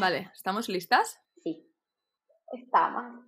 Vale, 0.00 0.30
¿estamos 0.34 0.70
listas? 0.70 1.20
Sí, 1.42 1.70
estamos. 2.54 3.22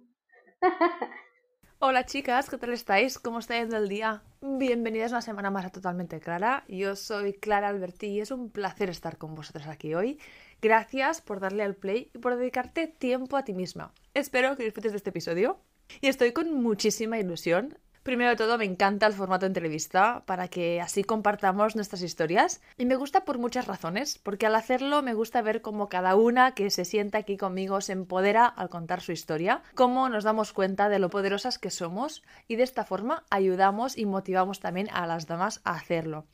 Hola 1.80 2.06
chicas, 2.06 2.48
¿qué 2.48 2.56
tal 2.56 2.72
estáis? 2.72 3.19
¿Cómo 3.19 3.40
está 3.40 3.58
yendo 3.58 3.76
el 3.76 3.90
día? 3.90 4.22
Bienvenidas 4.40 5.12
a 5.12 5.16
una 5.16 5.21
semana 5.21 5.51
más 5.51 5.66
a 5.66 5.71
Totalmente 5.71 6.19
Clara. 6.19 6.65
Yo 6.69 6.97
soy 6.97 7.35
Clara 7.35 7.69
Alberti 7.69 8.06
y 8.06 8.21
es 8.22 8.30
un 8.30 8.51
placer 8.51 8.88
estar 8.88 9.19
con 9.19 9.35
vosotros 9.35 9.66
aquí 9.66 9.94
hoy. 9.94 10.19
Gracias 10.62 11.21
por 11.21 11.40
darle 11.40 11.62
al 11.62 11.76
play 11.76 12.11
y 12.15 12.19
por 12.19 12.37
dedicarte 12.37 12.87
tiempo 12.87 13.37
a 13.37 13.44
ti 13.44 13.52
misma. 13.52 13.93
Espero 14.15 14.57
que 14.57 14.65
disfrutes 14.65 14.93
de 14.93 14.97
este 14.97 15.11
episodio 15.11 15.61
y 16.01 16.07
estoy 16.07 16.33
con 16.33 16.55
muchísima 16.55 17.19
ilusión 17.19 17.77
Primero 18.02 18.30
de 18.30 18.37
todo, 18.37 18.59
me 18.59 18.65
encanta 18.65 19.06
el 19.06 19.12
formato 19.12 19.45
de 19.45 19.51
entrevista 19.51 20.24
para 20.27 20.48
que 20.48 20.80
así 20.80 21.05
compartamos 21.05 21.77
nuestras 21.77 22.02
historias. 22.02 22.60
Y 22.77 22.84
me 22.84 22.97
gusta 22.97 23.24
por 23.24 23.38
muchas 23.38 23.69
razones, 23.69 24.19
porque 24.19 24.47
al 24.47 24.56
hacerlo 24.56 25.02
me 25.02 25.15
gusta 25.15 25.41
ver 25.41 25.62
cómo 25.62 25.88
cada 25.88 26.16
una 26.16 26.52
que 26.52 26.69
se 26.70 26.84
sienta 26.84 27.19
aquí 27.19 27.37
conmigo 27.37 27.80
se 27.80 27.93
empodera 27.93 28.46
al 28.46 28.70
contar 28.70 29.02
su 29.02 29.12
historia, 29.12 29.62
cómo 29.77 30.09
nos 30.09 30.24
damos 30.24 30.52
cuenta 30.52 30.88
de 30.88 30.98
lo 30.98 31.10
poderosas 31.10 31.60
que 31.60 31.70
somos 31.70 32.24
y 32.48 32.57
de 32.57 32.65
esta 32.65 32.84
forma 32.84 33.23
ayudamos 33.30 33.96
y 33.96 34.05
motivamos 34.05 34.59
también 34.59 34.88
a 34.93 35.07
las 35.07 35.29
damas 35.29 35.60
a 35.62 35.74
hacerlo. 35.74 36.27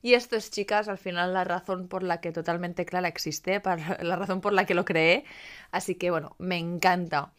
Y 0.00 0.14
esto 0.14 0.36
es, 0.36 0.50
chicas, 0.50 0.88
al 0.88 0.98
final 0.98 1.34
la 1.34 1.44
razón 1.44 1.88
por 1.88 2.02
la 2.02 2.22
que 2.22 2.32
totalmente 2.32 2.86
clara 2.86 3.08
existe, 3.08 3.60
la 4.00 4.16
razón 4.16 4.40
por 4.40 4.54
la 4.54 4.64
que 4.64 4.74
lo 4.74 4.86
creé. 4.86 5.24
Así 5.70 5.94
que 5.94 6.10
bueno, 6.10 6.34
me 6.38 6.56
encanta. 6.56 7.32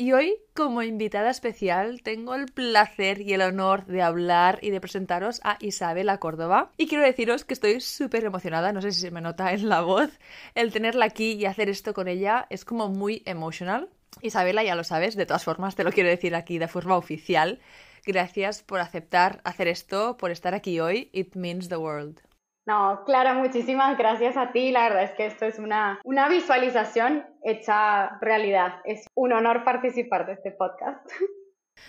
Y 0.00 0.14
hoy, 0.14 0.38
como 0.54 0.82
invitada 0.82 1.28
especial, 1.28 2.00
tengo 2.02 2.34
el 2.34 2.46
placer 2.46 3.20
y 3.20 3.34
el 3.34 3.42
honor 3.42 3.84
de 3.84 4.00
hablar 4.00 4.58
y 4.62 4.70
de 4.70 4.80
presentaros 4.80 5.42
a 5.44 5.58
Isabela 5.60 6.16
Córdoba. 6.16 6.72
Y 6.78 6.86
quiero 6.86 7.04
deciros 7.04 7.44
que 7.44 7.52
estoy 7.52 7.82
súper 7.82 8.24
emocionada, 8.24 8.72
no 8.72 8.80
sé 8.80 8.92
si 8.92 9.00
se 9.02 9.10
me 9.10 9.20
nota 9.20 9.52
en 9.52 9.68
la 9.68 9.82
voz, 9.82 10.08
el 10.54 10.72
tenerla 10.72 11.04
aquí 11.04 11.32
y 11.32 11.44
hacer 11.44 11.68
esto 11.68 11.92
con 11.92 12.08
ella 12.08 12.46
es 12.48 12.64
como 12.64 12.88
muy 12.88 13.22
emotional. 13.26 13.90
Isabela, 14.22 14.64
ya 14.64 14.74
lo 14.74 14.84
sabes, 14.84 15.16
de 15.16 15.26
todas 15.26 15.44
formas 15.44 15.76
te 15.76 15.84
lo 15.84 15.92
quiero 15.92 16.08
decir 16.08 16.34
aquí 16.34 16.56
de 16.56 16.66
forma 16.66 16.96
oficial. 16.96 17.60
Gracias 18.06 18.62
por 18.62 18.80
aceptar 18.80 19.42
hacer 19.44 19.68
esto, 19.68 20.16
por 20.16 20.30
estar 20.30 20.54
aquí 20.54 20.80
hoy. 20.80 21.10
It 21.12 21.34
means 21.34 21.68
the 21.68 21.76
world. 21.76 22.22
No, 22.70 23.02
Clara, 23.04 23.34
muchísimas 23.34 23.98
gracias 23.98 24.36
a 24.36 24.52
ti. 24.52 24.70
La 24.70 24.84
verdad 24.84 25.02
es 25.02 25.10
que 25.16 25.26
esto 25.26 25.44
es 25.44 25.58
una, 25.58 26.00
una 26.04 26.28
visualización 26.28 27.26
hecha 27.42 28.16
realidad. 28.20 28.74
Es 28.84 29.08
un 29.16 29.32
honor 29.32 29.64
participar 29.64 30.24
de 30.24 30.34
este 30.34 30.52
podcast. 30.52 31.04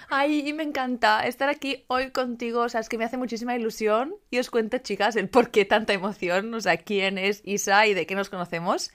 Ay, 0.09 0.49
y 0.49 0.53
me 0.53 0.63
encanta 0.63 1.27
estar 1.27 1.49
aquí 1.49 1.85
hoy 1.87 2.09
contigo, 2.09 2.61
o 2.61 2.69
sea, 2.69 2.81
es 2.81 2.89
que 2.89 2.97
me 2.97 3.03
hace 3.03 3.17
muchísima 3.17 3.55
ilusión 3.55 4.15
y 4.31 4.39
os 4.39 4.49
cuento, 4.49 4.79
chicas, 4.79 5.15
el 5.17 5.29
por 5.29 5.51
qué 5.51 5.65
tanta 5.65 5.93
emoción, 5.93 6.51
o 6.51 6.59
sea, 6.59 6.77
quién 6.77 7.19
es 7.19 7.43
Isa 7.45 7.85
y 7.85 7.93
de 7.93 8.07
qué 8.07 8.15
nos 8.15 8.31
conocemos. 8.31 8.91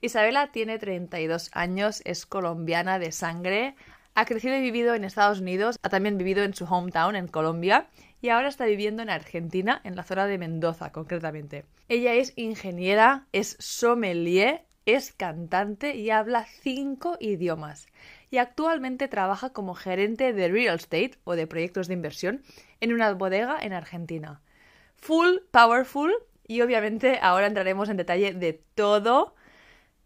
Isabela 0.00 0.52
tiene 0.52 0.78
32 0.78 1.50
años, 1.52 2.00
es 2.06 2.24
colombiana 2.24 2.98
de 2.98 3.12
sangre, 3.12 3.76
ha 4.14 4.24
crecido 4.24 4.56
y 4.56 4.62
vivido 4.62 4.94
en 4.94 5.04
Estados 5.04 5.40
Unidos, 5.40 5.78
ha 5.82 5.90
también 5.90 6.16
vivido 6.16 6.44
en 6.44 6.54
su 6.54 6.64
hometown, 6.64 7.14
en 7.14 7.28
Colombia, 7.28 7.88
y 8.20 8.30
ahora 8.30 8.48
está 8.48 8.64
viviendo 8.64 9.02
en 9.02 9.10
Argentina, 9.10 9.80
en 9.84 9.96
la 9.96 10.02
zona 10.02 10.26
de 10.26 10.38
Mendoza 10.38 10.92
concretamente. 10.92 11.64
Ella 11.88 12.14
es 12.14 12.32
ingeniera, 12.36 13.26
es 13.32 13.56
sommelier, 13.58 14.64
es 14.86 15.12
cantante 15.12 15.96
y 15.96 16.10
habla 16.10 16.46
cinco 16.46 17.16
idiomas. 17.20 17.86
Y 18.30 18.38
actualmente 18.38 19.08
trabaja 19.08 19.50
como 19.50 19.74
gerente 19.74 20.32
de 20.32 20.48
real 20.48 20.76
estate 20.76 21.18
o 21.24 21.36
de 21.36 21.46
proyectos 21.46 21.88
de 21.88 21.94
inversión 21.94 22.42
en 22.80 22.92
una 22.92 23.12
bodega 23.12 23.58
en 23.60 23.72
Argentina. 23.72 24.40
Full, 24.96 25.38
powerful 25.50 26.12
y 26.46 26.60
obviamente 26.62 27.18
ahora 27.20 27.46
entraremos 27.46 27.88
en 27.88 27.96
detalle 27.96 28.32
de 28.32 28.62
todo. 28.74 29.34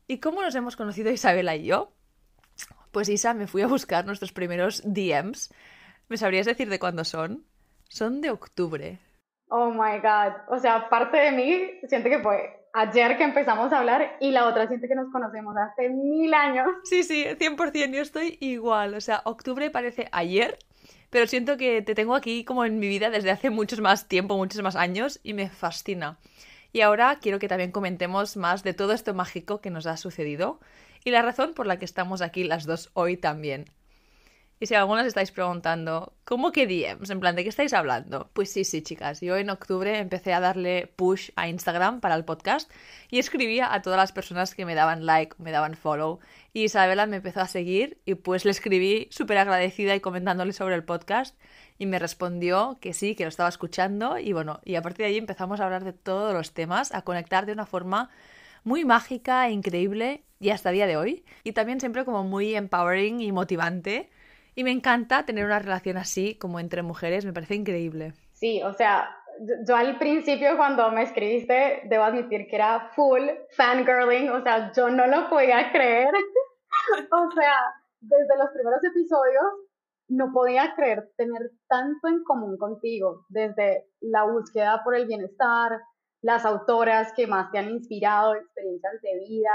¿Y 0.09 0.19
cómo 0.19 0.43
nos 0.43 0.55
hemos 0.55 0.77
conocido 0.77 1.11
Isabela 1.11 1.57
y 1.57 1.65
yo? 1.65 1.93
Pues 2.91 3.09
Isa, 3.09 3.35
me 3.35 3.47
fui 3.47 3.63
a 3.63 3.67
buscar 3.67 4.05
nuestros 4.07 4.33
primeros 4.33 4.83
DMs. 4.85 5.53
¿Me 6.09 6.17
sabrías 6.17 6.47
decir 6.47 6.69
de 6.69 6.79
cuándo 6.79 7.05
son? 7.05 7.45
Son 7.91 8.21
de 8.21 8.31
octubre. 8.31 9.01
Oh 9.49 9.71
my 9.71 9.99
God. 10.01 10.33
O 10.49 10.59
sea, 10.59 10.89
parte 10.89 11.17
de 11.17 11.33
mí 11.33 11.71
siente 11.89 12.09
que 12.09 12.21
fue 12.21 12.69
ayer 12.73 13.17
que 13.19 13.25
empezamos 13.25 13.73
a 13.73 13.81
hablar 13.81 14.17
y 14.21 14.31
la 14.31 14.47
otra 14.47 14.69
siente 14.69 14.87
que 14.87 14.95
nos 14.95 15.11
conocemos 15.11 15.57
hace 15.57 15.89
mil 15.89 16.33
años. 16.33 16.69
Sí, 16.85 17.03
sí, 17.03 17.25
100%. 17.25 17.93
Yo 17.93 18.01
estoy 18.01 18.39
igual. 18.41 18.95
O 18.95 19.01
sea, 19.01 19.23
octubre 19.25 19.71
parece 19.71 20.09
ayer, 20.13 20.57
pero 21.11 21.27
siento 21.27 21.57
que 21.57 21.83
te 21.83 21.97
tengo 21.97 22.15
aquí 22.15 22.45
como 22.45 22.65
en 22.65 22.79
mi 22.79 22.87
vida 22.87 23.11
desde 23.11 23.33
hace 23.33 23.51
muchos 23.51 23.81
más 23.81 24.07
tiempo, 24.07 24.37
muchos 24.37 24.63
más 24.63 24.77
años 24.77 25.19
y 25.25 25.35
me 25.35 25.51
fascina. 25.51 26.19
Y 26.73 26.83
ahora 26.83 27.19
quiero 27.21 27.41
que 27.41 27.49
también 27.49 27.73
comentemos 27.73 28.37
más 28.37 28.63
de 28.63 28.73
todo 28.73 28.93
esto 28.93 29.15
mágico 29.15 29.61
que 29.61 29.71
nos 29.71 29.87
ha 29.87 29.97
sucedido 29.97 30.61
y 31.05 31.11
la 31.11 31.23
razón 31.23 31.55
por 31.55 31.67
la 31.67 31.81
que 31.81 31.85
estamos 31.85 32.23
aquí 32.23 32.45
las 32.45 32.67
dos 32.67 32.91
hoy 32.95 33.17
también. 33.17 33.65
Y 34.63 34.67
si 34.67 34.75
algunos 34.75 35.07
estáis 35.07 35.33
preguntando, 35.33 36.13
¿cómo 36.27 36.53
que 36.53 36.67
DMs? 36.67 37.09
En 37.09 37.19
plan, 37.19 37.35
¿de 37.35 37.45
qué 37.45 37.49
estáis 37.49 37.73
hablando? 37.73 38.29
Pues 38.35 38.53
sí, 38.53 38.65
sí, 38.65 38.83
chicas. 38.83 39.23
Yo 39.23 39.39
en 39.39 39.49
octubre 39.49 39.99
empecé 39.99 40.35
a 40.35 40.41
darle 40.41 40.87
push 40.97 41.31
a 41.35 41.49
Instagram 41.49 42.01
para 42.01 42.15
el 42.15 42.27
podcast 42.27 42.71
y 43.11 43.19
escribía 43.19 43.73
a 43.73 43.81
todas 43.81 43.97
las 43.97 44.13
personas 44.13 44.55
que 44.55 44.67
me 44.67 44.75
daban 44.75 45.07
like, 45.07 45.35
me 45.39 45.51
daban 45.51 45.77
follow. 45.77 46.19
Y 46.53 46.65
Isabela 46.65 47.07
me 47.07 47.17
empezó 47.17 47.41
a 47.41 47.49
seguir 47.49 48.03
y 48.05 48.17
pues 48.17 48.45
le 48.45 48.51
escribí 48.51 49.09
súper 49.11 49.39
agradecida 49.39 49.95
y 49.95 50.01
comentándole 50.01 50.53
sobre 50.53 50.75
el 50.75 50.85
podcast 50.85 51.41
y 51.79 51.87
me 51.87 51.99
respondió 51.99 52.77
que 52.83 52.93
sí, 52.93 53.15
que 53.15 53.25
lo 53.25 53.31
estaba 53.31 53.49
escuchando 53.49 54.19
y 54.19 54.35
bueno, 54.35 54.61
y 54.63 54.75
a 54.75 54.83
partir 54.83 55.07
de 55.07 55.13
ahí 55.13 55.17
empezamos 55.17 55.61
a 55.61 55.65
hablar 55.65 55.85
de 55.85 55.95
todos 55.95 56.35
los 56.35 56.53
temas, 56.53 56.93
a 56.93 57.01
conectar 57.01 57.47
de 57.47 57.55
una 57.55 57.65
forma 57.65 58.11
muy 58.65 58.85
mágica 58.85 59.49
e 59.49 59.53
increíble 59.53 60.23
y 60.39 60.51
hasta 60.51 60.69
el 60.69 60.75
día 60.75 60.87
de 60.87 60.99
hoy. 60.99 61.25
Y 61.45 61.53
también 61.53 61.81
siempre 61.81 62.05
como 62.05 62.25
muy 62.25 62.55
empowering 62.55 63.23
y 63.23 63.33
motivante 63.33 64.11
y 64.55 64.65
me 64.65 64.71
encanta 64.71 65.25
tener 65.25 65.45
una 65.45 65.59
relación 65.59 65.97
así, 65.97 66.35
como 66.37 66.61
entre 66.61 66.83
mujeres, 66.83 67.25
me 67.25 67.33
parece 67.33 67.55
increíble. 67.55 68.13
Sí, 68.33 68.63
o 68.63 68.73
sea, 68.73 69.17
yo, 69.67 69.77
al 69.77 69.99
principio 69.99 70.57
cuando 70.57 70.91
me 70.91 71.03
escribiste, 71.03 71.83
debo 71.87 72.05
admitir 72.05 72.47
que 72.49 72.57
era 72.57 72.91
full 72.95 73.23
fangirling, 73.57 74.31
o 74.31 74.43
sea, 74.43 74.73
yo 74.73 74.91
no 74.91 75.07
lo 75.07 75.29
podía 75.31 75.71
creer. 75.73 76.13
o 77.11 77.31
sea, 77.33 77.55
desde 78.01 78.37
los 78.39 78.51
primeros 78.51 78.83
episodios 78.85 79.45
no 80.09 80.33
podía 80.33 80.75
creer 80.75 81.11
tener 81.17 81.53
tanto 81.69 82.09
en 82.09 82.25
común 82.25 82.59
contigo, 82.59 83.25
desde 83.29 83.87
la 84.01 84.25
búsqueda 84.25 84.83
por 84.83 84.97
el 84.97 85.07
bienestar, 85.07 85.81
las 86.23 86.45
autoras 86.45 87.13
que 87.15 87.27
más 87.27 87.51
te 87.51 87.59
han 87.59 87.71
inspirado, 87.71 88.35
experiencias 88.35 89.01
de 89.03 89.19
vida, 89.29 89.55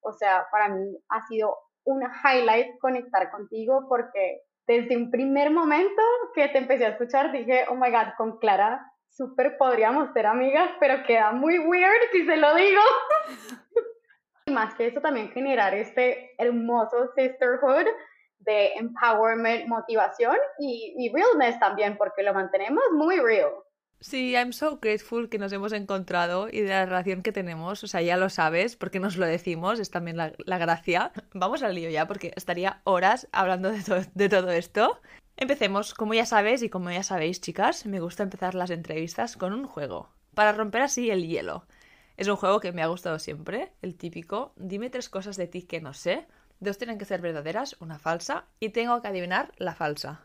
o 0.00 0.12
sea, 0.12 0.46
para 0.52 0.68
mí 0.68 0.96
ha 1.08 1.26
sido 1.26 1.56
un 1.84 2.02
highlight 2.02 2.78
conectar 2.80 3.30
contigo 3.30 3.86
porque 3.88 4.42
desde 4.66 4.96
un 4.96 5.10
primer 5.10 5.50
momento 5.50 6.02
que 6.34 6.48
te 6.48 6.58
empecé 6.58 6.86
a 6.86 6.90
escuchar 6.90 7.32
dije, 7.32 7.66
oh 7.68 7.74
my 7.74 7.90
god, 7.90 8.14
con 8.16 8.38
Clara 8.38 8.90
súper 9.08 9.56
podríamos 9.56 10.12
ser 10.12 10.26
amigas, 10.26 10.70
pero 10.80 11.04
queda 11.06 11.32
muy 11.32 11.58
weird 11.58 12.10
si 12.12 12.24
se 12.24 12.36
lo 12.36 12.54
digo. 12.54 12.80
y 14.46 14.52
más 14.52 14.74
que 14.74 14.88
eso 14.88 15.00
también 15.00 15.30
generar 15.30 15.74
este 15.74 16.32
hermoso 16.38 17.12
sisterhood 17.14 17.86
de 18.38 18.74
empowerment, 18.74 19.68
motivación 19.68 20.36
y, 20.58 20.94
y 20.98 21.12
realness 21.12 21.58
también, 21.58 21.96
porque 21.96 22.22
lo 22.22 22.34
mantenemos 22.34 22.82
muy 22.92 23.18
real. 23.20 23.52
Sí, 24.00 24.34
I'm 24.34 24.52
so 24.52 24.78
grateful 24.80 25.28
que 25.28 25.38
nos 25.38 25.52
hemos 25.52 25.72
encontrado 25.72 26.48
y 26.50 26.60
de 26.60 26.68
la 26.68 26.84
relación 26.84 27.22
que 27.22 27.32
tenemos. 27.32 27.82
O 27.82 27.86
sea, 27.86 28.02
ya 28.02 28.16
lo 28.16 28.28
sabes, 28.28 28.76
porque 28.76 29.00
nos 29.00 29.16
lo 29.16 29.26
decimos, 29.26 29.80
es 29.80 29.90
también 29.90 30.16
la, 30.16 30.58
gracia. 30.58 31.12
Vamos 31.32 31.62
al 31.62 31.74
lío 31.74 31.88
ya, 31.88 32.06
porque 32.06 32.32
estaría 32.36 32.80
horas 32.84 33.28
hablando 33.32 33.70
de, 33.70 34.06
de 34.14 34.28
todo 34.28 34.50
esto. 34.50 35.00
Empecemos, 35.36 35.94
como 35.94 36.14
ya 36.14 36.26
sabes 36.26 36.62
y 36.62 36.68
como 36.68 36.90
ya 36.90 37.02
sabéis, 37.02 37.40
chicas, 37.40 37.86
me 37.86 38.00
gusta 38.00 38.22
empezar 38.22 38.54
las 38.54 38.70
entrevistas 38.70 39.36
con 39.36 39.52
un 39.52 39.66
juego, 39.66 40.10
para 40.34 40.52
romper 40.52 40.82
así 40.82 41.10
el 41.10 41.26
hielo. 41.26 41.66
Es 42.16 42.28
un 42.28 42.36
juego 42.36 42.60
que 42.60 42.70
me 42.70 42.82
ha 42.82 42.86
gustado 42.86 43.18
siempre, 43.18 43.72
el 43.82 43.96
típico, 43.96 44.52
dime 44.56 44.90
tres 44.90 45.08
cosas 45.08 45.36
de 45.36 45.48
ti 45.48 45.62
que 45.62 45.80
no 45.80 45.92
sé, 45.92 46.28
dos 46.60 46.78
tienen 46.78 46.98
que 46.98 47.04
ser 47.04 47.20
verdaderas, 47.20 47.74
una 47.80 47.98
falsa, 47.98 48.44
y 48.60 48.68
tengo 48.68 49.02
que 49.02 49.08
adivinar 49.08 49.52
la 49.56 49.74
falsa. 49.74 50.24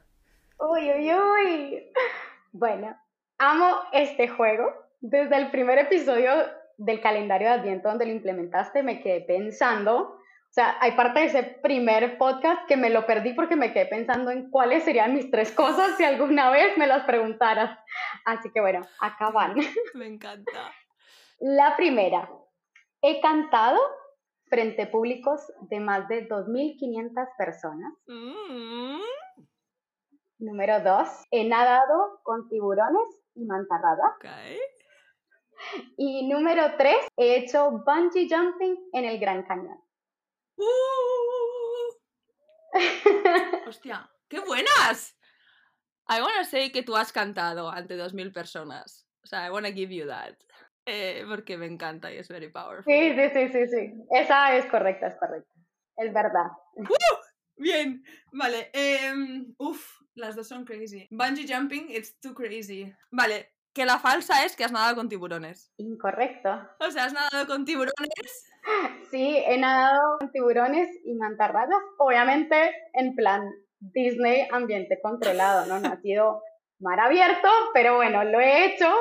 Uy, 0.60 0.92
uy, 0.92 1.12
uy. 1.14 1.84
Bueno, 2.52 2.98
amo 3.40 3.80
este 3.92 4.28
juego. 4.28 4.72
Desde 5.02 5.38
el 5.38 5.50
primer 5.50 5.80
episodio 5.80 6.32
del 6.78 7.02
calendario 7.02 7.48
de 7.48 7.54
Adviento 7.56 7.90
donde 7.90 8.06
lo 8.06 8.12
implementaste, 8.12 8.84
me 8.84 9.02
quedé 9.02 9.22
pensando, 9.22 10.20
o 10.50 10.52
sea, 10.52 10.78
hay 10.82 10.94
parte 10.94 11.20
de 11.20 11.26
ese 11.28 11.44
primer 11.44 12.18
podcast 12.18 12.68
que 12.68 12.76
me 12.76 12.90
lo 12.90 13.06
perdí 13.06 13.34
porque 13.34 13.56
me 13.56 13.72
quedé 13.72 13.86
pensando 13.86 14.32
en 14.32 14.50
cuáles 14.50 14.84
serían 14.84 15.14
mis 15.14 15.30
tres 15.30 15.52
cosas 15.52 15.96
si 15.96 16.04
alguna 16.04 16.50
vez 16.50 16.78
me 16.78 16.88
las 16.88 17.06
preguntaras. 17.06 17.78
Así 18.26 18.52
que 18.52 18.60
bueno, 18.60 18.82
acá 19.00 19.30
van. 19.30 19.56
Me 19.94 20.08
encanta. 20.08 20.74
La 21.40 21.78
primera, 21.78 22.30
he 23.02 23.22
cantado 23.22 23.80
frente 24.50 24.84
a 24.84 24.92
públicos 24.92 25.54
de 25.70 25.80
más 25.80 26.08
de 26.08 26.28
2.500 26.28 27.28
personas. 27.38 27.94
Mm. 28.08 29.00
Número 30.40 30.82
dos, 30.82 31.08
he 31.32 31.48
nadado 31.48 32.22
con 32.24 32.48
tiburones 32.50 33.19
y 33.40 33.46
mantarrada. 33.46 34.18
Y 35.98 36.28
número 36.28 36.76
tres, 36.78 36.98
he 37.18 37.38
hecho 37.38 37.72
bungee 37.86 38.28
jumping 38.30 38.90
en 38.94 39.06
el 39.06 39.20
Gran 39.20 39.44
Cañón. 39.44 39.82
¡Uh! 40.58 40.66
¡Hostia! 43.68 44.10
¡Qué 44.28 44.40
buenas! 44.40 45.16
I 46.08 46.22
wanna 46.22 46.44
say 46.44 46.72
que 46.72 46.82
tú 46.82 46.96
has 46.96 47.12
cantado 47.12 47.70
ante 47.70 47.98
2.000 47.98 48.34
personas. 48.34 49.08
O 49.24 49.28
sea, 49.28 49.46
I 49.46 49.52
wanna 49.52 49.72
give 49.72 49.94
you 49.94 50.08
that. 50.08 50.36
Eh, 50.86 51.24
porque 51.28 51.56
me 51.58 51.68
encanta 51.68 52.12
y 52.12 52.18
es 52.18 52.28
very 52.30 52.50
powerful. 52.52 52.92
Sí, 52.92 53.16
sí, 53.16 53.30
sí, 53.34 53.50
sí, 53.50 53.68
sí. 53.68 53.94
Esa 54.12 54.56
es 54.56 54.66
correcta, 54.68 55.08
es 55.08 55.16
correcta. 55.16 55.54
Es 55.98 56.14
verdad. 56.14 56.48
Bien, 57.60 58.04
vale. 58.32 58.70
em, 58.74 59.54
uf, 59.58 60.02
las 60.16 60.36
dos 60.36 60.48
son 60.48 60.66
crazy. 60.66 61.08
Bungee 61.12 61.46
jumping, 61.46 61.88
it's 61.90 62.20
too 62.20 62.34
crazy. 62.34 62.94
Vale, 63.12 63.50
que 63.74 63.86
la 63.86 64.00
falsa 64.00 64.46
es 64.46 64.56
que 64.56 64.64
has 64.64 64.72
nadado 64.72 64.96
con 64.96 65.10
tiburones. 65.10 65.72
Incorrecto. 65.78 66.50
O 66.80 66.90
sea, 66.90 67.06
has 67.06 67.14
nadado 67.14 67.46
con 67.48 67.66
tiburones. 67.66 68.46
Sí, 69.10 69.42
he 69.48 69.58
nadado 69.58 70.20
con 70.20 70.32
tiburones 70.32 70.88
y 71.04 71.16
mantarrayas. 71.16 71.82
Obviamente 71.98 72.56
en 72.94 73.16
plan 73.16 73.42
Disney, 73.80 74.48
ambiente 74.52 75.00
controlado, 75.02 75.66
¿no? 75.66 75.80
No 75.80 75.94
ha 75.94 76.02
sido 76.02 76.44
mar 76.80 77.00
abierto, 77.00 77.50
pero 77.74 77.96
bueno, 77.96 78.24
lo 78.24 78.40
he 78.40 78.66
hecho. 78.66 78.94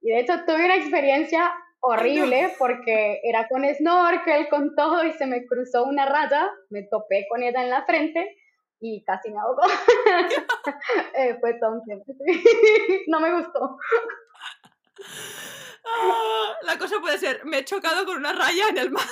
Y 0.00 0.10
de 0.10 0.20
hecho 0.20 0.44
tuve 0.46 0.64
una 0.64 0.76
experiencia 0.76 1.52
horrible 1.82 2.54
porque 2.58 3.20
era 3.24 3.48
con 3.48 3.64
snorkel, 3.64 4.48
con 4.48 4.74
todo, 4.74 5.04
y 5.04 5.12
se 5.12 5.26
me 5.26 5.44
cruzó 5.46 5.84
una 5.84 6.06
raya, 6.06 6.48
me 6.70 6.84
topé 6.84 7.26
con 7.28 7.42
ella 7.42 7.62
en 7.62 7.70
la 7.70 7.84
frente 7.84 8.36
y 8.80 9.04
casi 9.04 9.30
me 9.30 9.38
ahogó. 9.38 9.62
Eh, 11.14 11.36
fue 11.40 11.54
todo 11.54 11.72
un 11.72 11.84
tiempo. 11.84 12.04
No 13.06 13.20
me 13.20 13.32
gustó. 13.32 13.76
Ah, 15.84 16.56
la 16.62 16.78
cosa 16.78 17.00
puede 17.00 17.18
ser, 17.18 17.44
me 17.44 17.58
he 17.58 17.64
chocado 17.64 18.06
con 18.06 18.16
una 18.16 18.32
raya 18.32 18.68
en 18.68 18.78
el 18.78 18.90
mar. 18.90 19.04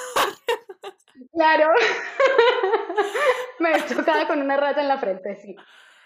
Claro. 1.33 1.73
me 3.59 3.73
he 3.73 3.87
chocado 3.87 4.27
con 4.29 4.41
una 4.41 4.57
raya 4.57 4.81
en 4.81 4.89
la 4.89 4.99
frente, 4.99 5.37
sí. 5.37 5.57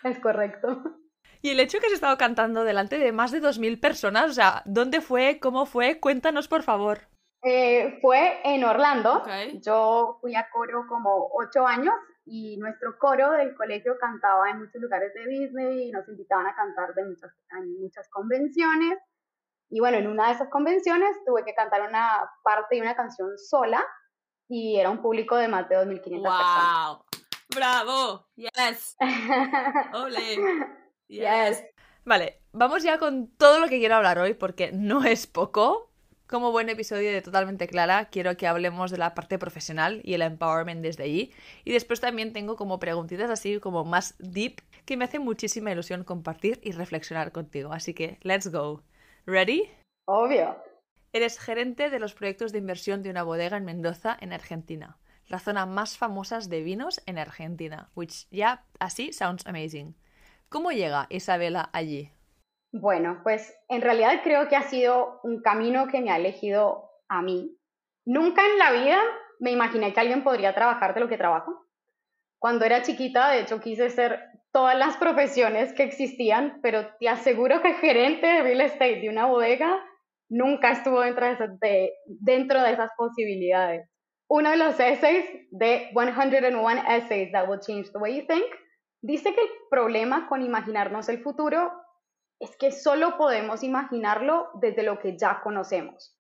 Es 0.03 0.19
correcto. 0.19 0.83
Y 1.45 1.51
el 1.51 1.61
hecho 1.61 1.79
que 1.79 1.89
has 1.89 1.93
estado 1.93 2.17
cantando 2.17 2.65
delante 2.65 2.97
de 2.97 3.13
más 3.13 3.31
de 3.31 3.43
2.000 3.43 3.79
personas, 3.79 4.31
o 4.31 4.33
sea, 4.33 4.63
¿dónde 4.65 5.03
fue? 5.03 5.39
¿Cómo 5.43 5.67
fue? 5.67 6.01
Cuéntanos, 6.01 6.49
por 6.49 6.63
favor. 6.63 7.03
Eh, 7.43 7.99
fue 8.01 8.41
en 8.45 8.65
Orlando. 8.65 9.23
Yo 9.61 10.17
fui 10.23 10.35
a 10.37 10.49
coro 10.51 10.87
como 10.89 11.29
ocho 11.35 11.67
años 11.67 11.93
y 12.25 12.57
nuestro 12.57 12.97
coro 12.99 13.33
del 13.33 13.55
colegio 13.55 13.99
cantaba 14.01 14.49
en 14.49 14.61
muchos 14.61 14.81
lugares 14.81 15.13
de 15.13 15.27
Disney 15.27 15.89
y 15.89 15.91
nos 15.91 16.09
invitaban 16.09 16.47
a 16.47 16.55
cantar 16.55 16.95
de 16.95 17.05
muchas, 17.05 17.31
en 17.61 17.79
muchas 17.79 18.09
convenciones. 18.09 18.99
Y 19.69 19.81
bueno, 19.81 19.99
en 19.99 20.07
una 20.07 20.29
de 20.29 20.33
esas 20.37 20.49
convenciones 20.49 21.15
tuve 21.27 21.45
que 21.45 21.53
cantar 21.53 21.87
una 21.87 22.27
parte 22.43 22.77
de 22.77 22.81
una 22.81 22.97
canción 22.97 23.37
sola 23.37 23.85
y 24.49 24.81
era 24.81 24.89
un 24.89 25.03
público 25.03 25.37
de 25.37 25.49
más 25.49 25.69
de 25.69 25.77
2.500 25.77 26.23
personas. 26.23 26.87
¡Wow! 26.87 27.05
¡Bravo! 27.55 28.29
¡Yes! 28.35 28.97
¡Ole! 29.93 30.84
Yes. 31.09 31.65
Vale, 32.05 32.41
vamos 32.53 32.83
ya 32.83 32.99
con 32.99 33.29
todo 33.29 33.61
lo 33.61 33.69
que 33.69 33.79
quiero 33.79 33.97
hablar 33.97 34.19
hoy, 34.19 34.35
porque 34.35 34.73
no 34.73 35.05
es 35.05 35.27
poco. 35.27 35.91
Como 36.27 36.53
buen 36.53 36.71
episodio 36.71 37.13
de 37.13 37.21
Totalmente 37.21 37.69
Clara, 37.69 38.07
quiero 38.07 38.37
que 38.37 38.47
hablemos 38.47 38.91
de 38.91 38.97
la 38.97 39.15
parte 39.15 39.39
profesional 39.39 40.01
y 40.05 40.15
el 40.15 40.23
empowerment 40.23 40.83
desde 40.83 41.05
allí. 41.05 41.33
Y 41.65 41.73
después 41.73 42.01
también 42.01 42.33
tengo 42.33 42.57
como 42.57 42.79
preguntitas 42.79 43.31
así 43.31 43.61
como 43.61 43.85
más 43.85 44.15
deep 44.19 44.63
que 44.87 44.97
me 44.97 45.05
hace 45.05 45.19
muchísima 45.19 45.71
ilusión 45.71 46.03
compartir 46.03 46.61
y 46.63 46.73
reflexionar 46.73 47.31
contigo. 47.31 47.73
Así 47.73 47.93
que, 47.93 48.19
let's 48.23 48.51
go. 48.51 48.83
¿Ready? 49.27 49.71
Obvio. 50.07 50.57
Eres 51.13 51.39
gerente 51.39 51.91
de 51.91 51.99
los 51.99 52.15
proyectos 52.15 52.53
de 52.53 52.59
inversión 52.59 53.03
de 53.03 53.11
una 53.11 53.23
bodega 53.23 53.57
en 53.57 53.65
Mendoza, 53.65 54.17
en 54.21 54.33
Argentina. 54.33 54.99
La 55.29 55.39
zona 55.39 55.67
más 55.67 55.97
famosa 55.97 56.39
de 56.41 56.63
vinos 56.63 57.03
en 57.07 57.19
Argentina. 57.19 57.91
Which 57.95 58.27
ya 58.31 58.65
así 58.81 59.13
sounds 59.13 59.47
amazing. 59.47 59.95
¿Cómo 60.55 60.71
llega 60.71 61.09
Isabela 61.11 61.69
allí? 61.73 62.13
Bueno, 62.73 63.19
pues 63.25 63.53
en 63.69 63.83
realidad 63.83 64.21
creo 64.23 64.47
que 64.49 64.55
ha 64.55 64.63
sido 64.63 65.19
un 65.25 65.43
camino 65.43 65.89
que 65.89 66.01
me 66.01 66.13
ha 66.13 66.17
elegido 66.17 66.93
a 67.09 67.23
mí. 67.23 67.59
Nunca 68.07 68.47
en 68.47 68.59
la 68.61 68.71
vida 68.71 69.03
me 69.41 69.51
imaginé 69.51 69.93
que 69.93 69.99
alguien 69.99 70.23
podría 70.23 70.55
trabajar 70.55 70.95
de 70.95 71.01
lo 71.01 71.09
que 71.09 71.17
trabajo. 71.19 71.67
Cuando 72.39 72.65
era 72.65 72.83
chiquita, 72.83 73.31
de 73.33 73.41
hecho, 73.41 73.61
quise 73.61 73.91
ser 73.91 74.21
todas 74.53 74.79
las 74.79 74.97
profesiones 74.97 75.73
que 75.73 75.83
existían, 75.83 76.61
pero 76.63 76.87
te 77.01 77.09
aseguro 77.09 77.61
que 77.61 77.75
gerente 77.75 78.25
de 78.29 78.43
real 78.43 78.61
estate 78.61 79.01
de 79.01 79.09
una 79.09 79.27
bodega 79.27 79.85
nunca 80.31 80.71
estuvo 80.71 81.01
dentro 81.01 81.27
de 81.27 81.33
esas, 81.33 81.59
de- 81.59 81.93
dentro 82.07 82.63
de 82.63 82.75
esas 82.75 82.93
posibilidades. 82.97 83.89
Uno 84.31 84.51
de 84.53 84.57
los 84.57 84.79
essays 84.79 85.25
de 85.51 85.91
101 85.93 86.81
Essays 86.89 87.33
That 87.33 87.49
Will 87.49 87.59
Change 87.59 87.91
the 87.91 87.99
Way 87.99 88.21
You 88.21 88.27
Think 88.29 88.45
dice 89.05 89.35
que 89.35 89.43
el 89.43 89.51
problema 89.69 90.27
con 90.29 90.41
imaginarnos 90.41 91.11
el 91.11 91.23
futuro 91.23 91.71
es 92.41 92.57
que 92.57 92.73
solo 92.73 93.19
podemos 93.19 93.63
imaginarlo 93.63 94.49
desde 94.55 94.83
lo 94.83 94.99
que 94.99 95.19
ya 95.19 95.41
conocemos 95.43 96.19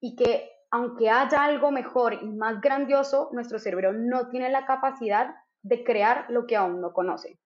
y 0.00 0.16
que 0.16 0.50
aunque 0.70 1.10
haya 1.10 1.44
algo 1.44 1.70
mejor 1.70 2.14
y 2.14 2.26
más 2.26 2.60
grandioso, 2.60 3.28
nuestro 3.32 3.58
cerebro 3.58 3.92
no 3.92 4.28
tiene 4.30 4.50
la 4.50 4.66
capacidad 4.66 5.34
de 5.62 5.84
crear 5.84 6.26
lo 6.30 6.46
que 6.46 6.56
aún 6.56 6.80
no 6.80 6.92
conoce. 6.92 7.38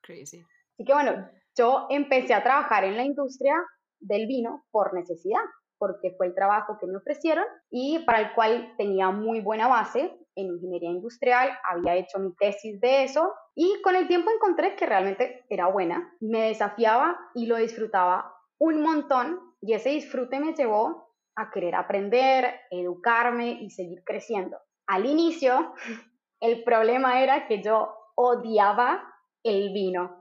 Crazy. 0.00 0.40
Así 0.72 0.84
que 0.84 0.92
bueno, 0.92 1.28
yo 1.56 1.88
empecé 1.90 2.32
a 2.32 2.42
trabajar 2.42 2.84
en 2.84 2.96
la 2.96 3.04
industria 3.04 3.54
del 3.98 4.26
vino 4.26 4.64
por 4.70 4.94
necesidad, 4.94 5.42
porque 5.78 6.14
fue 6.16 6.28
el 6.28 6.34
trabajo 6.34 6.78
que 6.80 6.86
me 6.86 6.96
ofrecieron 6.96 7.44
y 7.70 7.98
para 8.06 8.20
el 8.20 8.34
cual 8.34 8.74
tenía 8.78 9.10
muy 9.10 9.40
buena 9.40 9.66
base 9.66 10.16
en 10.36 10.46
ingeniería 10.46 10.90
industrial, 10.90 11.58
había 11.68 11.96
hecho 11.96 12.18
mi 12.18 12.34
tesis 12.34 12.80
de 12.80 13.04
eso 13.04 13.32
y 13.54 13.80
con 13.82 13.96
el 13.96 14.08
tiempo 14.08 14.30
encontré 14.30 14.76
que 14.76 14.86
realmente 14.86 15.44
era 15.48 15.66
buena, 15.68 16.14
me 16.20 16.48
desafiaba 16.48 17.18
y 17.34 17.46
lo 17.46 17.56
disfrutaba 17.56 18.34
un 18.58 18.80
montón 18.82 19.40
y 19.60 19.74
ese 19.74 19.90
disfrute 19.90 20.40
me 20.40 20.54
llevó 20.54 21.14
a 21.36 21.50
querer 21.50 21.74
aprender, 21.74 22.60
educarme 22.70 23.52
y 23.62 23.70
seguir 23.70 24.02
creciendo. 24.04 24.58
Al 24.86 25.06
inicio, 25.06 25.74
el 26.40 26.62
problema 26.64 27.22
era 27.22 27.46
que 27.46 27.62
yo 27.62 27.94
odiaba 28.14 29.02
el 29.42 29.72
vino. 29.72 30.16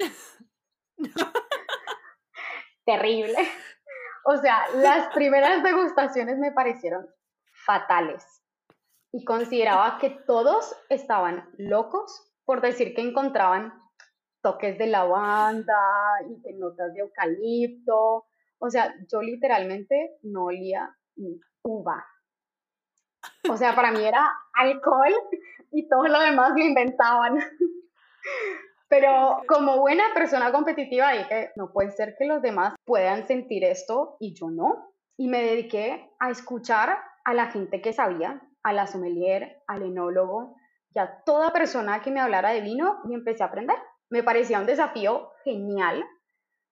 Terrible. 2.85 3.37
O 4.25 4.37
sea, 4.37 4.65
las 4.75 5.13
primeras 5.13 5.63
degustaciones 5.63 6.37
me 6.37 6.51
parecieron 6.51 7.07
fatales 7.65 8.40
y 9.11 9.25
consideraba 9.25 9.97
que 9.99 10.09
todos 10.09 10.75
estaban 10.89 11.49
locos 11.57 12.31
por 12.45 12.61
decir 12.61 12.93
que 12.93 13.01
encontraban 13.01 13.73
toques 14.41 14.77
de 14.77 14.87
lavanda 14.87 15.73
y 16.29 16.41
que 16.41 16.53
notas 16.53 16.93
de 16.93 17.01
eucalipto. 17.01 18.25
O 18.59 18.69
sea, 18.69 18.93
yo 19.11 19.21
literalmente 19.21 20.17
no 20.23 20.45
olía 20.45 20.95
ni 21.15 21.39
uva. 21.63 22.05
O 23.49 23.57
sea, 23.57 23.75
para 23.75 23.91
mí 23.91 24.03
era 24.03 24.31
alcohol 24.53 25.13
y 25.71 25.87
todo 25.87 26.07
lo 26.07 26.19
demás 26.19 26.51
lo 26.55 26.63
inventaban. 26.63 27.37
Pero 28.87 29.41
como 29.47 29.77
buena 29.77 30.03
persona 30.13 30.51
competitiva 30.51 31.13
dije, 31.13 31.51
no 31.55 31.71
puede 31.71 31.91
ser 31.91 32.15
que 32.17 32.25
los 32.25 32.41
demás 32.41 32.75
puedan 32.85 33.25
sentir 33.25 33.63
esto 33.63 34.17
y 34.19 34.33
yo 34.33 34.49
no. 34.49 34.93
Y 35.17 35.27
me 35.27 35.41
dediqué 35.41 36.11
a 36.19 36.29
escuchar 36.29 36.97
a 37.23 37.33
la 37.33 37.51
gente 37.51 37.81
que 37.81 37.93
sabía, 37.93 38.41
a 38.63 38.73
la 38.73 38.87
sommelier, 38.87 39.61
al 39.67 39.83
enólogo 39.83 40.55
y 40.93 40.99
a 40.99 41.23
toda 41.25 41.51
persona 41.51 42.01
que 42.01 42.11
me 42.11 42.19
hablara 42.19 42.51
de 42.51 42.61
vino 42.61 42.99
y 43.09 43.13
empecé 43.13 43.43
a 43.43 43.47
aprender. 43.47 43.77
Me 44.09 44.23
parecía 44.23 44.59
un 44.59 44.65
desafío 44.65 45.31
genial 45.43 46.03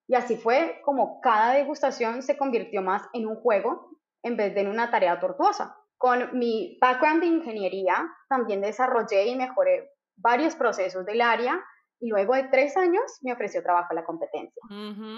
y 0.08 0.16
así 0.16 0.38
fue 0.38 0.82
como 0.84 1.22
cada 1.22 1.54
degustación 1.54 2.24
se 2.24 2.38
convirtió 2.38 2.82
más 2.82 3.04
en 3.14 3.28
un 3.28 3.36
juego 3.36 3.92
en 4.24 4.36
vez 4.36 4.54
de 4.56 4.62
en 4.62 4.68
una 4.68 4.90
tarea 4.92 5.20
tortuosa. 5.20 5.78
Con 5.98 6.38
mi 6.38 6.78
background 6.82 7.22
de 7.22 7.28
ingeniería 7.28 8.10
también 8.28 8.62
desarrollé 8.62 9.28
y 9.28 9.36
mejoré 9.36 9.92
varios 10.18 10.56
procesos 10.56 11.06
del 11.06 11.22
área 11.22 11.64
y 12.00 12.10
luego 12.10 12.34
de 12.34 12.46
tres 12.46 12.76
años 12.78 13.04
me 13.22 13.34
ofreció 13.34 13.62
trabajo 13.62 13.88
a 13.92 13.94
la 13.94 14.06
competencia. 14.06 14.64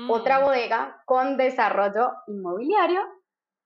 Otra 0.10 0.40
bodega 0.40 1.02
con 1.06 1.38
desarrollo 1.38 2.12
inmobiliario, 2.28 3.02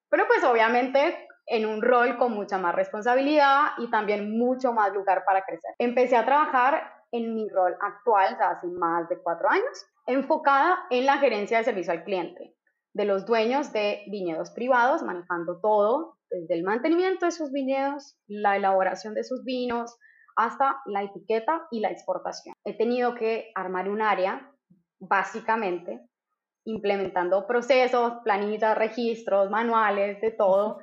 pero 0.10 0.28
pues 0.28 0.44
obviamente 0.44 1.25
en 1.48 1.66
un 1.66 1.82
rol 1.82 2.18
con 2.18 2.34
mucha 2.34 2.58
más 2.58 2.76
responsabilidad 2.76 3.70
y 3.78 3.90
también 3.90 4.38
mucho 4.38 4.74
más 4.74 4.94
lugar 4.94 5.24
para 5.26 5.46
crecer. 5.46 5.74
Empecé 5.78 6.16
a 6.16 6.26
trabajar 6.26 6.92
en 7.12 7.36
mi 7.36 7.48
rol 7.50 7.76
actual 7.80 8.36
ya 8.40 8.52
hace 8.52 8.68
más 8.68 9.08
de 9.10 9.22
cuatro 9.22 9.50
años, 9.50 9.86
enfocada 10.06 10.78
en 10.90 11.06
la 11.06 11.18
gerencia 11.18 11.58
de 11.58 11.64
servicio 11.64 11.94
al 11.94 12.04
cliente, 12.04 12.56
de 12.94 13.06
los 13.06 13.26
dueños 13.26 13.72
de 13.72 14.04
viñedos 14.08 14.52
privados, 14.52 15.04
manejando 15.04 15.60
todo, 15.62 16.18
desde 16.30 16.56
el 16.56 16.64
mantenimiento 16.64 17.26
de 17.26 17.32
sus 17.32 17.52
viñedos, 17.52 18.18
la 18.28 18.58
elaboración 18.58 19.14
de 19.14 19.24
sus 19.24 19.44
vinos, 19.44 19.98
hasta 20.36 20.82
la 20.86 21.04
etiqueta 21.04 21.68
y 21.72 21.80
la 21.80 21.90
exportación. 21.90 22.56
He 22.66 22.76
tenido 22.78 23.16
que 23.16 23.52
armar 23.56 23.90
un 23.90 24.02
área, 24.02 24.52
básicamente, 25.00 26.02
implementando 26.66 27.48
procesos, 27.48 28.14
planillas, 28.24 28.78
registros, 28.78 29.50
manuales, 29.50 30.20
de 30.20 30.32
todo, 30.32 30.80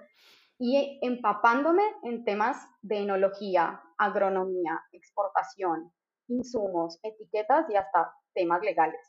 y 0.64 1.00
empapándome 1.02 1.82
en 2.04 2.24
temas 2.24 2.56
de 2.82 2.98
enología, 2.98 3.82
agronomía, 3.98 4.80
exportación, 4.92 5.92
insumos, 6.28 7.00
etiquetas 7.02 7.68
y 7.68 7.74
hasta 7.74 8.14
temas 8.32 8.62
legales. 8.62 9.00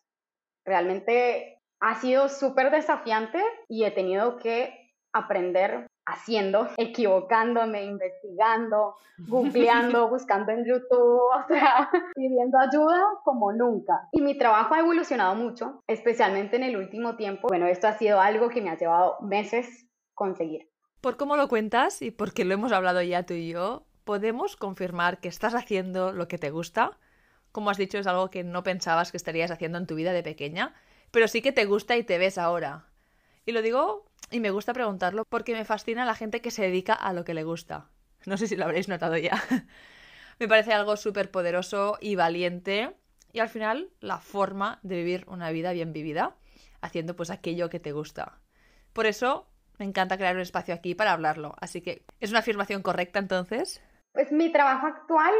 Realmente 0.66 1.62
ha 1.80 1.94
sido 2.02 2.28
súper 2.28 2.72
desafiante 2.72 3.40
y 3.68 3.84
he 3.84 3.92
tenido 3.92 4.38
que 4.38 4.96
aprender 5.14 5.86
haciendo, 6.08 6.70
equivocándome, 6.78 7.84
investigando, 7.84 8.96
googleando, 9.28 10.10
buscando 10.10 10.54
en 10.54 10.66
YouTube, 10.66 11.22
o 11.22 11.48
sea, 11.48 11.88
pidiendo 12.16 12.58
ayuda 12.58 13.00
como 13.24 13.54
nunca. 13.54 14.10
Y 14.12 14.24
mi 14.24 14.40
trabajo 14.40 14.74
ha 14.74 14.80
evolucionado 14.80 15.36
mucho, 15.36 15.84
especialmente 15.88 16.56
en 16.56 16.64
el 16.64 16.78
último 16.78 17.16
tiempo. 17.16 17.48
Bueno, 17.48 17.68
esto 17.68 17.88
ha 17.88 17.94
sido 17.94 18.20
algo 18.20 18.50
que 18.50 18.64
me 18.64 18.72
ha 18.72 18.78
llevado 18.78 19.18
meses 19.22 19.88
conseguir. 20.16 20.73
Por 21.04 21.18
cómo 21.18 21.36
lo 21.36 21.50
cuentas 21.50 22.02
y 22.02 22.12
porque 22.12 22.46
lo 22.46 22.54
hemos 22.54 22.72
hablado 22.72 23.02
ya 23.02 23.24
tú 23.24 23.34
y 23.34 23.50
yo, 23.50 23.86
podemos 24.06 24.56
confirmar 24.56 25.20
que 25.20 25.28
estás 25.28 25.54
haciendo 25.54 26.14
lo 26.14 26.30
que 26.30 26.38
te 26.38 26.50
gusta. 26.50 26.98
Como 27.52 27.70
has 27.70 27.76
dicho, 27.76 27.98
es 27.98 28.08
algo 28.08 28.30
que 28.30 28.46
no 28.46 28.64
pensabas 28.64 29.12
que 29.12 29.18
estarías 29.18 29.52
haciendo 29.52 29.78
en 29.78 29.86
tu 29.86 29.96
vida 29.96 30.14
de 30.14 30.24
pequeña, 30.24 30.74
pero 31.12 31.28
sí 31.28 31.42
que 31.42 31.52
te 31.52 31.66
gusta 31.66 31.98
y 31.98 32.06
te 32.06 32.18
ves 32.20 32.38
ahora. 32.38 32.86
Y 33.46 33.52
lo 33.52 33.62
digo 33.62 34.06
y 34.32 34.40
me 34.40 34.52
gusta 34.52 34.72
preguntarlo 34.72 35.26
porque 35.28 35.52
me 35.52 35.66
fascina 35.66 36.06
la 36.06 36.16
gente 36.16 36.40
que 36.40 36.52
se 36.52 36.62
dedica 36.62 36.94
a 36.94 37.12
lo 37.12 37.26
que 37.26 37.34
le 37.34 37.44
gusta. 37.44 37.90
No 38.26 38.38
sé 38.38 38.48
si 38.48 38.56
lo 38.56 38.64
habréis 38.64 38.88
notado 38.88 39.18
ya. 39.18 39.44
me 40.40 40.48
parece 40.48 40.72
algo 40.72 40.96
súper 40.96 41.32
poderoso 41.32 41.98
y 42.00 42.16
valiente 42.16 42.96
y 43.34 43.40
al 43.40 43.50
final 43.50 43.90
la 44.00 44.20
forma 44.20 44.80
de 44.84 44.96
vivir 44.96 45.26
una 45.28 45.52
vida 45.52 45.74
bien 45.74 45.92
vivida, 45.92 46.38
haciendo 46.80 47.14
pues 47.18 47.30
aquello 47.30 47.70
que 47.70 47.82
te 47.82 47.92
gusta. 47.92 48.40
Por 48.94 49.06
eso 49.06 49.50
me 49.84 49.90
encanta 49.90 50.16
crear 50.16 50.34
un 50.36 50.42
espacio 50.42 50.74
aquí 50.74 50.96
para 50.96 51.12
hablarlo. 51.12 51.56
Así 51.60 51.82
que, 51.82 52.06
¿es 52.22 52.30
una 52.30 52.40
afirmación 52.40 52.82
correcta 52.82 53.20
entonces? 53.20 53.84
Pues 54.14 54.32
mi 54.32 54.50
trabajo 54.50 54.88
actual 54.88 55.34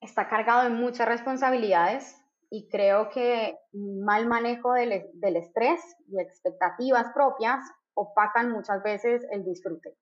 está 0.00 0.28
cargado 0.28 0.64
de 0.64 0.70
muchas 0.70 1.06
responsabilidades 1.06 2.20
y 2.50 2.68
creo 2.68 3.10
que 3.10 3.56
mal 3.72 4.26
manejo 4.26 4.72
del, 4.72 5.04
del 5.14 5.36
estrés 5.36 5.80
y 6.08 6.20
expectativas 6.20 7.12
propias 7.14 7.60
opacan 7.94 8.50
muchas 8.50 8.82
veces 8.82 9.24
el 9.30 9.44
disfrute. 9.44 9.96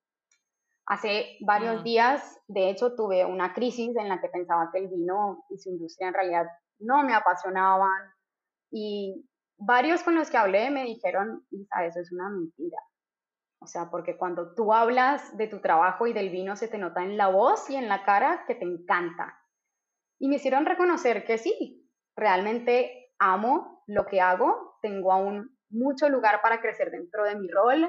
Hace 0.87 1.37
varios 1.41 1.83
mm. 1.83 1.85
días, 1.85 2.41
de 2.49 2.71
hecho, 2.71 2.95
tuve 2.95 3.27
una 3.27 3.53
crisis 3.53 3.95
en 3.99 4.09
la 4.09 4.19
que 4.19 4.29
pensaba 4.29 4.71
que 4.73 4.79
el 4.79 4.89
vino 4.89 5.45
y 5.51 5.59
su 5.59 5.69
industria 5.69 6.09
en 6.09 6.15
realidad 6.15 6.47
no 6.79 7.03
me 7.03 7.13
apasionaban 7.13 8.01
y 8.71 9.29
varios 9.59 10.03
con 10.03 10.15
los 10.15 10.31
que 10.31 10.39
hablé 10.39 10.71
me 10.71 10.85
dijeron, 10.85 11.45
Isa, 11.51 11.85
eso 11.85 12.01
es 12.01 12.11
una 12.13 12.31
mentira. 12.31 12.79
O 13.65 13.67
sea, 13.67 13.91
porque 13.91 14.19
cuando 14.19 14.55
tú 14.55 14.75
hablas 14.75 15.35
de 15.39 15.47
tu 15.47 15.61
trabajo 15.61 16.07
y 16.07 16.13
del 16.13 16.29
vino 16.29 16.55
se 16.55 16.69
te 16.69 16.77
nota 16.77 17.03
en 17.03 17.17
la 17.17 17.29
voz 17.29 17.71
y 17.71 17.77
en 17.77 17.89
la 17.89 18.05
cara 18.05 18.45
que 18.47 18.55
te 18.55 18.67
encanta. 18.67 19.41
Y 20.21 20.29
me 20.29 20.37
hicieron 20.37 20.67
reconocer 20.67 21.25
que 21.25 21.39
sí, 21.39 21.91
realmente 22.15 23.15
amo 23.19 23.83
lo 23.87 24.05
que 24.05 24.21
hago, 24.21 24.77
tengo 24.83 25.13
aún 25.13 25.57
mucho 25.71 26.11
lugar 26.11 26.43
para 26.43 26.61
crecer 26.61 26.91
dentro 26.91 27.25
de 27.25 27.37
mi 27.37 27.49
rol, 27.49 27.89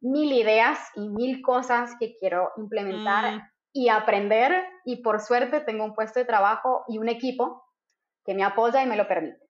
mil 0.00 0.32
ideas 0.32 0.78
y 0.94 1.10
mil 1.10 1.42
cosas 1.42 1.94
que 2.00 2.16
quiero 2.18 2.50
implementar 2.56 3.34
mm. 3.34 3.42
y 3.74 3.88
aprender 3.90 4.64
y 4.86 5.02
por 5.02 5.20
suerte 5.20 5.60
tengo 5.60 5.84
un 5.84 5.94
puesto 5.94 6.20
de 6.20 6.24
trabajo 6.24 6.84
y 6.88 6.96
un 6.96 7.10
equipo 7.10 7.62
que 8.24 8.32
me 8.32 8.44
apoya 8.44 8.82
y 8.82 8.86
me 8.86 8.96
lo 8.96 9.06
permite. 9.06 9.46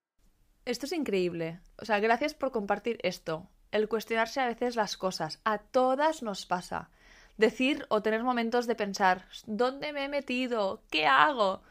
Esto 0.65 0.87
es 0.87 0.93
increíble. 0.93 1.61
O 1.81 1.85
sea, 1.85 2.01
gracias 2.01 2.35
por 2.35 2.51
compartir 2.51 2.99
esto. 3.05 3.49
El 3.73 3.89
cuestionarse 3.89 4.41
a 4.41 4.47
veces 4.47 4.77
las 4.77 4.97
cosas. 4.97 5.41
A 5.45 5.59
todas 5.59 6.23
nos 6.23 6.47
pasa. 6.47 6.91
Decir 7.37 7.87
o 7.89 8.03
tener 8.03 8.23
momentos 8.23 8.67
de 8.67 8.75
pensar, 8.75 9.27
¿dónde 9.47 9.93
me 9.93 10.05
he 10.05 10.09
metido? 10.09 10.83
¿Qué 10.91 11.07
hago? 11.07 11.63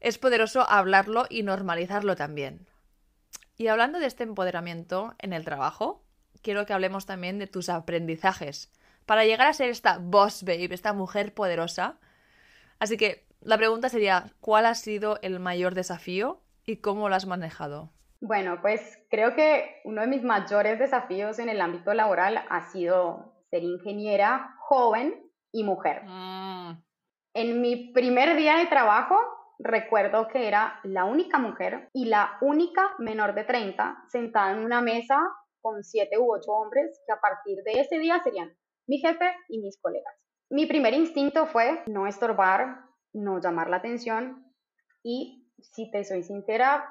Es 0.00 0.18
poderoso 0.18 0.68
hablarlo 0.68 1.26
y 1.28 1.42
normalizarlo 1.42 2.14
también. 2.14 2.66
Y 3.56 3.66
hablando 3.66 3.98
de 3.98 4.06
este 4.06 4.22
empoderamiento 4.22 5.14
en 5.18 5.32
el 5.32 5.44
trabajo, 5.44 6.04
quiero 6.42 6.64
que 6.64 6.72
hablemos 6.72 7.06
también 7.06 7.38
de 7.38 7.48
tus 7.48 7.68
aprendizajes 7.68 8.70
para 9.08 9.24
llegar 9.24 9.48
a 9.48 9.54
ser 9.54 9.70
esta 9.70 9.98
boss 9.98 10.42
babe, 10.42 10.68
esta 10.72 10.92
mujer 10.92 11.32
poderosa. 11.32 11.96
Así 12.78 12.98
que 12.98 13.26
la 13.40 13.56
pregunta 13.56 13.88
sería, 13.88 14.32
¿cuál 14.40 14.66
ha 14.66 14.74
sido 14.74 15.18
el 15.22 15.40
mayor 15.40 15.74
desafío 15.74 16.42
y 16.66 16.76
cómo 16.76 17.08
lo 17.08 17.14
has 17.14 17.24
manejado? 17.24 17.90
Bueno, 18.20 18.58
pues 18.60 18.98
creo 19.10 19.34
que 19.34 19.80
uno 19.84 20.00
de 20.00 20.08
mis 20.08 20.22
mayores 20.22 20.78
desafíos 20.78 21.38
en 21.38 21.48
el 21.48 21.60
ámbito 21.60 21.94
laboral 21.94 22.42
ha 22.48 22.70
sido 22.70 23.34
ser 23.50 23.62
ingeniera 23.62 24.56
joven 24.60 25.14
y 25.52 25.64
mujer. 25.64 26.02
Mm. 26.04 26.82
En 27.34 27.60
mi 27.60 27.92
primer 27.92 28.36
día 28.36 28.56
de 28.56 28.66
trabajo 28.66 29.16
recuerdo 29.58 30.28
que 30.28 30.48
era 30.48 30.80
la 30.84 31.04
única 31.04 31.38
mujer 31.38 31.88
y 31.92 32.06
la 32.06 32.38
única 32.40 32.94
menor 32.98 33.34
de 33.34 33.44
30 33.44 34.04
sentada 34.08 34.52
en 34.52 34.64
una 34.64 34.80
mesa 34.80 35.20
con 35.60 35.82
siete 35.82 36.18
u 36.18 36.32
ocho 36.32 36.52
hombres 36.52 37.00
que 37.06 37.12
a 37.12 37.20
partir 37.20 37.62
de 37.64 37.80
ese 37.80 37.98
día 37.98 38.20
serían 38.22 38.52
mi 38.86 38.98
jefe 38.98 39.32
y 39.48 39.60
mis 39.60 39.80
colegas. 39.80 40.14
Mi 40.50 40.66
primer 40.66 40.94
instinto 40.94 41.46
fue 41.46 41.82
no 41.86 42.06
estorbar, 42.06 42.84
no 43.12 43.40
llamar 43.40 43.68
la 43.68 43.76
atención 43.78 44.44
y 45.02 45.48
si 45.60 45.90
te 45.90 46.04
soy 46.04 46.22
sincera, 46.22 46.88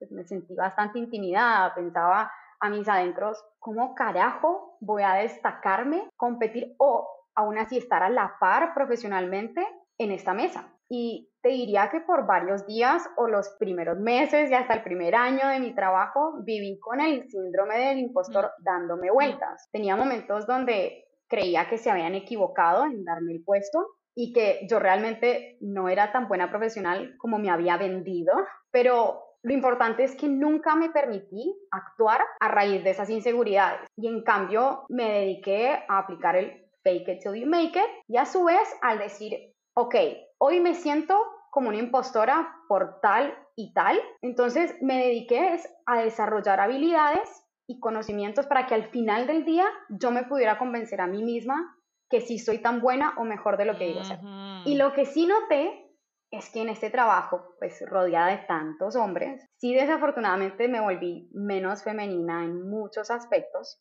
pues 0.00 0.10
me 0.10 0.24
sentí 0.24 0.54
bastante 0.54 0.98
intimidada, 0.98 1.74
pensaba 1.74 2.32
a 2.58 2.68
mis 2.70 2.88
adentros, 2.88 3.38
¿cómo 3.58 3.94
carajo 3.94 4.76
voy 4.80 5.02
a 5.02 5.14
destacarme, 5.14 6.08
competir 6.16 6.74
o 6.78 7.06
aún 7.34 7.58
así 7.58 7.76
estar 7.78 8.02
a 8.02 8.10
la 8.10 8.36
par 8.40 8.74
profesionalmente 8.74 9.66
en 9.98 10.10
esta 10.10 10.34
mesa? 10.34 10.74
Y 10.88 11.30
te 11.42 11.50
diría 11.50 11.88
que 11.90 12.00
por 12.00 12.26
varios 12.26 12.66
días 12.66 13.08
o 13.16 13.28
los 13.28 13.48
primeros 13.58 13.98
meses 13.98 14.50
y 14.50 14.54
hasta 14.54 14.74
el 14.74 14.82
primer 14.82 15.14
año 15.14 15.48
de 15.48 15.60
mi 15.60 15.74
trabajo 15.74 16.34
viví 16.42 16.78
con 16.80 17.00
el 17.00 17.30
síndrome 17.30 17.78
del 17.78 17.98
impostor 17.98 18.50
dándome 18.58 19.10
vueltas. 19.10 19.68
Tenía 19.70 19.96
momentos 19.96 20.46
donde 20.46 21.04
creía 21.28 21.68
que 21.68 21.78
se 21.78 21.90
habían 21.90 22.14
equivocado 22.14 22.84
en 22.84 23.04
darme 23.04 23.32
el 23.32 23.44
puesto 23.44 23.86
y 24.14 24.32
que 24.32 24.66
yo 24.68 24.80
realmente 24.80 25.56
no 25.60 25.88
era 25.88 26.12
tan 26.12 26.28
buena 26.28 26.50
profesional 26.50 27.14
como 27.18 27.38
me 27.38 27.50
había 27.50 27.76
vendido, 27.76 28.34
pero 28.70 29.29
lo 29.42 29.54
importante 29.54 30.04
es 30.04 30.14
que 30.16 30.28
nunca 30.28 30.76
me 30.76 30.90
permití 30.90 31.56
actuar 31.70 32.20
a 32.40 32.48
raíz 32.48 32.84
de 32.84 32.90
esas 32.90 33.08
inseguridades 33.08 33.80
y 33.96 34.06
en 34.06 34.22
cambio 34.22 34.84
me 34.88 35.10
dediqué 35.12 35.84
a 35.88 35.98
aplicar 35.98 36.36
el 36.36 36.66
fake 36.82 37.08
it 37.08 37.20
till 37.20 37.34
you 37.34 37.46
make 37.46 37.78
it 37.78 38.04
y 38.06 38.16
a 38.16 38.26
su 38.26 38.44
vez 38.44 38.68
al 38.82 38.98
decir, 38.98 39.54
ok, 39.74 39.94
hoy 40.38 40.60
me 40.60 40.74
siento 40.74 41.16
como 41.50 41.68
una 41.68 41.78
impostora 41.78 42.54
por 42.68 43.00
tal 43.00 43.34
y 43.56 43.72
tal. 43.72 44.00
Entonces 44.22 44.74
me 44.80 44.98
dediqué 44.98 45.58
a 45.86 46.02
desarrollar 46.02 46.60
habilidades 46.60 47.44
y 47.66 47.80
conocimientos 47.80 48.46
para 48.46 48.66
que 48.66 48.74
al 48.74 48.84
final 48.90 49.26
del 49.26 49.44
día 49.44 49.66
yo 49.88 50.10
me 50.10 50.24
pudiera 50.24 50.58
convencer 50.58 51.00
a 51.00 51.06
mí 51.06 51.22
misma 51.22 51.76
que 52.08 52.20
sí 52.20 52.38
soy 52.38 52.58
tan 52.58 52.80
buena 52.80 53.14
o 53.18 53.24
mejor 53.24 53.56
de 53.56 53.64
lo 53.64 53.78
que 53.78 53.86
digo 53.86 54.02
ser. 54.02 54.18
Y 54.64 54.76
lo 54.76 54.92
que 54.92 55.06
sí 55.06 55.26
noté 55.26 55.89
es 56.30 56.50
que 56.50 56.62
en 56.62 56.68
este 56.68 56.90
trabajo, 56.90 57.54
pues 57.58 57.82
rodeada 57.88 58.28
de 58.28 58.44
tantos 58.46 58.96
hombres, 58.96 59.44
sí 59.56 59.74
desafortunadamente 59.74 60.68
me 60.68 60.80
volví 60.80 61.30
menos 61.32 61.82
femenina 61.82 62.44
en 62.44 62.68
muchos 62.68 63.10
aspectos, 63.10 63.80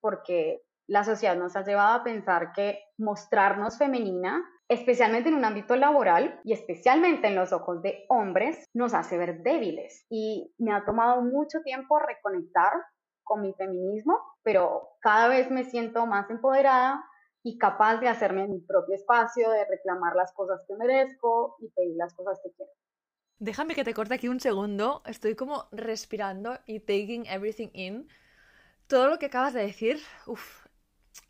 porque 0.00 0.62
la 0.86 1.04
sociedad 1.04 1.36
nos 1.36 1.56
ha 1.56 1.64
llevado 1.64 1.98
a 1.98 2.04
pensar 2.04 2.52
que 2.52 2.80
mostrarnos 2.96 3.78
femenina 3.78 4.42
especialmente 4.68 5.30
en 5.30 5.34
un 5.34 5.44
ámbito 5.44 5.76
laboral 5.76 6.40
y 6.44 6.52
especialmente 6.52 7.26
en 7.26 7.34
los 7.34 7.52
ojos 7.52 7.82
de 7.82 8.04
hombres, 8.08 8.68
nos 8.74 8.94
hace 8.94 9.16
ver 9.16 9.42
débiles. 9.42 10.04
Y 10.10 10.54
me 10.58 10.72
ha 10.72 10.84
tomado 10.84 11.22
mucho 11.22 11.62
tiempo 11.62 11.98
reconectar 11.98 12.72
con 13.24 13.40
mi 13.42 13.52
feminismo, 13.54 14.18
pero 14.42 14.90
cada 15.00 15.28
vez 15.28 15.50
me 15.50 15.64
siento 15.64 16.06
más 16.06 16.28
empoderada 16.30 17.02
y 17.42 17.58
capaz 17.58 17.98
de 17.98 18.08
hacerme 18.08 18.46
mi 18.48 18.60
propio 18.60 18.94
espacio, 18.94 19.50
de 19.50 19.64
reclamar 19.64 20.14
las 20.16 20.32
cosas 20.32 20.64
que 20.66 20.74
merezco 20.76 21.56
y 21.60 21.68
pedir 21.68 21.96
las 21.96 22.14
cosas 22.14 22.40
que 22.42 22.50
quiero. 22.52 22.72
Déjame 23.38 23.74
que 23.74 23.84
te 23.84 23.94
corte 23.94 24.14
aquí 24.14 24.28
un 24.28 24.40
segundo. 24.40 25.02
Estoy 25.06 25.36
como 25.36 25.68
respirando 25.70 26.58
y 26.66 26.80
taking 26.80 27.26
everything 27.26 27.68
in. 27.72 28.08
Todo 28.88 29.08
lo 29.08 29.18
que 29.18 29.26
acabas 29.26 29.54
de 29.54 29.62
decir, 29.62 30.00
uff, 30.26 30.66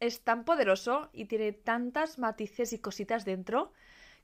es 0.01 0.23
tan 0.23 0.45
poderoso 0.45 1.11
y 1.13 1.27
tiene 1.27 1.53
tantas 1.53 2.19
matices 2.19 2.73
y 2.73 2.79
cositas 2.79 3.25
dentro 3.25 3.73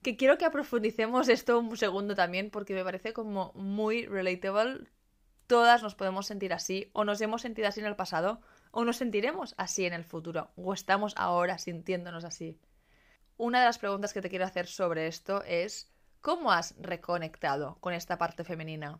que 0.05 0.17
quiero 0.17 0.37
que 0.37 0.45
aprofundicemos 0.45 1.29
esto 1.29 1.59
un 1.59 1.77
segundo 1.77 2.15
también 2.15 2.51
porque 2.51 2.75
me 2.75 2.85
parece 2.85 3.13
como 3.13 3.53
muy 3.55 4.07
relatable. 4.07 4.87
Todas 5.47 5.83
nos 5.83 5.95
podemos 5.95 6.27
sentir 6.27 6.53
así 6.53 6.91
o 6.93 7.05
nos 7.05 7.21
hemos 7.21 7.43
sentido 7.43 7.69
así 7.69 7.81
en 7.81 7.87
el 7.87 7.97
pasado 7.97 8.41
o 8.75 8.85
nos 8.85 8.97
sentiremos 8.97 9.55
así 9.57 9.87
en 9.87 9.93
el 9.93 10.05
futuro 10.05 10.51
o 10.57 10.75
estamos 10.75 11.15
ahora 11.17 11.59
sintiéndonos 11.59 12.25
así. 12.25 12.59
Una 13.37 13.61
de 13.61 13.67
las 13.67 13.79
preguntas 13.79 14.13
que 14.13 14.21
te 14.21 14.29
quiero 14.29 14.45
hacer 14.45 14.67
sobre 14.67 15.07
esto 15.07 15.43
es 15.45 15.93
¿cómo 16.21 16.51
has 16.51 16.75
reconectado 16.81 17.79
con 17.81 17.95
esta 17.95 18.19
parte 18.19 18.43
femenina? 18.43 18.99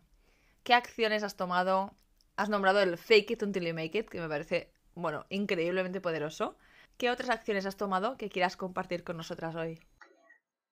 ¿Qué 0.63 0.73
acciones 0.73 1.23
has 1.23 1.35
tomado? 1.35 1.93
Has 2.37 2.49
nombrado 2.49 2.81
el 2.81 2.97
fake 2.97 3.31
it 3.31 3.43
until 3.43 3.65
you 3.65 3.73
make 3.73 3.97
it, 3.97 4.09
que 4.09 4.21
me 4.21 4.29
parece 4.29 4.71
bueno, 4.93 5.25
increíblemente 5.29 5.99
poderoso. 5.99 6.57
¿Qué 6.97 7.11
otras 7.11 7.29
acciones 7.29 7.65
has 7.65 7.75
tomado 7.75 8.15
que 8.15 8.29
quieras 8.29 8.55
compartir 8.55 9.03
con 9.03 9.17
nosotras 9.17 9.55
hoy? 9.55 9.79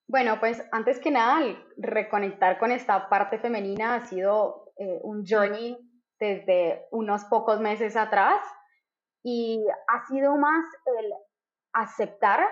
Bueno, 0.07 0.39
pues 0.39 0.63
antes 0.71 0.99
que 0.99 1.11
nada, 1.11 1.41
reconectar 1.75 2.57
con 2.57 2.71
esta 2.71 3.09
parte 3.09 3.37
femenina 3.37 3.95
ha 3.95 4.07
sido 4.07 4.71
eh, 4.77 4.99
un 5.03 5.25
journey 5.25 5.77
desde 6.19 6.85
unos 6.91 7.25
pocos 7.25 7.59
meses 7.59 7.97
atrás 7.97 8.39
y 9.23 9.65
ha 9.87 10.05
sido 10.05 10.35
más 10.35 10.65
el 10.85 11.13
aceptar 11.73 12.45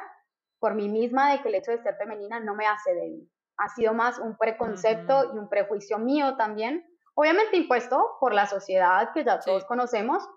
por 0.60 0.76
mí 0.76 0.90
misma 0.90 1.32
de 1.32 1.42
que 1.42 1.50
el 1.50 1.56
hecho 1.56 1.72
de 1.72 1.82
ser 1.82 1.96
femenina 1.98 2.40
no 2.40 2.56
me 2.56 2.66
hace 2.66 2.94
débil. 2.94 3.30
Ha 3.58 3.70
sido 3.70 3.94
más 3.94 4.18
un 4.20 4.38
preconcepto 4.38 5.34
y 5.34 5.38
un 5.38 5.50
prejuicio 5.50 6.00
mío 6.00 6.38
también, 6.38 6.86
obviamente 7.14 7.58
impuesto 7.58 8.18
por 8.20 8.34
la 8.34 8.48
sociedad 8.48 9.12
que 9.14 9.24
ya 9.24 9.40
todos 9.40 9.66
conocemos, 9.66 10.28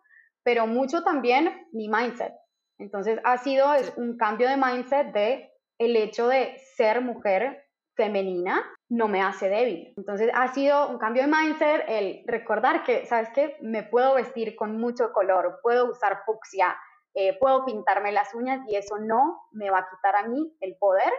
pero 0.42 0.66
mucho 0.66 1.02
también 1.04 1.68
mi 1.72 1.88
mindset. 1.88 2.34
Entonces 2.78 3.20
ha 3.24 3.38
sido 3.38 3.72
es 3.74 3.92
un 3.96 4.16
cambio 4.16 4.48
de 4.48 4.56
mindset 4.56 5.12
de 5.12 5.50
el 5.78 5.96
hecho 5.96 6.28
de 6.28 6.58
ser 6.76 7.00
mujer 7.00 7.64
femenina 7.96 8.64
no 8.94 9.08
me 9.08 9.20
hace 9.20 9.48
débil. 9.48 9.92
Entonces 9.96 10.30
ha 10.34 10.52
sido 10.54 10.88
un 10.88 10.98
cambio 10.98 11.22
de 11.22 11.28
mindset 11.28 11.84
el 11.88 12.22
recordar 12.26 12.84
que, 12.84 13.06
¿sabes 13.06 13.28
qué? 13.34 13.56
Me 13.60 13.82
puedo 13.82 14.14
vestir 14.14 14.54
con 14.54 14.78
mucho 14.78 15.12
color, 15.12 15.58
puedo 15.62 15.90
usar 15.90 16.22
fucsia, 16.24 16.76
eh, 17.14 17.36
puedo 17.38 17.64
pintarme 17.64 18.12
las 18.12 18.32
uñas 18.34 18.60
y 18.68 18.76
eso 18.76 18.98
no 18.98 19.48
me 19.52 19.70
va 19.70 19.80
a 19.80 19.88
quitar 19.90 20.14
a 20.16 20.28
mí 20.28 20.56
el 20.60 20.76
poder 20.76 21.12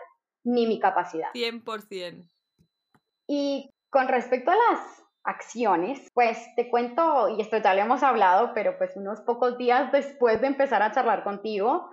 ni 0.45 0.67
mi 0.67 0.79
capacidad. 0.79 1.31
100%. 1.33 2.29
Y 3.27 3.69
con 3.89 4.07
respecto 4.07 4.51
a 4.51 4.55
las 4.55 5.03
acciones, 5.23 6.09
pues 6.13 6.37
te 6.55 6.69
cuento, 6.69 7.27
y 7.29 7.41
esto 7.41 7.57
ya 7.57 7.73
lo 7.73 7.81
hemos 7.81 8.03
hablado, 8.03 8.53
pero 8.53 8.77
pues 8.77 8.95
unos 8.95 9.19
pocos 9.21 9.57
días 9.57 9.91
después 9.91 10.39
de 10.39 10.47
empezar 10.47 10.81
a 10.81 10.91
charlar 10.91 11.23
contigo, 11.23 11.89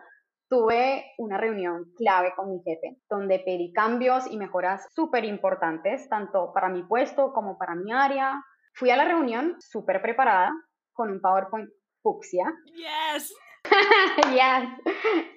tuve 0.53 1.15
una 1.17 1.39
reunión 1.39 1.95
clave 1.97 2.35
con 2.37 2.51
mi 2.51 2.63
jefe, 2.63 2.99
donde 3.09 3.39
pedí 3.39 3.73
cambios 3.73 4.31
y 4.31 4.37
mejoras 4.37 4.87
súper 4.95 5.25
importantes, 5.25 6.07
tanto 6.11 6.53
para 6.53 6.69
mi 6.69 6.83
puesto 6.83 7.33
como 7.33 7.57
para 7.57 7.75
mi 7.75 7.91
área. 7.91 8.39
Fui 8.75 8.91
a 8.91 8.97
la 8.97 9.07
reunión 9.07 9.57
súper 9.61 10.03
preparada, 10.03 10.53
con 10.93 11.11
un 11.11 11.23
PowerPoint 11.23 11.71
fucsia. 12.03 12.53
Yes. 12.67 13.35
yes. 14.35 14.69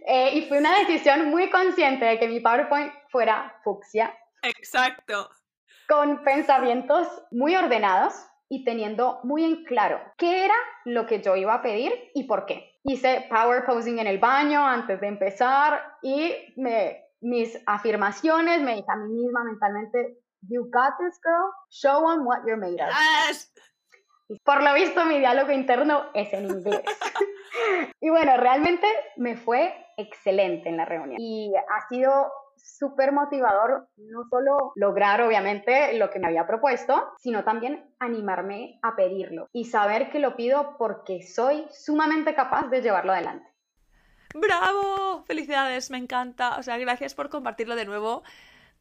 Eh, 0.05 0.31
y 0.33 0.49
fue 0.49 0.57
una 0.57 0.77
decisión 0.79 1.29
muy 1.29 1.49
consciente 1.49 2.03
de 2.03 2.19
que 2.19 2.27
mi 2.27 2.41
PowerPoint 2.41 2.91
fuera 3.09 3.57
fucsia. 3.63 4.13
Exacto. 4.41 5.29
Con 5.87 6.25
pensamientos 6.25 7.07
muy 7.31 7.55
ordenados 7.55 8.13
y 8.49 8.65
teniendo 8.65 9.21
muy 9.23 9.45
en 9.45 9.63
claro 9.63 10.01
qué 10.17 10.43
era 10.43 10.55
lo 10.83 11.05
que 11.05 11.21
yo 11.21 11.37
iba 11.37 11.53
a 11.53 11.61
pedir 11.61 11.93
y 12.13 12.25
por 12.25 12.45
qué 12.45 12.74
hice 12.85 13.25
power 13.29 13.65
posing 13.65 13.99
en 13.99 14.07
el 14.07 14.19
baño 14.19 14.65
antes 14.65 15.01
de 15.01 15.07
empezar 15.07 15.97
y 16.01 16.53
me, 16.55 17.03
mis 17.19 17.59
afirmaciones 17.65 18.61
me 18.61 18.75
dije 18.75 18.87
a 18.87 18.95
mí 18.95 19.13
misma 19.13 19.43
mentalmente, 19.43 20.17
you 20.47 20.69
got 20.71 20.93
this 20.99 21.19
girl, 21.23 21.51
show 21.69 22.07
them 22.07 22.25
what 22.25 22.39
you're 22.45 22.57
made 22.57 22.81
of. 22.81 22.89
Y 24.27 24.39
por 24.39 24.63
lo 24.63 24.73
visto 24.73 25.05
mi 25.05 25.19
diálogo 25.19 25.51
interno 25.51 26.05
es 26.13 26.31
en 26.33 26.45
inglés. 26.45 26.81
y 28.01 28.09
bueno, 28.09 28.37
realmente 28.37 28.87
me 29.17 29.35
fue 29.35 29.73
excelente 29.97 30.69
en 30.69 30.77
la 30.77 30.85
reunión 30.85 31.19
y 31.19 31.53
ha 31.55 31.87
sido 31.87 32.31
súper 32.57 33.11
motivador 33.11 33.87
no 33.97 34.23
solo 34.29 34.73
lograr 34.75 35.21
obviamente 35.21 35.93
lo 35.93 36.09
que 36.09 36.19
me 36.19 36.27
había 36.27 36.47
propuesto, 36.47 37.13
sino 37.17 37.43
también 37.43 37.89
animarme 37.99 38.79
a 38.81 38.95
pedirlo 38.95 39.47
y 39.53 39.65
saber 39.65 40.09
que 40.09 40.19
lo 40.19 40.35
pido 40.35 40.75
porque 40.77 41.21
soy 41.21 41.65
sumamente 41.71 42.35
capaz 42.35 42.69
de 42.69 42.81
llevarlo 42.81 43.13
adelante. 43.13 43.47
¡Bravo! 44.33 45.23
Felicidades, 45.25 45.89
me 45.91 45.97
encanta. 45.97 46.57
O 46.57 46.63
sea, 46.63 46.77
gracias 46.77 47.15
por 47.15 47.29
compartirlo 47.29 47.75
de 47.75 47.85
nuevo. 47.85 48.23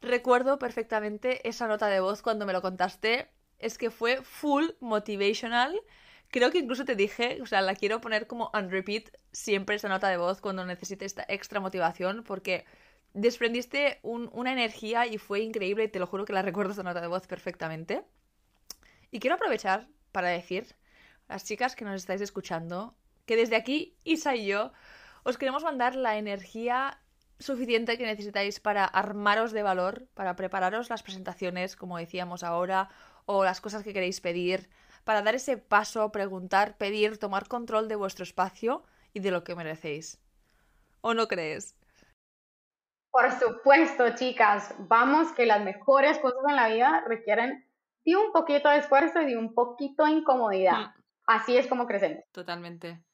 Recuerdo 0.01 0.59
perfectamente 0.59 1.49
esa 1.49 1.69
nota 1.69 1.87
de 1.87 2.01
voz 2.01 2.23
cuando 2.23 2.45
me 2.45 2.53
lo 2.53 2.61
contaste. 2.61 3.31
Es 3.59 3.79
que 3.79 3.91
fue 3.91 4.23
full 4.23 4.71
motivational. 4.81 5.81
Creo 6.29 6.51
que 6.51 6.59
incluso 6.59 6.85
te 6.85 6.97
dije, 6.97 7.39
o 7.41 7.47
sea, 7.47 7.63
la 7.63 7.77
quiero 7.77 8.01
poner 8.01 8.27
como 8.27 8.51
on 8.53 8.69
repeat 8.69 9.11
siempre 9.31 9.77
esa 9.77 9.89
nota 9.89 10.09
de 10.09 10.17
voz 10.17 10.41
cuando 10.41 10.67
necesite 10.67 11.05
esta 11.05 11.25
extra 11.29 11.61
motivación 11.61 12.25
porque 12.25 12.65
desprendiste 13.15 14.01
una 14.03 14.53
energía 14.53 15.07
y 15.07 15.19
fue 15.19 15.41
increíble 15.41 15.85
y 15.85 15.89
te 15.89 15.99
lo 15.99 16.07
juro 16.07 16.25
que 16.25 16.33
la 16.33 16.43
recuerdo 16.43 16.73
esa 16.73 16.83
nota 16.83 17.01
de 17.01 17.07
voz 17.07 17.27
perfectamente. 17.27 18.05
Y 19.11 19.21
quiero 19.21 19.37
aprovechar 19.37 19.89
para 20.13 20.29
decir 20.29 20.75
las 21.29 21.45
chicas 21.45 21.75
que 21.77 21.85
nos 21.85 21.95
estáis 21.95 22.21
escuchando 22.21 22.95
que 23.25 23.37
desde 23.37 23.57
aquí, 23.57 23.97
Isa 24.05 24.37
y 24.37 24.47
yo, 24.47 24.73
os 25.23 25.39
queremos 25.39 25.63
mandar 25.63 25.95
la 25.95 26.19
energía 26.19 27.01
suficiente 27.39 27.97
que 27.97 28.05
necesitáis 28.05 28.61
para 28.61 28.85
armaros 28.85 29.53
de 29.53 29.63
valor, 29.63 30.07
para 30.15 30.37
prepararos 30.37 30.91
las 30.91 31.03
presentaciones, 31.03 31.77
como 31.77 31.99
decíamos 31.99 32.43
ahora, 32.43 32.91
o 33.25 33.45
las 33.45 33.61
cosas 33.61 33.83
que 33.83 33.93
queréis 33.93 34.21
pedir, 34.21 34.69
para 35.05 35.23
dar 35.23 35.35
ese 35.35 35.57
paso, 35.57 36.13
preguntar, 36.13 36.77
pedir, 36.77 37.19
tomar 37.19 37.49
control 37.49 37.89
de 37.89 37.97
vuestro 37.97 38.23
espacio 38.23 38.85
y 39.13 39.21
de 39.21 39.31
lo 39.31 39.45
que 39.45 39.55
merecéis. 39.55 40.19
¿O 41.01 41.15
no 41.15 41.29
crees? 41.29 41.75
Por 43.15 43.31
supuesto, 43.31 44.17
chicas, 44.17 44.75
vamos 44.77 45.31
que 45.35 45.47
las 45.47 45.63
mejores 45.63 46.19
cosas 46.19 46.41
en 46.49 46.57
la 46.57 46.67
vida 46.67 47.05
requieren 47.07 47.65
de 48.05 48.17
un 48.17 48.33
poquito 48.33 48.69
de 48.69 48.79
esfuerzo 48.79 49.21
y 49.21 49.27
de 49.27 49.37
un 49.37 49.55
poquito 49.55 50.05
de 50.05 50.11
incomodidad. 50.11 50.89
Mm. 50.89 51.03
Así 51.29 51.57
es 51.57 51.69
como 51.69 51.87
crecemos. 51.87 52.25
Totalmente. 52.33 53.05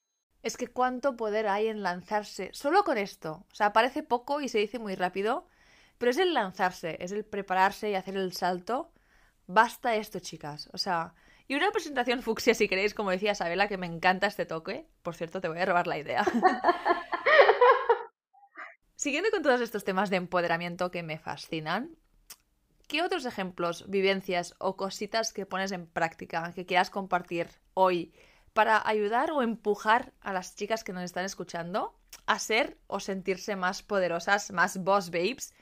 Es 0.42 0.56
que 0.56 0.68
cuánto 0.68 1.18
poder 1.18 1.48
hay 1.48 1.66
en 1.66 1.82
lanzarse 1.82 2.48
solo 2.54 2.82
con 2.82 2.96
esto. 2.96 3.44
O 3.52 3.54
sea, 3.54 3.74
parece 3.74 4.02
poco 4.02 4.40
y 4.40 4.48
se 4.48 4.56
dice 4.56 4.78
muy 4.78 4.94
rápido, 4.94 5.46
pero 5.98 6.12
es 6.12 6.16
el 6.16 6.32
lanzarse, 6.32 6.96
es 6.98 7.12
el 7.12 7.26
prepararse 7.26 7.90
y 7.90 7.94
hacer 7.94 8.16
el 8.16 8.32
salto. 8.32 8.94
Basta 9.48 9.96
esto, 9.96 10.18
chicas. 10.18 10.70
O 10.72 10.78
sea, 10.78 11.12
y 11.46 11.56
una 11.56 11.72
presentación 11.72 12.22
fucsia, 12.22 12.54
si 12.54 12.68
queréis, 12.68 12.94
como 12.94 13.10
decía 13.10 13.32
Isabela, 13.32 13.68
que 13.68 13.76
me 13.76 13.86
encanta 13.86 14.28
este 14.28 14.46
toque. 14.46 14.86
Por 15.02 15.14
cierto, 15.14 15.42
te 15.42 15.48
voy 15.48 15.58
a 15.58 15.66
robar 15.66 15.86
la 15.86 15.98
idea. 15.98 16.24
Siguiendo 19.00 19.30
con 19.30 19.42
todos 19.42 19.62
estos 19.62 19.82
temas 19.82 20.10
de 20.10 20.16
empoderamiento 20.16 20.90
que 20.90 21.02
me 21.02 21.16
fascinan, 21.16 21.96
¿qué 22.86 23.02
otros 23.02 23.24
ejemplos, 23.24 23.88
vivencias 23.88 24.54
o 24.58 24.76
cositas 24.76 25.32
que 25.32 25.46
pones 25.46 25.72
en 25.72 25.86
práctica 25.86 26.52
que 26.54 26.66
quieras 26.66 26.90
compartir 26.90 27.48
hoy 27.72 28.12
para 28.52 28.86
ayudar 28.86 29.30
o 29.30 29.40
empujar 29.40 30.12
a 30.20 30.34
las 30.34 30.54
chicas 30.54 30.84
que 30.84 30.92
nos 30.92 31.02
están 31.02 31.24
escuchando 31.24 31.94
a 32.26 32.38
ser 32.38 32.76
o 32.88 33.00
sentirse 33.00 33.56
más 33.56 33.82
poderosas, 33.82 34.52
más 34.52 34.76
boss 34.84 35.10
babes? 35.10 35.54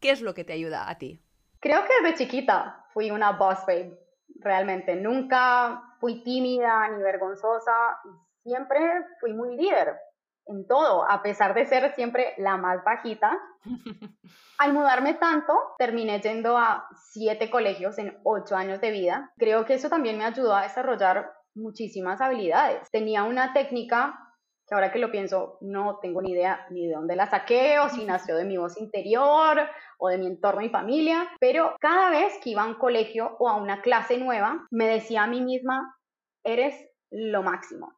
¿Qué 0.00 0.08
es 0.08 0.22
lo 0.22 0.32
que 0.32 0.44
te 0.44 0.54
ayuda 0.54 0.88
a 0.88 0.96
ti? 0.96 1.20
Creo 1.60 1.84
que 1.84 1.92
desde 2.00 2.16
chiquita 2.16 2.86
fui 2.94 3.10
una 3.10 3.32
boss 3.32 3.58
babe, 3.66 4.00
realmente. 4.36 4.96
Nunca 4.96 5.82
fui 6.00 6.22
tímida 6.22 6.88
ni 6.88 7.02
vergonzosa 7.02 8.00
siempre 8.42 8.78
fui 9.20 9.34
muy 9.34 9.54
líder 9.54 9.98
en 10.46 10.66
todo, 10.66 11.08
a 11.08 11.22
pesar 11.22 11.54
de 11.54 11.66
ser 11.66 11.94
siempre 11.94 12.34
la 12.38 12.56
más 12.56 12.84
bajita. 12.84 13.38
Al 14.58 14.72
mudarme 14.72 15.14
tanto, 15.14 15.52
terminé 15.78 16.20
yendo 16.20 16.56
a 16.56 16.88
siete 17.10 17.50
colegios 17.50 17.98
en 17.98 18.18
ocho 18.24 18.56
años 18.56 18.80
de 18.80 18.90
vida. 18.90 19.32
Creo 19.36 19.64
que 19.64 19.74
eso 19.74 19.90
también 19.90 20.16
me 20.16 20.24
ayudó 20.24 20.54
a 20.54 20.62
desarrollar 20.62 21.30
muchísimas 21.54 22.20
habilidades. 22.20 22.90
Tenía 22.90 23.24
una 23.24 23.52
técnica 23.52 24.18
que 24.66 24.74
ahora 24.74 24.90
que 24.90 24.98
lo 24.98 25.12
pienso 25.12 25.58
no 25.60 25.98
tengo 26.00 26.20
ni 26.20 26.32
idea 26.32 26.66
ni 26.70 26.88
de 26.88 26.94
dónde 26.94 27.14
la 27.14 27.28
saqué 27.28 27.78
o 27.78 27.88
si 27.88 28.04
nació 28.06 28.36
de 28.36 28.44
mi 28.44 28.56
voz 28.56 28.80
interior 28.80 29.60
o 29.98 30.08
de 30.08 30.18
mi 30.18 30.26
entorno 30.26 30.62
y 30.62 30.70
familia, 30.70 31.28
pero 31.38 31.76
cada 31.80 32.10
vez 32.10 32.38
que 32.42 32.50
iba 32.50 32.62
a 32.62 32.66
un 32.66 32.74
colegio 32.74 33.36
o 33.38 33.48
a 33.48 33.56
una 33.56 33.82
clase 33.82 34.18
nueva, 34.18 34.66
me 34.70 34.86
decía 34.86 35.24
a 35.24 35.26
mí 35.26 35.40
misma, 35.40 35.96
eres 36.44 36.74
lo 37.10 37.42
máximo 37.42 37.95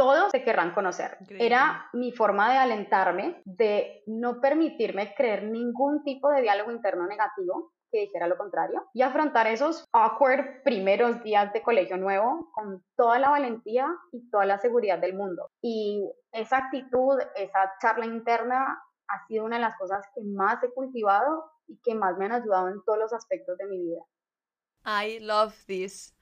todos 0.00 0.30
se 0.30 0.42
querrán 0.42 0.72
conocer. 0.72 1.18
Era 1.28 1.90
mi 1.92 2.10
forma 2.10 2.50
de 2.50 2.56
alentarme, 2.56 3.42
de 3.44 4.02
no 4.06 4.40
permitirme 4.40 5.14
creer 5.14 5.42
ningún 5.42 6.02
tipo 6.04 6.30
de 6.30 6.40
diálogo 6.40 6.72
interno 6.72 7.06
negativo 7.06 7.74
que 7.92 8.00
dijera 8.00 8.26
lo 8.26 8.38
contrario 8.38 8.86
y 8.94 9.02
afrontar 9.02 9.46
esos 9.46 9.84
awkward 9.92 10.62
primeros 10.62 11.22
días 11.22 11.52
de 11.52 11.62
colegio 11.62 11.98
nuevo 11.98 12.50
con 12.54 12.82
toda 12.96 13.18
la 13.18 13.28
valentía 13.28 13.94
y 14.10 14.30
toda 14.30 14.46
la 14.46 14.58
seguridad 14.58 14.98
del 14.98 15.14
mundo. 15.14 15.50
Y 15.60 16.10
esa 16.32 16.56
actitud, 16.56 17.18
esa 17.36 17.70
charla 17.82 18.06
interna 18.06 18.82
ha 19.06 19.26
sido 19.26 19.44
una 19.44 19.56
de 19.56 19.62
las 19.62 19.76
cosas 19.76 20.06
que 20.14 20.22
más 20.24 20.62
he 20.62 20.72
cultivado 20.72 21.44
y 21.66 21.78
que 21.82 21.94
más 21.94 22.16
me 22.16 22.24
han 22.24 22.32
ayudado 22.32 22.68
en 22.68 22.82
todos 22.86 22.98
los 22.98 23.12
aspectos 23.12 23.58
de 23.58 23.66
mi 23.66 23.82
vida. 23.82 24.02
I 24.86 25.18
love 25.20 25.54
this. 25.66 26.14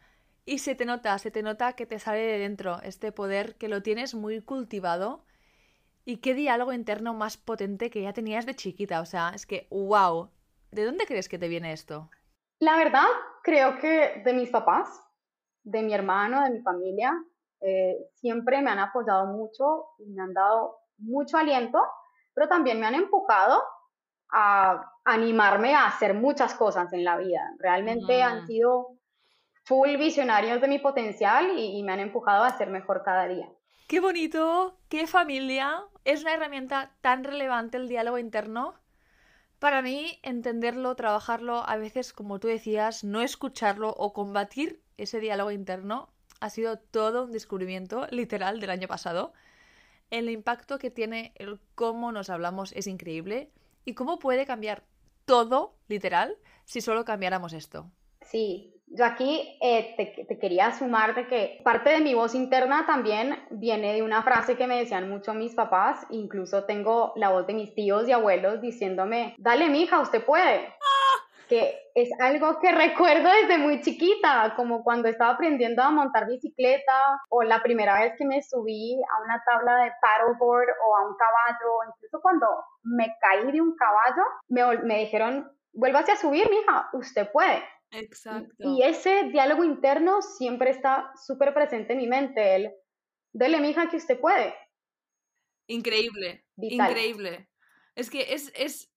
Y 0.49 0.61
se 0.61 0.75
te 0.75 0.87
nota, 0.87 1.19
se 1.19 1.31
te 1.31 1.43
nota 1.43 1.75
que 1.75 1.85
te 1.85 1.99
sale 1.99 2.21
de 2.21 2.39
dentro 2.39 2.81
este 2.83 3.13
poder, 3.13 3.57
que 3.57 3.69
lo 3.69 3.83
tienes 3.83 4.15
muy 4.15 4.41
cultivado. 4.41 5.27
Y 6.07 6.23
qué 6.23 6.33
diálogo 6.33 6.73
interno 6.73 7.13
más 7.13 7.37
potente 7.37 7.91
que 7.91 8.01
ya 8.01 8.15
tenías 8.15 8.47
de 8.47 8.55
chiquita. 8.55 9.03
O 9.03 9.05
sea, 9.05 9.33
es 9.35 9.45
que, 9.45 9.69
wow. 9.71 10.31
¿De 10.71 10.87
dónde 10.87 11.05
crees 11.05 11.29
que 11.29 11.39
te 11.39 11.49
viene 11.49 11.75
esto? 11.75 12.09
La 12.61 12.79
verdad, 12.79 13.05
creo 13.43 13.77
que 13.79 14.23
de 14.25 14.33
mis 14.33 14.49
papás, 14.49 14.89
de 15.65 15.83
mi 15.83 15.93
hermano, 15.93 16.43
de 16.43 16.51
mi 16.51 16.63
familia, 16.63 17.13
eh, 17.61 17.99
siempre 18.15 18.63
me 18.63 18.71
han 18.71 18.79
apoyado 18.79 19.27
mucho 19.27 19.89
y 19.99 20.09
me 20.09 20.23
han 20.23 20.33
dado 20.33 20.79
mucho 20.97 21.37
aliento, 21.37 21.79
pero 22.33 22.49
también 22.49 22.81
me 22.81 22.87
han 22.87 22.95
empujado 22.95 23.63
a 24.31 24.95
animarme 25.05 25.75
a 25.75 25.89
hacer 25.89 26.15
muchas 26.15 26.55
cosas 26.55 26.91
en 26.95 27.05
la 27.05 27.19
vida. 27.19 27.55
Realmente 27.59 28.23
han 28.23 28.47
sido 28.47 28.98
full 29.69 29.99
visionarios 29.99 30.63
de 30.63 30.67
mi 30.67 30.79
potencial 30.79 31.59
y, 31.59 31.83
me 31.83 31.93
han 31.93 32.01
empujado 32.01 32.43
a 32.45 32.57
ser 32.57 32.71
mejor 32.71 33.03
cada 33.05 33.29
día. 33.29 33.51
¡Qué 33.87 34.01
bonito! 34.01 34.79
¡Qué 34.89 35.07
familia! 35.07 35.85
Es 36.07 36.23
una 36.23 36.33
herramienta 36.33 36.95
tan 37.03 37.23
relevante 37.23 37.77
el 37.77 37.87
diálogo 37.87 38.17
interno. 38.17 38.75
Para 39.59 39.83
mí, 39.83 40.19
entenderlo, 40.23 40.97
trabajarlo, 40.97 41.69
a 41.69 41.77
veces, 41.77 42.15
como 42.15 42.41
tú 42.41 42.49
decías, 42.49 43.05
no 43.05 43.21
escucharlo 43.21 43.91
o 43.91 44.15
combatir 44.15 44.81
ese 44.97 45.21
diálogo 45.21 45.51
interno 45.51 46.09
ha 46.41 46.49
sido 46.49 46.79
todo 46.79 47.25
un 47.25 47.33
descubrimiento 47.33 48.07
literal 48.11 48.61
del 48.61 48.71
año 48.71 48.89
pasado. 48.89 49.35
El 50.11 50.31
impacto 50.31 50.79
que 50.79 50.91
tiene 50.91 51.33
el 51.35 51.61
cómo 51.75 52.11
nos 52.11 52.31
hablamos 52.31 52.73
es 52.73 52.87
increíble 52.87 53.51
y 53.85 53.93
cómo 53.93 54.19
puede 54.19 54.47
cambiar 54.47 54.85
todo, 55.27 55.75
literal, 55.89 56.39
si 56.65 56.81
solo 56.81 57.05
cambiáramos 57.05 57.53
esto. 57.53 57.91
Sí, 58.23 58.78
yo 58.91 59.05
aquí 59.05 59.59
eh, 59.61 59.95
te, 59.97 60.39
quería 60.39 60.73
sumar 60.73 61.15
de 61.15 61.27
que 61.27 61.61
parte 61.63 61.91
de 61.91 62.01
mi 62.01 62.15
voz 62.15 62.35
interna 62.35 62.87
también 62.87 63.39
viene 63.51 63.95
de 63.95 64.03
una 64.03 64.23
frase 64.23 64.57
que 64.57 64.67
me 64.67 64.79
decían 64.79 65.09
mucho 65.09 65.35
mis 65.35 65.55
papás, 65.55 66.07
incluso 66.11 66.65
tengo 66.65 67.13
la 67.17 67.31
voz 67.31 67.47
de 67.47 67.55
mis 67.55 67.75
tíos 67.75 68.09
y 68.09 68.13
abuelos 68.13 68.61
diciéndome, 68.61 69.35
dale 69.39 69.69
mija, 69.69 70.01
usted 70.01 70.25
puede. 70.25 70.75
Que 71.49 71.79
es 71.95 72.11
algo 72.21 72.59
que 72.61 72.73
recuerdo 72.73 73.29
desde 73.43 73.59
muy 73.59 73.81
chiquita, 73.81 74.55
como 74.57 74.83
cuando 74.85 75.09
estaba 75.09 75.33
aprendiendo 75.33 75.83
a 75.83 75.91
montar 75.91 76.27
bicicleta 76.27 77.21
o 77.31 77.43
la 77.43 77.63
primera 77.63 78.01
vez 78.01 78.15
que 78.19 78.27
me 78.27 78.43
subí 78.43 78.95
a 78.95 79.23
una 79.23 79.43
tabla 79.45 79.85
de 79.85 79.93
paddleboard 80.01 80.69
o 80.87 80.97
a 80.97 81.09
un 81.09 81.17
caballo, 81.17 81.93
incluso 81.95 82.21
cuando 82.21 82.47
me 82.83 83.15
caí 83.21 83.51
de 83.53 83.61
un 83.61 83.75
caballo, 83.77 84.23
me, 84.49 84.79
me 84.85 84.99
dijeron, 85.01 85.51
vuélvase 85.73 86.13
a 86.13 86.17
subir, 86.17 86.49
mija, 86.51 86.89
usted 86.93 87.31
puede. 87.31 87.63
Exacto. 87.91 88.55
Y 88.59 88.83
ese 88.83 89.25
diálogo 89.31 89.65
interno 89.65 90.21
siempre 90.23 90.71
está 90.71 91.11
súper 91.27 91.55
presente 91.55 91.95
en 91.95 91.99
mi 91.99 92.07
mente, 92.07 92.57
el, 92.57 92.73
dele, 93.33 93.61
mija, 93.61 93.89
que 93.89 93.97
usted 93.97 94.21
puede. 94.21 94.55
Increíble, 95.67 96.45
increíble. 96.57 97.49
Es 97.95 98.11
que 98.11 98.33
es, 98.33 98.53
es, 98.55 98.91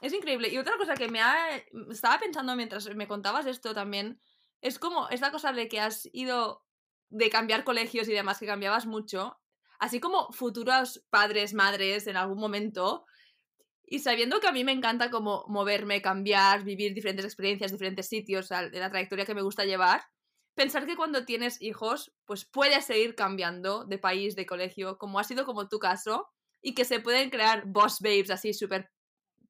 es 0.00 0.12
increíble. 0.12 0.48
Y 0.48 0.58
otra 0.58 0.76
cosa 0.76 0.94
que 0.94 1.08
me 1.08 1.20
ha, 1.20 1.56
estaba 1.90 2.18
pensando 2.18 2.54
mientras 2.56 2.92
me 2.94 3.08
contabas 3.08 3.46
esto 3.46 3.74
también, 3.74 4.20
es 4.60 4.78
como 4.78 5.08
esta 5.08 5.30
cosa 5.30 5.52
de 5.52 5.68
que 5.68 5.80
has 5.80 6.08
ido 6.12 6.64
de 7.08 7.28
cambiar 7.30 7.64
colegios 7.64 8.08
y 8.08 8.12
demás, 8.12 8.38
que 8.38 8.46
cambiabas 8.46 8.86
mucho, 8.86 9.38
así 9.78 10.00
como 10.00 10.32
futuros 10.32 11.04
padres, 11.10 11.54
madres 11.54 12.06
en 12.06 12.16
algún 12.16 12.38
momento, 12.38 13.04
y 13.84 13.98
sabiendo 13.98 14.40
que 14.40 14.48
a 14.48 14.52
mí 14.52 14.64
me 14.64 14.72
encanta 14.72 15.10
como 15.10 15.44
moverme, 15.48 16.02
cambiar, 16.02 16.64
vivir 16.64 16.94
diferentes 16.94 17.24
experiencias, 17.24 17.72
diferentes 17.72 18.08
sitios, 18.08 18.50
la 18.50 18.90
trayectoria 18.90 19.26
que 19.26 19.34
me 19.34 19.42
gusta 19.42 19.64
llevar, 19.64 20.02
pensar 20.54 20.86
que 20.86 20.96
cuando 20.96 21.24
tienes 21.24 21.60
hijos, 21.60 22.12
pues 22.24 22.44
puedes 22.44 22.84
seguir 22.84 23.14
cambiando 23.14 23.84
de 23.84 23.98
país, 23.98 24.36
de 24.36 24.46
colegio, 24.46 24.98
como 24.98 25.18
ha 25.18 25.24
sido 25.24 25.44
como 25.44 25.68
tu 25.68 25.78
caso, 25.78 26.28
y 26.62 26.74
que 26.74 26.84
se 26.84 27.00
pueden 27.00 27.30
crear 27.30 27.64
boss 27.66 27.98
babes 28.00 28.30
así 28.30 28.54
súper 28.54 28.90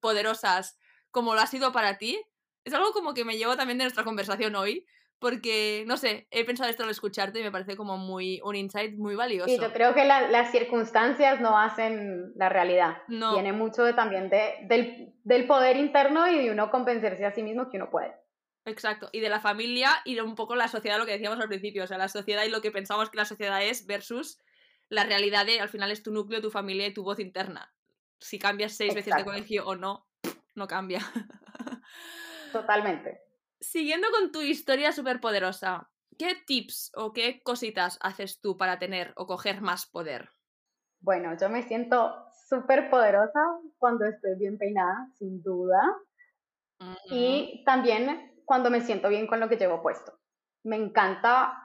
poderosas 0.01 0.79
como 1.11 1.35
lo 1.35 1.41
ha 1.41 1.47
sido 1.47 1.73
para 1.73 1.99
ti, 1.99 2.21
es 2.65 2.73
algo 2.73 2.93
como 2.93 3.15
que 3.15 3.25
me 3.25 3.37
llevo 3.37 3.57
también 3.57 3.79
de 3.79 3.85
nuestra 3.85 4.03
conversación 4.03 4.57
hoy, 4.57 4.87
porque, 5.23 5.85
no 5.87 5.97
sé, 5.97 6.27
he 6.33 6.45
pensado 6.45 6.69
esto 6.69 6.83
al 6.83 6.91
escucharte 6.91 7.39
y 7.39 7.45
me 7.45 7.53
parece 7.53 7.77
como 7.77 7.97
muy 7.97 8.41
un 8.43 8.57
insight 8.57 8.97
muy 8.97 9.15
valioso. 9.15 9.49
Y 9.49 9.57
yo 9.57 9.73
creo 9.73 9.95
que 9.95 10.05
las 10.05 10.51
circunstancias 10.51 11.41
no 11.41 11.57
hacen 11.57 12.33
la 12.35 12.49
realidad. 12.49 12.99
No. 13.07 13.35
Tiene 13.35 13.53
mucho 13.53 13.85
de, 13.85 13.95
también 13.95 14.29
de, 14.29 14.57
del, 14.65 15.15
del, 15.23 15.47
poder 15.47 15.77
interno 15.77 16.29
y 16.29 16.43
de 16.43 16.51
uno 16.51 16.73
convencerse 16.73 17.25
a 17.25 17.31
sí 17.31 17.45
mismo 17.45 17.71
que 17.71 17.77
uno 17.77 17.89
puede. 17.89 18.13
Exacto, 18.65 19.09
y 19.13 19.21
de 19.21 19.29
la 19.29 19.39
familia 19.39 19.91
y 20.05 20.17
de 20.17 20.23
un 20.23 20.35
poco 20.35 20.57
la 20.57 20.67
sociedad, 20.67 20.99
lo 20.99 21.07
que 21.07 21.13
decíamos 21.13 21.39
al 21.39 21.49
principio, 21.49 21.85
o 21.85 21.87
sea, 21.87 21.99
la 21.99 22.09
sociedad 22.09 22.43
y 22.43 22.51
lo 22.51 22.61
que 22.61 22.73
pensamos 22.73 23.09
que 23.09 23.17
la 23.17 23.25
sociedad 23.25 23.63
es 23.63 23.87
versus 23.87 24.41
la 24.89 25.05
realidad 25.05 25.47
de, 25.47 25.61
al 25.61 25.69
final 25.69 25.93
es 25.93 26.03
tu 26.03 26.11
núcleo, 26.11 26.43
tu 26.43 26.51
familia 26.51 26.89
y 26.89 26.93
tu 26.93 27.05
voz 27.05 27.21
interna. 27.21 27.73
Si 28.19 28.41
cambias 28.41 28.73
seis 28.73 28.93
veces 28.93 29.15
de 29.15 29.25
colegio 29.25 29.67
o 29.67 29.77
no, 29.77 30.05
no 30.57 30.67
cambia. 30.67 31.01
Totalmente. 32.53 33.32
Siguiendo 33.63 34.09
con 34.11 34.33
tu 34.33 34.41
historia 34.41 34.91
súper 34.91 35.21
poderosa, 35.21 35.89
¿qué 36.19 36.35
tips 36.47 36.91
o 36.97 37.13
qué 37.13 37.41
cositas 37.45 37.97
haces 38.03 38.41
tú 38.41 38.57
para 38.57 38.81
tener 38.81 39.13
o 39.15 39.27
coger 39.27 39.61
más 39.61 39.87
poder? 39.87 40.31
Bueno, 41.01 41.37
yo 41.41 41.49
me 41.49 41.63
siento 41.63 42.13
súper 42.49 42.91
poderosa 42.91 43.41
cuando 43.79 44.05
estoy 44.05 44.37
bien 44.37 44.59
peinada, 44.59 45.09
sin 45.17 45.43
duda. 45.45 45.81
Y 47.09 47.63
también 47.65 48.43
cuando 48.45 48.69
me 48.69 48.81
siento 48.81 49.09
bien 49.09 49.29
con 49.29 49.39
lo 49.39 49.49
que 49.49 49.57
llevo 49.57 49.81
puesto. 49.81 50.19
Me 50.65 50.75
encanta 50.75 51.57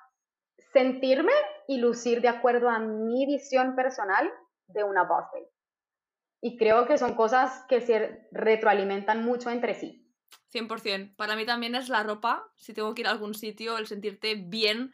sentirme 0.71 1.33
y 1.67 1.79
lucir 1.79 2.21
de 2.21 2.27
acuerdo 2.27 2.69
a 2.69 2.77
mi 2.77 3.25
visión 3.25 3.75
personal 3.75 4.31
de 4.67 4.83
una 4.83 5.03
boss 5.03 5.25
Y 6.41 6.57
creo 6.57 6.85
que 6.85 6.99
son 6.99 7.15
cosas 7.15 7.65
que 7.67 7.81
se 7.81 8.27
retroalimentan 8.31 9.23
mucho 9.25 9.49
entre 9.49 9.73
sí. 9.73 10.06
100%. 10.53 11.15
Para 11.15 11.35
mí 11.35 11.45
también 11.45 11.75
es 11.75 11.89
la 11.89 12.03
ropa, 12.03 12.49
si 12.55 12.73
tengo 12.73 12.93
que 12.93 13.01
ir 13.01 13.07
a 13.07 13.11
algún 13.11 13.33
sitio, 13.33 13.77
el 13.77 13.87
sentirte 13.87 14.35
bien, 14.35 14.93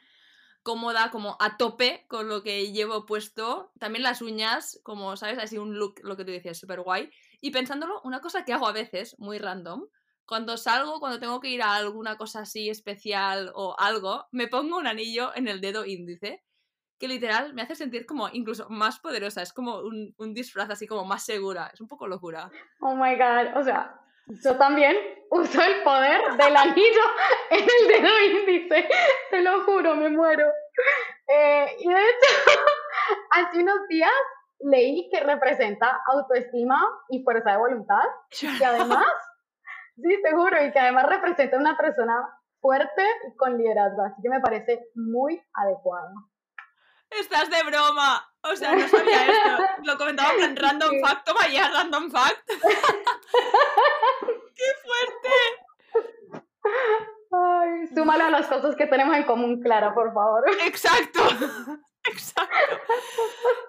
cómoda, 0.64 1.12
como 1.12 1.38
a 1.40 1.58
tope 1.58 2.06
con 2.08 2.30
lo 2.30 2.42
que 2.42 2.72
llevo 2.72 3.06
puesto. 3.06 3.72
También 3.80 4.04
las 4.04 4.22
uñas, 4.22 4.80
como, 4.84 5.16
¿sabes? 5.18 5.38
Así 5.38 5.58
un 5.58 5.78
look, 5.78 6.00
lo 6.04 6.16
que 6.18 6.26
tú 6.26 6.32
decías, 6.32 6.58
súper 6.58 6.82
guay. 6.82 7.12
Y 7.42 7.52
pensándolo, 7.52 8.02
una 8.04 8.22
cosa 8.22 8.46
que 8.46 8.54
hago 8.54 8.68
a 8.68 8.72
veces, 8.72 9.16
muy 9.20 9.38
random, 9.38 9.86
cuando 10.26 10.58
salgo, 10.58 11.00
cuando 11.00 11.20
tengo 11.20 11.40
que 11.40 11.50
ir 11.50 11.62
a 11.62 11.76
alguna 11.76 12.18
cosa 12.18 12.42
así 12.42 12.70
especial 12.70 13.52
o 13.56 13.76
algo, 13.78 14.28
me 14.32 14.48
pongo 14.48 14.78
un 14.78 14.88
anillo 14.88 15.36
en 15.36 15.48
el 15.48 15.60
dedo 15.60 15.86
índice 15.86 16.44
que 16.98 17.10
literal 17.10 17.54
me 17.54 17.62
hace 17.62 17.76
sentir 17.76 18.06
como 18.06 18.30
incluso 18.30 18.70
más 18.70 19.00
poderosa, 19.00 19.42
es 19.42 19.52
como 19.52 19.80
un, 19.80 20.14
un 20.18 20.34
disfraz 20.34 20.70
así 20.70 20.88
como 20.88 21.04
más 21.04 21.26
segura, 21.26 21.70
es 21.74 21.82
un 21.82 21.88
poco 21.90 22.08
locura. 22.08 22.50
Oh 22.80 22.96
my 22.96 23.16
god, 23.16 23.58
o 23.58 23.64
sea, 23.64 24.00
yo 24.28 24.58
también 24.58 24.96
uso 25.30 25.62
el 25.62 25.84
poder 25.84 26.38
del 26.38 26.56
anillo 26.56 27.02
en 27.50 27.64
el 27.64 27.88
dedo 27.88 28.20
índice, 28.26 28.88
te 29.30 29.42
lo 29.42 29.64
juro, 29.64 29.96
me 29.96 30.10
muero. 30.10 30.48
Eh, 31.28 31.76
y 31.80 31.88
de 31.88 32.00
hecho, 32.00 32.36
hace 33.32 33.60
unos 33.60 33.88
días 33.88 34.12
leí 34.60 35.10
que 35.10 35.20
representa 35.20 36.02
autoestima 36.08 36.80
y 37.10 37.24
fuerza 37.24 37.52
de 37.52 37.58
voluntad, 37.58 38.04
y 38.42 38.64
además, 38.64 39.06
sí, 39.96 40.22
te 40.24 40.32
juro, 40.32 40.64
y 40.64 40.72
que 40.72 40.80
además 40.80 41.08
representa 41.08 41.58
una 41.58 41.76
persona 41.76 42.16
fuerte 42.62 43.06
y 43.28 43.36
con 43.36 43.58
liderazgo, 43.58 44.04
así 44.04 44.22
que 44.22 44.30
me 44.30 44.40
parece 44.40 44.88
muy 44.96 45.42
adecuado. 45.54 46.14
Estás 47.10 47.50
de 47.50 47.62
broma. 47.64 48.33
O 48.44 48.56
sea, 48.56 48.76
no 48.76 48.88
sabía 48.88 49.26
esto. 49.26 49.64
Lo 49.84 49.98
comentaba 49.98 50.34
en 50.42 50.56
random 50.56 51.00
fact. 51.02 51.26
Toma 51.26 51.48
ya, 51.48 51.70
random 51.70 52.12
fact. 52.12 52.48
¡Qué 54.56 54.70
fuerte! 54.84 55.30
Ay, 57.32 57.88
súmalo 57.96 58.26
a 58.26 58.30
las 58.30 58.48
cosas 58.48 58.76
que 58.76 58.86
tenemos 58.86 59.16
en 59.16 59.24
común, 59.24 59.62
Clara, 59.62 59.94
por 59.94 60.14
favor. 60.14 60.44
Exacto. 60.66 61.22
Exacto. 62.06 62.78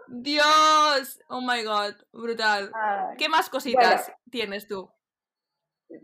Dios. 0.09 1.21
Oh 1.29 1.41
my 1.41 1.63
god. 1.63 1.95
Brutal. 2.13 2.73
¿Qué 3.17 3.29
más 3.29 3.49
cositas 3.49 4.13
tienes 4.29 4.67
tú? 4.67 4.91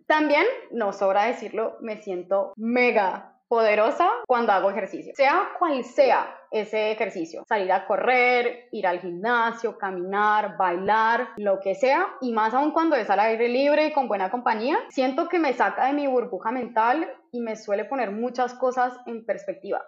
También, 0.07 0.47
no 0.71 0.93
sobra 0.93 1.25
decirlo, 1.25 1.77
me 1.81 2.01
siento 2.01 2.53
mega 2.57 3.40
poderosa 3.51 4.09
cuando 4.29 4.53
hago 4.53 4.71
ejercicio, 4.71 5.13
sea 5.17 5.51
cual 5.59 5.83
sea 5.83 6.37
ese 6.53 6.93
ejercicio, 6.93 7.43
salir 7.49 7.73
a 7.73 7.85
correr, 7.85 8.69
ir 8.71 8.87
al 8.87 9.01
gimnasio, 9.01 9.77
caminar, 9.77 10.57
bailar, 10.57 11.31
lo 11.37 11.59
que 11.59 11.75
sea, 11.75 12.15
y 12.21 12.33
más 12.33 12.55
aún 12.55 12.71
cuando 12.71 12.95
es 12.95 13.11
al 13.11 13.19
aire 13.19 13.49
libre 13.49 13.87
y 13.89 13.93
con 13.93 14.07
buena 14.07 14.31
compañía, 14.31 14.79
siento 14.91 15.29
que 15.29 15.41
me 15.41 15.53
saca 15.53 15.87
de 15.87 15.95
mi 15.95 16.07
burbuja 16.07 16.53
mental 16.53 17.13
y 17.33 17.41
me 17.41 17.57
suele 17.57 17.85
poner 17.85 18.13
muchas 18.13 18.55
cosas 18.55 18.97
en 19.07 19.27
perspectiva. 19.27 19.85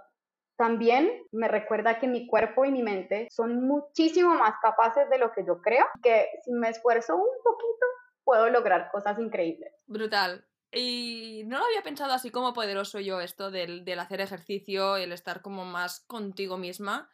También 0.56 1.08
me 1.30 1.46
recuerda 1.46 2.00
que 2.00 2.08
mi 2.08 2.26
cuerpo 2.26 2.64
y 2.64 2.72
mi 2.72 2.82
mente 2.82 3.28
son 3.30 3.64
muchísimo 3.64 4.34
más 4.34 4.54
capaces 4.60 5.08
de 5.08 5.18
lo 5.18 5.30
que 5.30 5.44
yo 5.46 5.60
creo, 5.62 5.86
que 6.02 6.26
si 6.44 6.52
me 6.52 6.68
esfuerzo 6.68 7.14
un 7.14 7.42
poquito 7.44 7.86
puedo 8.24 8.50
lograr 8.50 8.90
cosas 8.90 9.20
increíbles. 9.20 9.72
Brutal. 9.86 10.44
Y 10.72 11.42
no 11.46 11.58
lo 11.58 11.66
había 11.66 11.82
pensado 11.82 12.12
así 12.12 12.30
como 12.30 12.54
poderoso 12.54 12.98
yo 12.98 13.20
esto 13.20 13.50
del, 13.50 13.86
hacer 13.98 14.20
ejercicio, 14.22 14.96
el 14.96 15.12
estar 15.12 15.42
como 15.42 15.64
más 15.64 16.00
contigo 16.06 16.56
misma. 16.56 17.10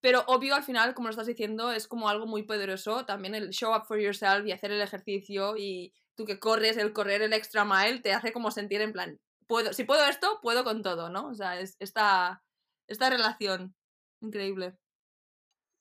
Pero 0.00 0.24
obvio 0.26 0.54
al 0.54 0.64
final, 0.64 0.94
como 0.94 1.08
lo 1.08 1.10
estás 1.10 1.26
diciendo, 1.26 1.70
es 1.72 1.86
como 1.86 2.08
algo 2.08 2.26
muy 2.26 2.42
poderoso. 2.42 3.04
También 3.04 3.34
el 3.34 3.50
show 3.50 3.74
up 3.76 3.84
for 3.86 4.00
yourself 4.00 4.46
y 4.46 4.52
hacer 4.52 4.72
el 4.72 4.80
ejercicio 4.80 5.56
y 5.56 5.92
tú 6.14 6.24
que 6.24 6.40
corres, 6.40 6.76
el 6.76 6.92
correr 6.92 7.22
el 7.22 7.32
extra 7.34 7.64
mile 7.64 8.00
te 8.00 8.12
hace 8.12 8.32
como 8.32 8.50
sentir 8.50 8.80
en 8.80 8.92
plan, 8.92 9.20
puedo, 9.46 9.72
si 9.72 9.84
puedo 9.84 10.04
esto, 10.06 10.40
puedo 10.42 10.64
con 10.64 10.82
todo, 10.82 11.08
¿no? 11.08 11.28
O 11.28 11.34
sea, 11.34 11.60
es 11.60 11.76
esta, 11.78 12.42
esta 12.88 13.10
relación 13.10 13.74
increíble. 14.20 14.76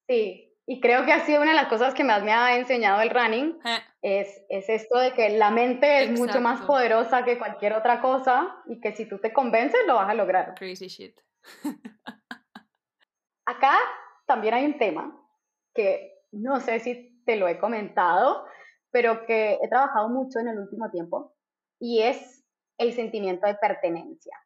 Sí, 0.07 0.50
Y 0.71 0.79
creo 0.79 1.03
que 1.03 1.11
ha 1.11 1.25
sido 1.25 1.41
una 1.41 1.51
de 1.51 1.57
las 1.57 1.67
cosas 1.67 1.93
que 1.93 2.05
más 2.05 2.23
me 2.23 2.31
ha 2.31 2.57
enseñado 2.57 3.01
el 3.01 3.09
running, 3.09 3.59
eh. 3.65 3.79
es, 4.01 4.41
es, 4.47 4.69
esto 4.69 4.99
de 4.99 5.11
que 5.11 5.27
la 5.31 5.51
mente 5.51 6.05
es 6.05 6.17
mucho 6.17 6.39
más 6.39 6.61
poderosa 6.61 7.25
que 7.25 7.37
cualquier 7.37 7.73
otra 7.73 7.99
cosa 7.99 8.55
y 8.67 8.79
que 8.79 8.95
si 8.95 9.05
tú 9.05 9.19
te 9.19 9.33
convences 9.33 9.81
lo 9.85 9.95
vas 9.95 10.09
a 10.09 10.13
lograr. 10.13 10.55
Crazy 10.55 10.87
shit. 10.87 11.19
Acá 13.45 13.73
también 14.25 14.53
hay 14.53 14.65
un 14.65 14.77
tema 14.77 15.13
que 15.73 16.23
no 16.31 16.61
sé 16.61 16.79
si 16.79 17.21
te 17.25 17.35
lo 17.35 17.49
he 17.49 17.59
comentado, 17.59 18.45
pero 18.91 19.25
que 19.25 19.59
he 19.61 19.67
trabajado 19.67 20.07
mucho 20.07 20.39
en 20.39 20.47
el 20.47 20.57
último 20.57 20.89
tiempo 20.89 21.35
y 21.81 22.01
es 22.01 22.45
el 22.77 22.93
sentimiento 22.93 23.45
de 23.45 23.55
pertenencia. 23.55 24.37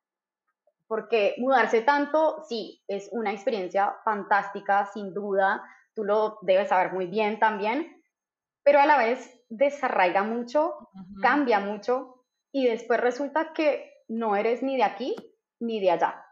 Porque 0.87 1.35
mudarse 1.37 1.81
tanto, 1.81 2.41
sí, 2.49 2.83
es 2.87 3.09
una 3.11 3.31
experiencia 3.31 3.95
fantástica, 4.03 4.87
sin 4.87 5.13
duda, 5.13 5.63
tú 5.95 6.03
lo 6.03 6.37
debes 6.41 6.69
saber 6.69 6.93
muy 6.93 7.07
bien 7.07 7.39
también, 7.39 8.03
pero 8.63 8.79
a 8.79 8.85
la 8.85 8.97
vez 8.97 9.43
desarraiga 9.49 10.23
mucho, 10.23 10.89
cambia 11.21 11.59
mucho 11.59 12.23
y 12.51 12.67
después 12.67 12.99
resulta 12.99 13.53
que 13.53 13.91
no 14.07 14.35
eres 14.35 14.61
ni 14.61 14.75
de 14.77 14.83
aquí 14.83 15.15
ni 15.59 15.79
de 15.79 15.91
allá. 15.91 16.25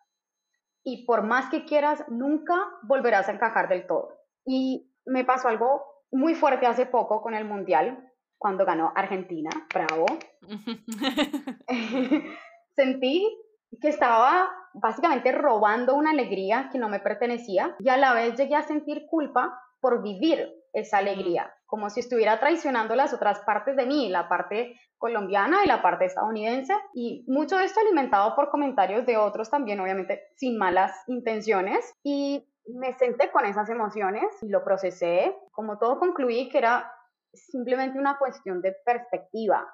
Y 0.84 1.06
por 1.06 1.23
más 1.23 1.49
que 1.49 1.65
quieras, 1.65 2.04
nunca 2.10 2.56
volverás 2.84 3.30
a 3.30 3.34
encajar 3.34 3.69
del 3.69 3.88
todo. 3.88 4.17
Y 4.45 4.91
me 5.06 5.23
pasó 5.23 5.47
algo 5.47 5.84
muy 6.12 6.36
fuerte 6.36 6.65
hace 6.65 6.86
poco 6.86 7.21
con 7.21 7.34
el 7.34 7.45
Mundial, 7.45 8.12
cuando 8.38 8.65
ganó 8.65 8.91
Argentina, 8.95 9.49
bravo. 9.73 10.06
Sentí 12.76 13.38
que 13.82 13.90
estaba 13.90 14.50
básicamente 14.74 15.32
robando 15.32 15.96
una 15.96 16.12
alegría 16.12 16.70
que 16.72 16.80
no 16.80 16.90
me 16.90 17.00
pertenecía 17.00 17.76
y 17.80 17.90
a 17.90 17.98
la 17.98 18.14
vez 18.14 18.36
llegué 18.36 18.56
a 18.56 18.64
sentir 18.64 19.06
culpa 19.10 19.60
por 19.80 20.02
vivir 20.02 20.50
esa 20.74 20.98
alegría, 20.98 21.54
como 21.66 21.90
si 21.90 22.00
estuviera 22.00 22.40
traicionando 22.40 22.96
las 22.96 23.14
otras 23.14 23.42
partes 23.42 23.76
de 23.76 23.86
mí, 23.86 24.10
la 24.10 24.28
parte 24.28 24.80
colombiana 24.98 25.60
y 25.64 25.68
la 25.68 25.82
parte 25.82 26.06
estadounidense. 26.06 26.74
Y 26.94 27.26
mucho 27.28 27.58
de 27.58 27.66
esto 27.66 27.80
alimentado 27.80 28.36
por 28.36 28.50
comentarios 28.50 29.06
de 29.06 29.18
otros 29.18 29.50
también, 29.50 29.80
obviamente 29.80 30.24
sin 30.36 30.58
malas 30.58 30.92
intenciones. 31.08 31.94
Y 32.04 32.50
me 32.74 32.94
senté 32.94 33.30
con 33.30 33.46
esas 33.46 33.70
emociones 33.70 34.26
y 34.42 34.50
lo 34.50 34.64
procesé. 34.64 35.36
Como 35.52 35.78
todo 35.78 36.00
concluí 36.00 36.50
que 36.50 36.58
era 36.58 36.92
simplemente 37.34 38.00
una 38.00 38.18
cuestión 38.18 38.62
de 38.62 38.76
perspectiva 38.86 39.68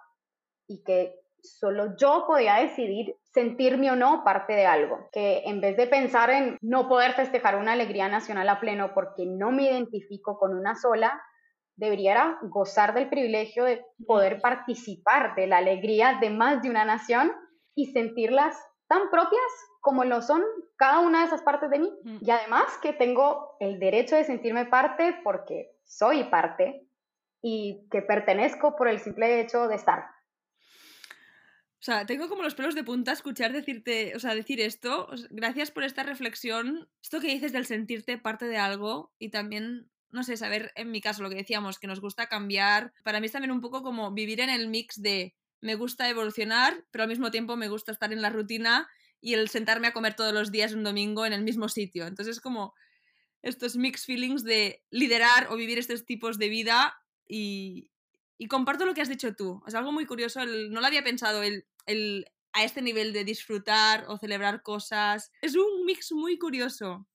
y 0.68 0.84
que 0.84 1.16
solo 1.44 1.96
yo 1.98 2.26
podía 2.28 2.56
decidir 2.56 3.16
sentirme 3.24 3.92
o 3.92 3.96
no 3.96 4.24
parte 4.24 4.54
de 4.54 4.66
algo, 4.66 5.10
que 5.12 5.44
en 5.46 5.62
vez 5.62 5.78
de 5.78 5.88
pensar 5.88 6.30
en 6.30 6.58
no 6.62 6.88
poder 6.88 7.14
festejar 7.14 7.58
una 7.58 7.74
alegría 7.74 8.08
nacional 8.10 8.50
a 8.50 8.60
pleno 8.60 8.94
porque 8.94 9.26
no 9.26 9.52
me 9.52 9.64
identifico 9.64 10.38
con 10.38 10.58
una 10.58 10.76
sola, 10.76 11.22
debería 11.76 12.38
gozar 12.44 12.94
del 12.94 13.10
privilegio 13.10 13.64
de 13.64 13.86
poder 14.06 14.42
participar 14.42 15.36
de 15.36 15.48
la 15.48 15.58
alegría 15.58 16.18
de 16.20 16.30
más 16.30 16.62
de 16.62 16.70
una 16.70 16.84
nación 16.84 17.32
y 17.74 17.94
sentirlas 17.94 18.58
tan 18.88 19.10
propias 19.10 19.42
como 19.80 20.04
lo 20.04 20.22
son 20.22 20.44
cada 20.76 21.00
una 21.00 21.22
de 21.22 21.28
esas 21.28 21.42
partes 21.42 21.70
de 21.70 21.80
mí. 21.80 21.92
Y 22.22 22.30
además 22.32 22.66
que 22.82 22.92
tengo 22.92 23.56
el 23.60 23.80
derecho 23.80 24.16
de 24.16 24.26
sentirme 24.26 24.66
parte 24.66 25.16
porque 25.24 25.72
soy 25.86 26.26
parte 26.26 26.86
y 27.42 27.88
que 27.90 28.02
pertenezco 28.02 28.76
por 28.76 28.90
el 28.90 29.00
simple 29.00 29.40
hecho 29.40 29.68
de 29.68 29.76
estar. 29.76 30.04
O 31.80 31.82
sea, 31.82 32.06
tengo 32.06 32.28
como 32.28 32.44
los 32.44 32.56
pelos 32.56 32.76
de 32.76 32.84
punta 32.84 33.14
escuchar 33.14 33.54
decirte, 33.54 34.14
o 34.14 34.20
sea, 34.20 34.36
decir 34.36 34.60
esto. 34.60 35.10
Gracias 35.30 35.72
por 35.72 35.86
esta 35.86 36.04
reflexión. 36.04 36.90
Esto 37.02 37.22
que 37.22 37.28
dices 37.28 37.54
del 37.54 37.66
sentirte 37.66 38.18
parte 38.18 38.46
de 38.46 38.58
algo 38.58 39.14
y 39.18 39.30
también, 39.30 39.90
no 40.12 40.24
sé, 40.24 40.36
saber 40.36 40.74
en 40.76 40.92
mi 40.92 41.00
caso 41.00 41.24
lo 41.24 41.30
que 41.30 41.38
decíamos, 41.38 41.80
que 41.80 41.88
nos 41.88 42.02
gusta 42.02 42.28
cambiar. 42.28 42.94
Para 43.04 43.22
mí 43.22 43.28
es 43.28 43.32
también 43.32 43.52
un 43.52 43.62
poco 43.62 43.82
como 43.82 44.12
vivir 44.12 44.42
en 44.42 44.50
el 44.50 44.68
mix 44.68 45.02
de 45.02 45.36
me 45.62 45.76
gusta 45.76 46.10
evolucionar, 46.10 46.86
pero 46.92 47.04
al 47.04 47.10
mismo 47.10 47.32
tiempo 47.32 47.56
me 47.56 47.70
gusta 47.70 47.94
estar 47.94 48.12
en 48.12 48.22
la 48.22 48.30
rutina 48.30 48.90
y 49.22 49.34
el 49.34 49.50
sentarme 49.50 49.88
a 49.88 49.94
comer 49.94 50.16
todos 50.16 50.34
los 50.34 50.52
días 50.52 50.74
un 50.74 50.84
domingo 50.84 51.26
en 51.26 51.34
el 51.34 51.44
mismo 51.44 51.70
sitio. 51.70 52.08
Entonces 52.08 52.38
es 52.38 52.42
como 52.42 52.74
estos 53.42 53.78
mixed 53.78 54.06
feelings 54.06 54.44
de 54.44 54.84
liderar 54.90 55.48
o 55.50 55.56
vivir 55.56 55.80
estos 55.80 56.06
tipos 56.06 56.38
de 56.38 56.50
vida 56.50 56.98
y, 57.26 57.92
y 58.40 58.48
comparto 58.48 58.86
lo 58.86 58.94
que 58.96 59.02
has 59.02 59.10
dicho 59.10 59.36
tú. 59.36 59.62
Es 59.68 59.76
algo 59.76 59.92
muy 59.92 60.06
curioso, 60.06 60.44
no 60.46 60.80
lo 60.80 60.88
había 60.88 61.04
pensado, 61.04 61.44
el, 61.44 61.68
el, 61.86 62.26
a 62.54 62.64
este 62.64 62.82
nivel 62.82 63.12
de 63.12 63.26
disfrutar 63.26 64.06
o 64.08 64.18
celebrar 64.18 64.64
cosas. 64.64 65.32
Es 65.42 65.56
un 65.56 65.86
mix 65.86 66.14
muy 66.14 66.40
curioso. 66.40 67.06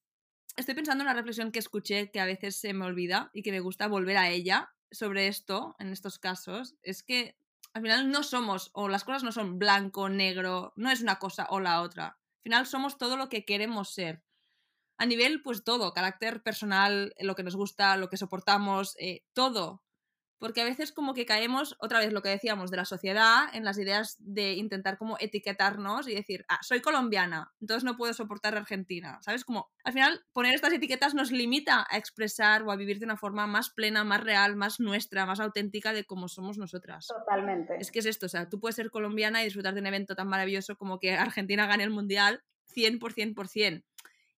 Estoy 0.54 0.74
pensando 0.74 1.02
en 1.02 1.08
una 1.08 1.16
reflexión 1.16 1.50
que 1.50 1.58
escuché 1.58 2.10
que 2.10 2.20
a 2.20 2.26
veces 2.26 2.56
se 2.56 2.74
me 2.74 2.84
olvida 2.84 3.30
y 3.32 3.42
que 3.42 3.52
me 3.52 3.60
gusta 3.60 3.88
volver 3.88 4.18
a 4.18 4.28
ella 4.28 4.70
sobre 4.90 5.26
esto, 5.26 5.74
en 5.78 5.88
estos 5.88 6.18
casos. 6.18 6.76
Es 6.82 7.02
que 7.02 7.38
al 7.72 7.80
final 7.80 8.10
no 8.10 8.22
somos, 8.22 8.70
o 8.74 8.88
las 8.88 9.02
cosas 9.02 9.24
no 9.24 9.32
son 9.32 9.58
blanco, 9.58 10.10
negro, 10.10 10.74
no 10.76 10.90
es 10.90 11.00
una 11.00 11.18
cosa 11.18 11.46
o 11.48 11.58
la 11.58 11.80
otra. 11.80 12.06
Al 12.06 12.42
final 12.42 12.66
somos 12.66 12.98
todo 12.98 13.16
lo 13.16 13.30
que 13.30 13.46
queremos 13.46 13.94
ser. 13.94 14.22
A 14.98 15.06
nivel, 15.06 15.42
pues 15.42 15.64
todo, 15.64 15.94
carácter 15.94 16.42
personal, 16.42 17.14
lo 17.18 17.34
que 17.34 17.42
nos 17.42 17.56
gusta, 17.56 17.96
lo 17.96 18.10
que 18.10 18.18
soportamos, 18.18 18.94
eh, 19.00 19.24
todo 19.32 19.83
porque 20.44 20.60
a 20.60 20.66
veces 20.66 20.92
como 20.92 21.14
que 21.14 21.24
caemos, 21.24 21.74
otra 21.78 22.00
vez 22.00 22.12
lo 22.12 22.20
que 22.20 22.28
decíamos, 22.28 22.70
de 22.70 22.76
la 22.76 22.84
sociedad, 22.84 23.44
en 23.54 23.64
las 23.64 23.78
ideas 23.78 24.18
de 24.18 24.52
intentar 24.52 24.98
como 24.98 25.16
etiquetarnos 25.18 26.06
y 26.06 26.14
decir, 26.14 26.44
ah, 26.50 26.58
soy 26.60 26.82
colombiana, 26.82 27.54
entonces 27.62 27.82
no 27.82 27.96
puedo 27.96 28.12
soportar 28.12 28.54
Argentina, 28.54 29.18
¿sabes? 29.22 29.42
Como 29.42 29.70
al 29.84 29.94
final 29.94 30.20
poner 30.34 30.54
estas 30.54 30.74
etiquetas 30.74 31.14
nos 31.14 31.32
limita 31.32 31.86
a 31.88 31.96
expresar 31.96 32.62
o 32.62 32.70
a 32.70 32.76
vivir 32.76 32.98
de 32.98 33.06
una 33.06 33.16
forma 33.16 33.46
más 33.46 33.70
plena, 33.70 34.04
más 34.04 34.22
real, 34.22 34.54
más 34.54 34.80
nuestra, 34.80 35.24
más 35.24 35.40
auténtica 35.40 35.94
de 35.94 36.04
cómo 36.04 36.28
somos 36.28 36.58
nosotras. 36.58 37.06
Totalmente. 37.06 37.76
Es 37.80 37.90
que 37.90 38.00
es 38.00 38.04
esto, 38.04 38.26
o 38.26 38.28
sea, 38.28 38.50
tú 38.50 38.60
puedes 38.60 38.76
ser 38.76 38.90
colombiana 38.90 39.40
y 39.40 39.46
disfrutar 39.46 39.72
de 39.72 39.80
un 39.80 39.86
evento 39.86 40.14
tan 40.14 40.28
maravilloso 40.28 40.76
como 40.76 40.98
que 40.98 41.14
Argentina 41.14 41.66
gane 41.66 41.84
el 41.84 41.90
Mundial 41.90 42.42
100%, 42.76 42.98
por 42.98 43.14
100%. 43.14 43.82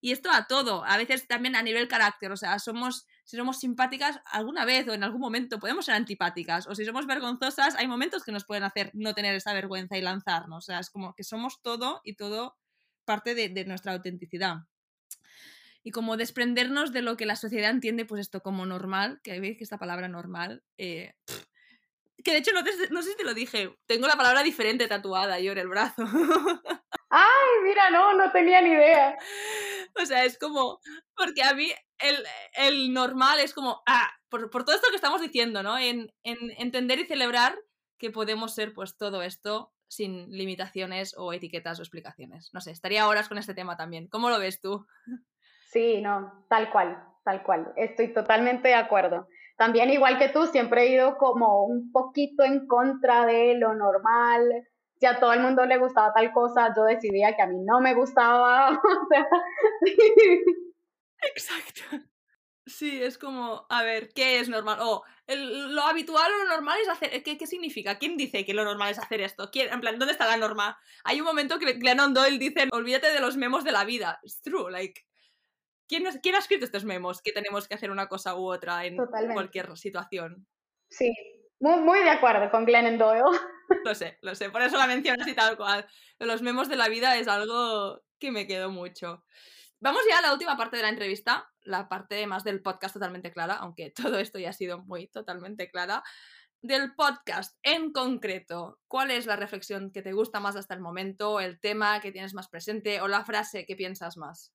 Y 0.07 0.13
esto 0.13 0.31
a 0.31 0.47
todo, 0.47 0.85
a 0.85 0.97
veces 0.99 1.27
también 1.27 1.57
a 1.57 1.63
nivel 1.63 1.89
carácter, 1.89 2.31
o 2.31 2.37
sea, 2.37 2.61
somos 2.61 3.09
si 3.25 3.37
somos 3.37 3.59
simpáticas 3.59 4.21
alguna 4.27 4.65
vez 4.65 4.87
o 4.87 4.95
en 4.95 5.03
algún 5.03 5.21
momento 5.21 5.59
podemos 5.59 5.85
ser 5.85 5.97
antipáticas, 5.97 6.69
o 6.69 6.77
si 6.77 6.85
somos 6.85 7.09
vergonzosas, 7.09 7.75
hay 7.75 7.89
momentos 7.89 8.23
que 8.23 8.31
nos 8.31 8.45
pueden 8.45 8.63
hacer 8.63 8.93
no 8.95 9.15
tener 9.15 9.35
esa 9.35 9.53
vergüenza 9.53 9.99
y 9.99 10.03
lanzarnos, 10.03 10.59
o 10.59 10.67
sea, 10.67 10.79
es 10.79 10.91
como 10.91 11.13
que 11.13 11.25
somos 11.25 11.61
todo 11.61 12.03
y 12.05 12.15
todo 12.15 12.57
parte 13.05 13.35
de, 13.35 13.65
nuestra 13.65 13.95
autenticidad. 13.95 14.59
Y 15.83 15.91
como 15.91 16.17
desprendernos 16.17 16.93
de 16.93 17.03
lo 17.03 17.17
que 17.17 17.27
la 17.27 17.35
sociedad 17.35 17.71
entiende, 17.71 18.05
pues 18.05 18.21
esto 18.21 18.43
como 18.43 18.65
normal, 18.65 19.19
que 19.25 19.41
veis 19.41 19.59
que 19.59 19.65
esta 19.65 19.79
palabra 19.79 20.07
normal, 20.07 20.63
eh, 20.79 21.15
que 22.27 22.33
de 22.33 22.39
hecho 22.39 22.51
no, 22.53 22.61
no, 22.91 23.03
sé 23.03 23.11
si 23.11 23.17
te 23.17 23.23
lo 23.23 23.35
dije, 23.35 23.73
tengo 23.87 24.09
la 24.09 24.17
palabra 24.17 24.43
diferente 24.43 24.89
tatuada 24.89 25.39
yo 25.39 25.53
en 25.53 25.59
el 25.59 25.69
brazo. 25.69 26.03
Ay, 27.09 27.63
mira, 27.63 27.89
no, 27.91 28.15
no 28.15 28.33
tenía 28.33 28.61
ni 28.61 28.71
idea. 28.71 29.17
O 29.95 30.05
sea, 30.05 30.25
es 30.25 30.37
como, 30.37 30.81
porque 31.15 31.45
a 31.45 31.55
mí 31.55 31.71
el, 32.59 32.93
normal 32.93 33.39
es 33.39 33.55
como, 33.55 33.81
ah, 33.87 34.11
por, 34.29 34.51
todo 34.51 34.75
esto 34.75 34.91
que 34.91 34.97
estamos 34.97 35.21
diciendo, 35.21 35.63
¿no? 35.63 35.79
En, 35.79 36.13
entender 36.25 36.99
y 36.99 37.07
celebrar 37.07 37.57
que 37.97 38.11
podemos 38.11 38.57
ser 38.57 38.75
pues 38.75 38.97
todo 38.97 39.23
esto 39.23 39.73
sin 39.87 40.29
limitaciones 40.29 41.15
o 41.17 41.33
etiquetas 41.33 41.79
o 41.79 41.83
explicaciones. 41.83 42.51
No 42.53 42.61
sé, 42.61 42.73
estaría 42.73 43.07
horas 43.07 43.29
con 43.29 43.39
este 43.39 43.55
tema 43.55 43.77
también. 43.77 44.09
¿Cómo 44.09 44.31
lo 44.31 44.41
ves 44.41 44.61
tú? 44.61 44.85
Sí, 45.71 46.01
no, 46.03 46.45
tal 46.49 46.73
cual, 46.73 47.01
tal 47.25 47.45
cual. 47.45 47.73
Estoy 47.77 48.13
totalmente 48.13 48.67
de 48.67 48.75
acuerdo. 48.75 49.29
También 49.57 49.91
igual 49.91 50.19
que 50.19 50.29
tú, 50.29 50.47
siempre 50.47 50.83
he 50.83 50.93
ido 50.93 51.17
como 51.17 51.65
un 51.65 51.91
poquito 51.91 52.45
en 52.45 52.67
contra 52.67 53.25
de 53.27 53.55
lo 53.57 53.75
normal. 53.75 54.43
Si 54.99 55.07
a 55.07 55.19
todo 55.19 55.33
el 55.33 55.41
mundo 55.41 55.65
le 55.67 55.79
gustaba 55.79 56.13
tal 56.13 56.33
cosa, 56.33 56.73
yo 56.77 56.85
decidía 56.85 57.35
que 57.37 57.43
a 57.43 57.47
mí 57.47 57.59
no 57.65 57.81
me 57.81 57.95
gustaba. 57.95 58.81
Exacto. 61.35 61.83
Sí, 62.67 63.01
es 63.01 63.17
como, 63.17 63.65
a 63.71 63.85
ver, 63.85 64.09
¿qué 64.13 64.41
es 64.41 64.49
normal? 64.49 64.79
O 64.81 65.05
lo 65.29 65.83
habitual 65.83 66.31
o 66.33 66.45
lo 66.45 66.51
normal 66.51 66.79
es 66.83 66.89
hacer. 66.89 67.23
¿qué, 67.23 67.39
¿Qué 67.39 67.47
significa? 67.47 67.99
¿Quién 67.99 68.17
dice 68.17 68.45
que 68.45 68.55
lo 68.55 68.65
normal 68.65 68.91
es 68.91 68.99
hacer 68.99 69.21
esto? 69.21 69.51
¿Quién, 69.53 69.73
en 69.73 69.81
plan, 69.81 69.99
¿dónde 69.99 70.13
está 70.13 70.27
la 70.27 70.37
norma? 70.37 70.77
Hay 71.05 71.21
un 71.21 71.27
momento 71.27 71.59
que 71.61 71.75
Glennon 71.75 72.13
Doyle 72.13 72.39
dice: 72.39 72.69
olvídate 72.73 73.13
de 73.13 73.21
los 73.21 73.37
memos 73.37 73.63
de 73.63 73.73
la 73.73 73.85
vida. 73.85 74.19
It's 74.25 74.41
true, 74.43 74.71
like. 74.71 75.05
¿Quién, 75.89 76.05
¿Quién 76.23 76.35
ha 76.35 76.39
escrito 76.39 76.65
estos 76.65 76.85
memos 76.85 77.23
que 77.23 77.33
tenemos 77.33 77.69
que 77.69 77.75
hacer 77.75 77.91
una 77.91 78.09
cosa 78.09 78.37
u 78.37 78.51
otra 78.51 78.85
en 78.85 78.97
cualquier 79.33 79.77
situación? 79.77 80.47
Sí, 80.89 81.13
muy, 81.59 81.81
muy 81.81 82.01
de 82.01 82.11
acuerdo 82.11 82.51
con 82.51 82.65
Glennon 82.65 82.99
Doyle. 82.99 83.25
Lo 83.85 83.95
sé, 83.95 84.17
lo 84.21 84.35
sé, 84.37 84.51
por 84.51 84.63
eso 84.63 84.77
la 84.77 84.87
mencionas 84.87 85.27
y 85.27 85.35
tal 85.35 85.57
cual. 85.57 85.87
Los 86.21 86.41
memos 86.41 86.69
de 86.69 86.77
la 86.77 86.89
vida 86.89 87.17
es 87.17 87.27
algo 87.27 88.01
que 88.19 88.31
me 88.31 88.47
quedó 88.47 88.71
mucho. 88.71 89.25
Vamos 89.81 90.03
ya 90.09 90.19
a 90.19 90.23
la 90.23 90.33
última 90.33 90.57
parte 90.57 90.77
de 90.77 90.83
la 90.83 90.89
entrevista, 90.89 91.51
la 91.63 91.89
parte 91.89 92.27
más 92.27 92.45
del 92.45 92.63
podcast 92.63 92.95
totalmente 92.95 93.33
clara, 93.33 93.55
aunque 93.55 93.91
todo 93.97 94.19
esto 94.19 94.39
ya 94.39 94.51
ha 94.51 94.53
sido 94.53 94.85
muy 94.85 95.09
totalmente 95.09 95.71
clara. 95.71 96.03
Del 96.63 96.95
podcast 96.95 97.59
en 97.63 97.93
concreto, 97.93 98.81
¿cuál 98.89 99.11
es 99.11 99.27
la 99.27 99.37
reflexión 99.37 99.91
que 99.91 100.03
te 100.03 100.13
gusta 100.13 100.41
más 100.41 100.57
hasta 100.57 100.75
el 100.75 100.81
momento, 100.81 101.41
el 101.41 101.61
tema 101.61 102.01
que 102.01 102.13
tienes 102.13 102.35
más 102.35 102.49
presente 102.49 103.01
o 103.01 103.09
la 103.09 103.25
frase 103.25 103.67
que 103.67 103.77
piensas 103.77 104.17
más? 104.17 104.53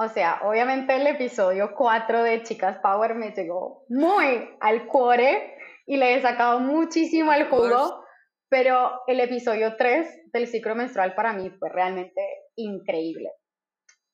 O 0.00 0.06
sea, 0.06 0.42
obviamente 0.44 0.94
el 0.94 1.08
episodio 1.08 1.74
4 1.74 2.22
de 2.22 2.44
Chicas 2.44 2.78
Power 2.78 3.16
me 3.16 3.32
llegó 3.32 3.84
muy 3.88 4.48
al 4.60 4.86
cuore 4.86 5.56
y 5.86 5.96
le 5.96 6.14
he 6.14 6.22
sacado 6.22 6.60
muchísimo 6.60 7.32
el 7.32 7.48
jugo, 7.48 8.04
pero 8.48 9.00
el 9.08 9.18
episodio 9.18 9.74
3 9.76 10.30
del 10.32 10.46
ciclo 10.46 10.76
menstrual 10.76 11.16
para 11.16 11.32
mí 11.32 11.50
fue 11.50 11.68
realmente 11.70 12.22
increíble. 12.54 13.32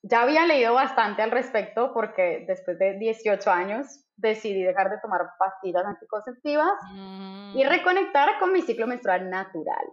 Ya 0.03 0.23
había 0.23 0.47
leído 0.47 0.73
bastante 0.73 1.21
al 1.21 1.31
respecto 1.31 1.93
porque 1.93 2.47
después 2.49 2.79
de 2.79 2.97
18 2.99 3.51
años 3.51 4.07
decidí 4.17 4.63
dejar 4.63 4.89
de 4.89 5.01
tomar 5.03 5.21
pastillas 5.39 5.85
anticonceptivas 5.85 6.73
y 7.55 7.63
mm. 7.63 7.69
reconectar 7.69 8.39
con 8.39 8.55
mi 8.55 8.63
ciclo 8.63 8.87
menstrual 8.87 9.29
natural. 9.29 9.85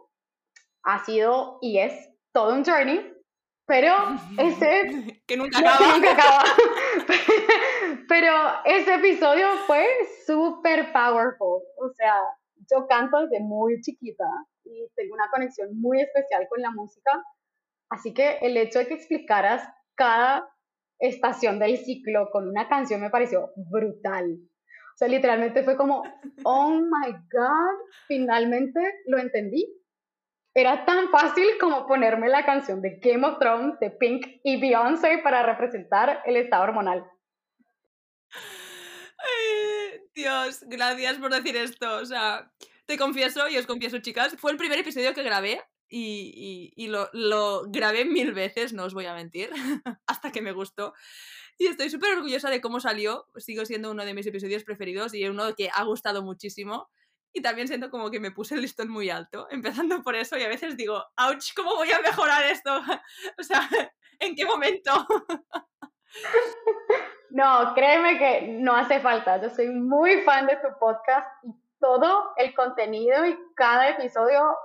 Ha 0.84 1.04
sido 1.04 1.58
y 1.62 1.80
es 1.80 2.10
todo 2.34 2.54
un 2.54 2.64
journey, 2.64 3.14
pero 3.72 3.96
ese... 4.38 5.22
que 5.26 5.38
nunca 5.38 5.60
acaba. 5.60 5.94
nunca 5.96 6.12
acaba. 6.12 6.44
pero 8.10 8.34
ese 8.66 8.96
episodio 8.96 9.48
fue 9.66 9.88
súper 10.26 10.92
powerful. 10.92 11.62
O 11.78 11.90
sea, 11.96 12.16
yo 12.70 12.86
canto 12.90 13.22
desde 13.22 13.40
muy 13.40 13.80
chiquita 13.80 14.26
y 14.66 14.90
tengo 14.94 15.14
una 15.14 15.30
conexión 15.32 15.70
muy 15.80 16.02
especial 16.02 16.48
con 16.50 16.62
la 16.62 16.72
música. 16.72 17.12
Así 17.90 18.14
que 18.14 18.40
el 18.42 18.58
hecho 18.58 18.80
de 18.80 18.88
que 18.88 18.96
explicaras 18.96 19.66
cada 19.96 20.50
estación 21.00 21.58
del 21.58 21.78
ciclo 21.78 22.30
con 22.30 22.50
una 22.50 22.68
canción 22.68 23.00
me 23.00 23.10
pareció 23.10 23.52
brutal. 23.56 24.34
O 24.34 24.98
sea, 24.98 25.08
literalmente 25.08 25.64
fue 25.64 25.78
como, 25.78 26.04
oh 26.44 26.72
my 26.72 27.14
God, 27.32 27.88
finalmente 28.10 28.82
lo 29.06 29.18
entendí. 29.18 29.66
Era 30.54 30.86
tan 30.86 31.10
fácil 31.10 31.48
como 31.60 31.88
ponerme 31.88 32.28
la 32.28 32.46
canción 32.46 32.82
de 32.82 33.00
Game 33.02 33.26
of 33.26 33.40
Thrones 33.40 33.80
de 33.80 33.92
Pink 33.92 34.26
y 34.44 34.60
Beyoncé 34.60 35.20
para 35.24 35.44
representar 35.44 36.22
el 36.26 36.36
estado 36.36 36.64
hormonal. 36.64 37.06
Dios, 40.14 40.64
gracias 40.68 41.18
por 41.20 41.34
decir 41.34 41.56
esto. 41.56 41.98
O 41.98 42.06
sea, 42.06 42.52
te 42.86 42.98
confieso 42.98 43.48
y 43.48 43.58
os 43.58 43.66
confieso, 43.66 44.00
chicas, 44.00 44.36
fue 44.38 44.52
el 44.52 44.58
primer 44.58 44.80
episodio 44.80 45.14
que 45.14 45.24
grabé 45.24 45.62
y, 45.88 46.74
y, 46.76 46.88
lo, 46.88 47.10
lo, 47.14 47.64
grabé 47.68 48.06
mil 48.06 48.34
veces, 48.34 48.74
no 48.74 48.86
os 48.86 48.94
voy 48.94 49.06
a 49.06 49.14
mentir, 49.14 49.50
hasta 50.08 50.32
que 50.32 50.42
me 50.42 50.52
gustó. 50.52 50.94
Y 51.58 51.68
estoy 51.68 51.90
súper 51.90 52.14
orgullosa 52.14 52.50
de 52.50 52.62
cómo 52.62 52.80
salió. 52.80 53.28
Sigo 53.36 53.66
siendo 53.66 53.92
uno 53.92 54.04
de 54.04 54.14
mis 54.14 54.26
episodios 54.26 54.64
preferidos 54.64 55.14
y 55.14 55.28
uno 55.28 55.54
que 55.56 55.70
ha 55.74 55.84
gustado 55.84 56.24
muchísimo. 56.24 56.90
Y 57.34 57.41
también 57.41 57.67
siento 57.67 57.89
como 57.89 58.12
que 58.12 58.20
me 58.20 58.32
puse 58.32 58.56
el 58.56 58.62
listón 58.62 58.89
muy 58.89 59.10
alto, 59.10 59.48
empezando 59.50 60.04
por 60.04 60.15
eso. 60.15 60.38
Y 60.38 60.44
a 60.44 60.50
veces 60.50 60.76
digo, 60.76 61.04
ouch, 61.17 61.54
¿cómo 61.56 61.76
voy 61.76 61.91
a 61.91 62.00
mejorar 62.02 62.44
esto? 62.46 62.72
o 63.39 63.44
sea, 63.44 63.62
¿en 64.20 64.36
qué 64.36 64.46
momento? 64.46 64.91
no, 67.30 67.74
créeme 67.74 68.17
que 68.17 68.48
no 68.60 68.76
hace 68.76 69.00
falta. 69.00 69.41
Yo 69.41 69.50
soy 69.50 69.70
muy 69.70 70.22
fan 70.24 70.48
de 70.48 70.58
tu 70.58 70.67
podcast 70.80 71.28
y 71.44 71.52
todo 71.80 72.32
el 72.38 72.54
contenido 72.54 73.26
y 73.26 73.38
cada 73.56 73.89
episodio 73.89 74.58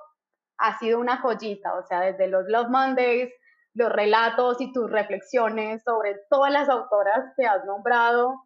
ha 0.59 0.79
sido 0.79 0.99
una 0.99 1.19
joyita, 1.19 1.75
o 1.75 1.83
sea, 1.83 2.01
desde 2.01 2.29
los 2.29 2.45
Love 2.47 2.69
Mondays, 2.69 3.33
los 3.75 3.93
relatos 3.93 4.61
y 4.61 4.73
tus 4.73 4.91
reflexiones 4.91 5.83
sobre 5.85 6.17
todas 6.31 6.51
las 6.51 6.69
autoras 6.69 7.33
que 7.37 7.47
has 7.47 7.65
nombrado, 7.65 8.46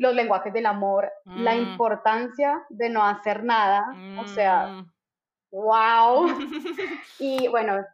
los 0.00 0.14
lenguajes 0.14 0.52
del 0.54 0.64
amor, 0.64 1.12
la 1.26 1.54
mm. 1.54 1.58
importancia 1.58 2.64
de 2.70 2.88
no 2.88 3.04
hacer 3.04 3.44
nada, 3.44 3.84
o 4.18 4.26
sea, 4.26 4.82
wow. 5.52 6.26
Mm. 6.26 6.52
y 7.18 7.48
bueno, 7.48 7.84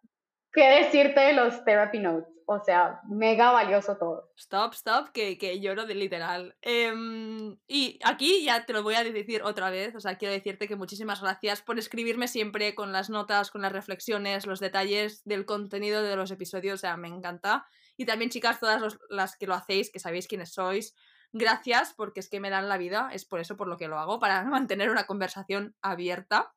¿qué 0.52 0.84
decirte 0.84 1.18
de 1.18 1.32
los 1.32 1.64
therapy 1.64 1.98
notes? 1.98 2.32
O 2.48 2.62
sea, 2.62 3.00
mega 3.08 3.50
valioso 3.50 3.96
todo. 3.96 4.30
Stop, 4.36 4.74
stop, 4.74 5.08
que, 5.08 5.36
que 5.36 5.58
lloro 5.58 5.84
de 5.84 5.96
literal. 5.96 6.56
Em, 6.62 7.56
y 7.66 7.98
aquí 8.04 8.44
ya 8.44 8.64
te 8.64 8.72
lo 8.72 8.84
voy 8.84 8.94
a 8.94 9.02
decir 9.02 9.42
otra 9.42 9.70
vez, 9.70 9.96
o 9.96 10.00
sea, 10.00 10.16
quiero 10.16 10.32
decirte 10.32 10.68
que 10.68 10.76
muchísimas 10.76 11.20
gracias 11.20 11.60
por 11.60 11.76
escribirme 11.76 12.28
siempre 12.28 12.76
con 12.76 12.92
las 12.92 13.10
notas, 13.10 13.50
con 13.50 13.62
las 13.62 13.72
reflexiones, 13.72 14.46
los 14.46 14.60
detalles 14.60 15.24
del 15.24 15.44
contenido 15.44 16.04
de 16.04 16.14
los 16.14 16.30
episodios, 16.30 16.74
o 16.74 16.78
sea, 16.82 16.96
me 16.96 17.08
encanta. 17.08 17.66
Y 17.96 18.06
también, 18.06 18.30
chicas, 18.30 18.60
todas 18.60 18.96
las 19.10 19.36
que 19.36 19.48
lo 19.48 19.54
hacéis, 19.54 19.90
que 19.90 19.98
sabéis 19.98 20.28
quiénes 20.28 20.52
sois, 20.52 20.94
gracias 21.38 21.92
porque 21.94 22.20
es 22.20 22.28
que 22.28 22.40
me 22.40 22.50
dan 22.50 22.68
la 22.68 22.78
vida, 22.78 23.10
es 23.12 23.24
por 23.24 23.40
eso 23.40 23.56
por 23.56 23.68
lo 23.68 23.76
que 23.76 23.88
lo 23.88 23.98
hago, 23.98 24.18
para 24.18 24.42
mantener 24.44 24.90
una 24.90 25.06
conversación 25.06 25.74
abierta. 25.82 26.54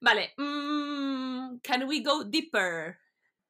Vale, 0.00 0.34
mm, 0.36 1.58
can 1.62 1.84
we 1.84 2.00
go 2.02 2.24
deeper? 2.24 2.98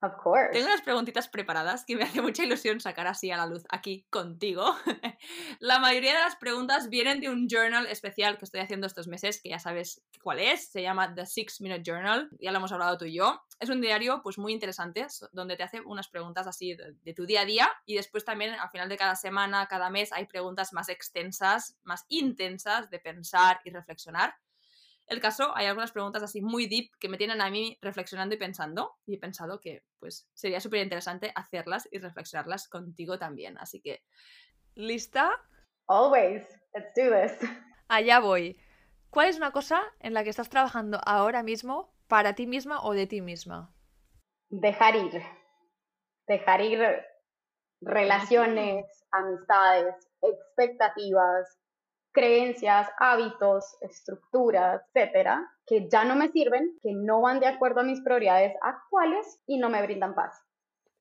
Of 0.01 0.13
course. 0.23 0.53
Tengo 0.53 0.67
unas 0.67 0.83
preguntitas 0.83 1.27
preparadas 1.27 1.85
que 1.85 1.97
me 1.97 2.05
hace 2.05 2.23
mucha 2.23 2.45
ilusión 2.45 2.79
sacar 2.79 3.09
así 3.09 3.33
a 3.33 3.37
la 3.37 3.47
luz 3.47 3.65
aquí 3.69 4.07
contigo. 4.11 4.77
la 5.59 5.81
mayoría 5.81 6.15
de 6.15 6.21
las 6.21 6.37
preguntas 6.37 6.89
vienen 6.89 7.21
de 7.21 7.29
un 7.29 7.49
journal 7.49 7.85
especial 7.87 8.39
que 8.39 8.45
estoy 8.45 8.61
haciendo 8.61 8.87
estos 8.87 9.09
meses, 9.09 9.41
que 9.43 9.49
ya 9.49 9.59
sabes 9.59 10.01
cuál 10.23 10.39
es, 10.39 10.71
se 10.71 10.83
llama 10.83 11.13
The 11.13 11.27
Six 11.27 11.61
Minute 11.61 11.83
Journal, 11.85 12.29
ya 12.39 12.53
lo 12.53 12.59
hemos 12.59 12.71
hablado 12.71 12.97
tú 12.97 13.07
y 13.07 13.15
yo. 13.15 13.43
Es 13.59 13.71
un 13.71 13.81
diario 13.81 14.21
pues 14.23 14.39
muy 14.39 14.53
interesante, 14.53 15.05
donde 15.33 15.57
te 15.57 15.65
hace 15.65 15.81
unas 15.81 16.07
preguntas 16.07 16.47
así 16.47 16.77
de, 16.77 16.95
de 17.03 17.15
tu 17.15 17.27
día 17.27 17.41
a 17.41 17.45
día 17.45 17.69
y 17.85 17.97
después 17.97 18.25
también 18.25 18.55
al 18.55 18.71
final 18.71 18.89
de 18.89 18.97
cada 18.97 19.17
semana, 19.17 19.67
cada 19.67 19.91
mes 19.91 20.13
hay 20.13 20.27
preguntas 20.27 20.73
más 20.73 20.89
extensas, 20.89 21.77
más 21.83 22.05
intensas 22.09 22.89
de 22.89 23.01
pensar 23.01 23.61
y 23.65 23.71
reflexionar. 23.71 24.37
El 25.09 25.21
caso, 25.21 25.57
hay 25.57 25.67
algunas 25.67 25.91
preguntas 25.91 26.23
así 26.23 26.43
muy 26.43 26.67
deep 26.67 26.91
que 27.01 27.09
me 27.09 27.17
tienen 27.17 27.41
a 27.41 27.51
mí 27.51 27.79
reflexionando 27.81 28.35
y 28.35 28.39
pensando. 28.39 28.97
Y 29.07 29.15
he 29.15 29.19
pensado 29.19 29.59
que 29.59 29.83
pues 29.99 30.29
sería 30.35 30.61
súper 30.61 30.83
interesante 30.83 31.33
hacerlas 31.35 31.89
y 31.91 31.99
reflexionarlas 31.99 32.69
contigo 32.69 33.19
también. 33.19 33.57
Así 33.59 33.81
que, 33.81 34.03
¿lista? 34.75 35.31
Always. 35.87 36.47
Let's 36.75 36.93
do 36.95 37.11
this. 37.11 37.39
Allá 37.89 38.21
voy. 38.21 38.61
¿Cuál 39.09 39.29
es 39.29 39.39
una 39.39 39.51
cosa 39.51 39.81
en 40.01 40.13
la 40.13 40.23
que 40.23 40.31
estás 40.31 40.51
trabajando 40.51 41.01
ahora 41.07 41.43
mismo 41.43 41.95
para 42.07 42.35
ti 42.35 42.47
misma 42.47 42.83
o 42.83 42.93
de 42.93 43.07
ti 43.07 43.23
misma? 43.23 43.75
Dejar 44.51 44.95
ir. 44.97 45.23
Dejar 46.27 46.61
ir 46.61 46.81
relaciones, 47.81 48.85
amistades, 49.11 49.95
expectativas, 50.21 51.59
creencias, 52.13 52.89
hábitos, 52.99 53.77
estructuras, 53.81 54.83
etcétera, 54.95 55.49
que 55.67 55.89
ya 55.89 56.05
no 56.05 56.17
me 56.17 56.29
sirven, 56.29 56.79
que 56.83 56.93
no 56.93 57.21
van 57.21 57.41
de 57.41 57.47
acuerdo 57.47 57.81
a 57.81 57.85
mis 57.85 58.01
prioridades 58.01 58.55
actuales 58.63 59.41
y 59.47 59.59
no 59.59 59.69
me 59.71 59.83
brindan 59.83 60.15
paz. 60.15 60.35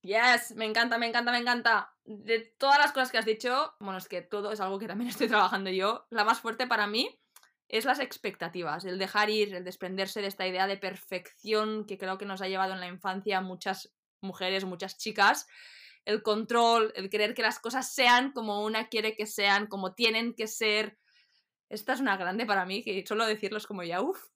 Yes, 0.02 0.56
me 0.56 0.66
encanta, 0.66 0.98
me 0.98 1.08
encanta, 1.08 1.32
me 1.32 1.40
encanta. 1.40 1.94
De 2.06 2.40
todas 2.58 2.78
las 2.78 2.92
cosas 2.92 3.12
que 3.12 3.18
has 3.18 3.26
dicho, 3.26 3.74
bueno, 3.80 3.98
es 3.98 4.08
que 4.08 4.22
todo 4.22 4.52
es 4.52 4.62
algo 4.62 4.80
que 4.80 4.88
también 4.88 5.10
estoy 5.10 5.28
trabajando 5.28 5.70
yo. 5.70 6.06
La 6.10 6.24
más 6.24 6.40
fuerte 6.40 6.68
para 6.68 6.88
mí 6.88 7.20
es 7.68 7.86
las 7.86 8.00
expectativas, 8.00 8.86
el 8.86 8.98
dejar 8.98 9.30
ir, 9.30 9.54
el 9.54 9.66
desprenderse 9.66 10.22
de 10.22 10.28
esta 10.28 10.48
idea 10.48 10.68
de 10.68 10.78
perfección 10.78 11.86
que 11.86 11.98
creo 11.98 12.18
que 12.18 12.26
nos 12.26 12.42
ha 12.42 12.48
llevado 12.48 12.74
en 12.74 12.80
la 12.80 12.88
infancia 12.88 13.42
muchas 13.42 13.94
mujeres, 14.22 14.64
muchas 14.64 14.98
chicas, 14.98 15.48
el 16.08 16.24
control, 16.24 16.94
el 16.96 17.10
querer 17.10 17.34
que 17.34 17.42
las 17.42 17.60
cosas 17.60 17.94
sean 17.94 18.32
como 18.32 18.64
una 18.64 18.88
quiere 18.88 19.14
que 19.18 19.26
sean, 19.26 19.68
como 19.68 19.94
tienen 19.94 20.34
que 20.34 20.48
ser, 20.48 20.98
esta 21.70 21.92
es 21.92 22.00
una 22.00 22.16
grande 22.16 22.46
para 22.46 22.66
mí, 22.66 22.82
que 22.82 23.06
solo 23.06 23.26
decirlo 23.26 23.58
es 23.58 23.68
como 23.68 23.84
ya, 23.84 24.02
uff. 24.02 24.30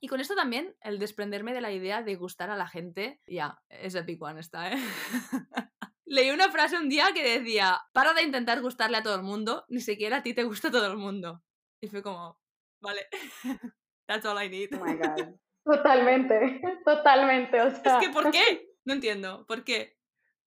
Y 0.00 0.08
con 0.08 0.20
esto 0.20 0.34
también, 0.34 0.76
el 0.82 0.98
desprenderme 0.98 1.54
de 1.54 1.62
la 1.62 1.72
idea 1.72 2.02
de 2.02 2.14
gustar 2.16 2.50
a 2.50 2.56
la 2.56 2.68
gente, 2.68 3.20
ya, 3.26 3.58
es 3.70 3.94
el 3.94 4.04
big 4.04 4.22
one 4.22 4.38
esta, 4.38 4.70
¿eh? 4.70 4.76
Leí 6.04 6.30
una 6.30 6.50
frase 6.50 6.76
un 6.76 6.90
día 6.90 7.06
que 7.14 7.38
decía, 7.38 7.80
para 7.94 8.12
de 8.12 8.22
intentar 8.22 8.60
gustarle 8.60 8.98
a 8.98 9.02
todo 9.02 9.14
el 9.14 9.22
mundo, 9.22 9.64
ni 9.68 9.80
siquiera 9.80 10.18
a 10.18 10.22
ti 10.22 10.34
te 10.34 10.44
gusta 10.44 10.70
todo 10.70 10.88
el 10.88 10.98
mundo. 10.98 11.42
Y 11.80 11.88
fue 11.88 12.02
como, 12.02 12.38
vale, 12.82 13.08
that's 14.06 14.26
all 14.26 14.40
I 14.40 14.50
need. 14.50 14.68
Oh 14.74 14.84
my 14.84 14.92
God. 14.92 15.36
Totalmente, 15.64 16.60
totalmente, 16.84 17.60
o 17.60 17.70
sea... 17.70 17.98
Es 17.98 18.06
que, 18.06 18.12
¿por 18.12 18.32
qué? 18.32 18.68
No 18.84 18.94
entiendo, 18.94 19.46
¿por 19.46 19.62
qué? 19.62 19.96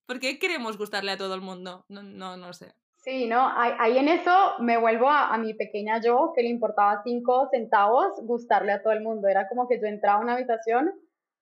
¿Por 0.06 0.20
qué 0.20 0.40
queremos 0.40 0.78
gustarle 0.78 1.12
a 1.12 1.18
todo 1.18 1.34
el 1.34 1.42
mundo? 1.42 1.86
No, 1.90 2.04
no, 2.04 2.38
no 2.38 2.54
sé. 2.54 2.74
Sí, 3.06 3.28
¿no? 3.28 3.48
Ahí, 3.56 4.00
en 4.00 4.08
eso 4.08 4.56
me 4.60 4.78
vuelvo 4.78 5.08
a, 5.10 5.38
mi 5.38 5.54
pequeña 5.54 6.02
yo, 6.02 6.34
que 6.36 6.42
le 6.42 6.50
importaba 6.50 7.02
cinco 7.04 7.48
centavos 7.52 8.16
gustarle 8.24 8.72
a 8.72 8.82
todo 8.82 8.94
el 8.94 9.02
mundo. 9.02 9.28
Era 9.28 9.48
como 9.48 9.68
que 9.68 9.80
yo 9.80 9.86
entraba 9.86 10.18
a 10.18 10.22
una 10.24 10.34
habitación 10.34 10.92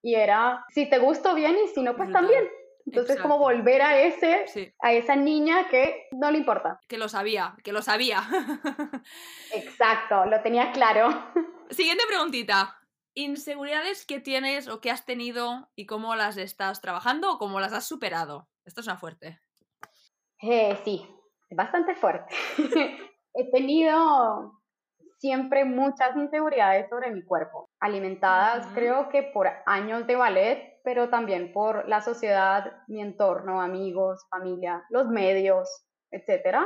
y 0.01 0.15
era, 0.15 0.65
si 0.73 0.89
te 0.89 0.99
gusto 0.99 1.33
bien 1.33 1.55
y 1.63 1.69
si 1.69 1.81
no, 1.81 1.95
pues 1.95 2.11
también. 2.11 2.49
Entonces, 2.85 3.17
como 3.21 3.37
volver 3.37 3.81
a 3.81 4.01
ese, 4.01 4.73
a 4.79 4.91
esa 4.91 5.15
niña 5.15 5.69
que 5.69 6.07
no 6.11 6.31
le 6.31 6.39
importa. 6.39 6.81
Que 6.89 6.97
lo 6.97 7.07
sabía, 7.07 7.55
que 7.63 7.71
lo 7.71 7.81
sabía. 7.81 8.23
Exacto, 9.53 10.25
lo 10.25 10.41
tenía 10.41 10.73
claro. 10.73 11.09
Siguiente 11.69 12.03
preguntita. 12.09 12.77
¿Inseguridades 13.15 14.05
que 14.05 14.19
tienes 14.19 14.67
o 14.67 14.81
que 14.81 14.91
has 14.91 15.05
tenido 15.05 15.69
y 15.75 15.85
cómo 15.85 16.15
las 16.15 16.35
estás 16.35 16.81
trabajando 16.81 17.31
o 17.31 17.37
cómo 17.37 17.61
las 17.61 17.71
has 17.71 17.87
superado? 17.87 18.49
Esto 18.65 18.81
es 18.81 18.87
una 18.87 18.97
fuerte. 18.97 19.39
Eh, 20.41 20.77
sí, 20.83 21.07
bastante 21.51 21.95
fuerte. 21.95 22.35
He 23.33 23.51
tenido 23.51 24.61
siempre 25.17 25.65
muchas 25.65 26.15
inseguridades 26.15 26.89
sobre 26.89 27.11
mi 27.11 27.23
cuerpo, 27.23 27.69
alimentadas 27.79 28.67
creo 28.73 29.09
que 29.09 29.23
por 29.23 29.47
años 29.65 30.05
de 30.05 30.15
ballet 30.15 30.73
pero 30.83 31.09
también 31.09 31.53
por 31.53 31.87
la 31.87 32.01
sociedad, 32.01 32.83
mi 32.87 33.01
entorno, 33.01 33.61
amigos, 33.61 34.25
familia, 34.29 34.83
los 34.89 35.07
medios, 35.07 35.85
etc. 36.11 36.57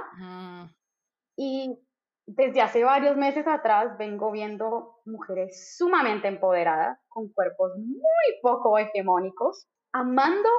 Y 1.38 1.80
desde 2.26 2.62
hace 2.62 2.84
varios 2.84 3.16
meses 3.16 3.48
atrás 3.48 3.96
vengo 3.98 4.32
viendo 4.32 5.02
mujeres 5.06 5.76
sumamente 5.78 6.28
empoderadas, 6.28 7.00
con 7.08 7.32
cuerpos 7.32 7.74
muy 7.78 8.42
poco 8.42 8.78
hegemónicos, 8.78 9.68
amando 9.94 10.50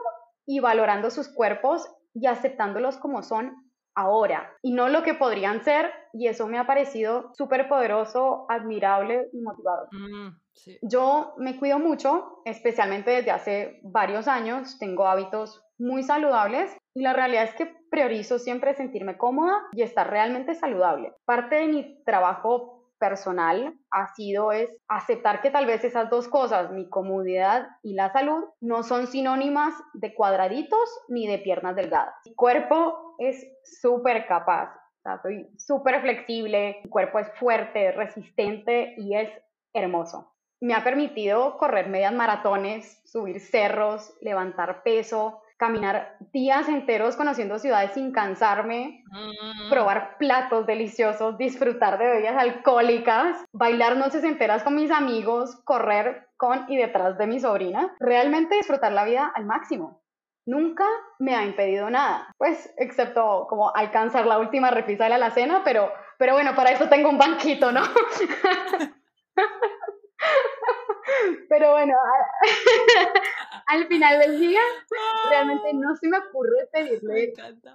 y 0.48 0.60
valorando 0.60 1.10
sus 1.10 1.28
cuerpos 1.28 1.86
y 2.14 2.26
aceptándolos 2.26 2.96
como 2.96 3.22
son 3.22 3.54
ahora 3.94 4.50
y 4.62 4.72
no 4.72 4.88
lo 4.88 5.02
que 5.02 5.14
podrían 5.14 5.62
ser 5.62 5.92
y 6.12 6.28
eso 6.28 6.46
me 6.46 6.58
ha 6.58 6.66
parecido 6.66 7.30
súper 7.34 7.68
poderoso, 7.68 8.46
admirable 8.48 9.28
y 9.32 9.42
motivador. 9.42 9.88
Mm, 9.92 10.38
Yo 10.82 11.34
me 11.36 11.58
cuido 11.58 11.78
mucho, 11.78 12.40
especialmente 12.44 13.10
desde 13.10 13.30
hace 13.30 13.80
varios 13.82 14.26
años, 14.26 14.78
tengo 14.78 15.06
hábitos 15.06 15.62
muy 15.78 16.02
saludables 16.02 16.74
y 16.94 17.02
la 17.02 17.12
realidad 17.12 17.44
es 17.44 17.54
que 17.54 17.76
priorizo 17.90 18.38
siempre 18.38 18.74
sentirme 18.74 19.18
cómoda 19.18 19.62
y 19.72 19.82
estar 19.82 20.08
realmente 20.08 20.54
saludable. 20.54 21.12
Parte 21.26 21.56
de 21.56 21.66
mi 21.66 22.02
trabajo 22.04 22.77
personal 22.98 23.74
ha 23.90 24.14
sido 24.14 24.52
es 24.52 24.70
aceptar 24.88 25.40
que 25.40 25.50
tal 25.50 25.66
vez 25.66 25.84
esas 25.84 26.10
dos 26.10 26.28
cosas, 26.28 26.70
mi 26.70 26.88
comodidad 26.88 27.68
y 27.82 27.94
la 27.94 28.12
salud, 28.12 28.44
no 28.60 28.82
son 28.82 29.06
sinónimas 29.06 29.74
de 29.94 30.14
cuadraditos 30.14 30.88
ni 31.08 31.26
de 31.26 31.38
piernas 31.38 31.76
delgadas. 31.76 32.14
Mi 32.24 32.34
cuerpo 32.34 33.16
es 33.18 33.46
súper 33.64 34.26
capaz, 34.26 34.70
soy 35.22 35.48
súper 35.56 36.00
flexible, 36.02 36.80
mi 36.84 36.90
cuerpo 36.90 37.18
es 37.18 37.30
fuerte, 37.38 37.92
resistente 37.92 38.94
y 38.98 39.16
es 39.16 39.30
hermoso. 39.72 40.34
Me 40.60 40.74
ha 40.74 40.82
permitido 40.82 41.56
correr 41.56 41.88
medias 41.88 42.12
maratones, 42.12 43.00
subir 43.04 43.40
cerros, 43.40 44.12
levantar 44.20 44.82
peso, 44.82 45.40
caminar 45.58 46.16
días 46.32 46.68
enteros 46.68 47.16
conociendo 47.16 47.58
ciudades 47.58 47.92
sin 47.92 48.12
cansarme, 48.12 49.02
mm. 49.10 49.68
probar 49.68 50.16
platos 50.16 50.66
deliciosos, 50.66 51.36
disfrutar 51.36 51.98
de 51.98 52.06
bebidas 52.06 52.36
alcohólicas, 52.36 53.44
bailar 53.52 53.96
noches 53.96 54.24
enteras 54.24 54.62
con 54.62 54.76
mis 54.76 54.90
amigos, 54.90 55.60
correr 55.64 56.28
con 56.36 56.64
y 56.68 56.76
detrás 56.76 57.18
de 57.18 57.26
mi 57.26 57.40
sobrina, 57.40 57.94
realmente 57.98 58.56
disfrutar 58.56 58.92
la 58.92 59.04
vida 59.04 59.30
al 59.34 59.44
máximo. 59.44 60.02
Nunca 60.46 60.84
me 61.18 61.34
ha 61.34 61.44
impedido 61.44 61.90
nada, 61.90 62.32
pues 62.38 62.72
excepto 62.78 63.46
como 63.50 63.74
alcanzar 63.74 64.26
la 64.26 64.38
última 64.38 64.70
repisa 64.70 65.04
de 65.04 65.10
la 65.10 65.16
alacena, 65.16 65.62
pero, 65.64 65.92
pero 66.18 66.32
bueno, 66.32 66.54
para 66.54 66.70
eso 66.70 66.88
tengo 66.88 67.10
un 67.10 67.18
banquito, 67.18 67.70
¿no? 67.70 67.82
pero 71.48 71.72
bueno, 71.72 71.94
al 73.66 73.86
final 73.86 74.18
del 74.18 74.40
día, 74.40 74.60
realmente 75.30 75.74
no 75.74 75.96
se 75.96 76.08
me 76.08 76.18
ocurre 76.18 76.68
pedirle 76.72 77.32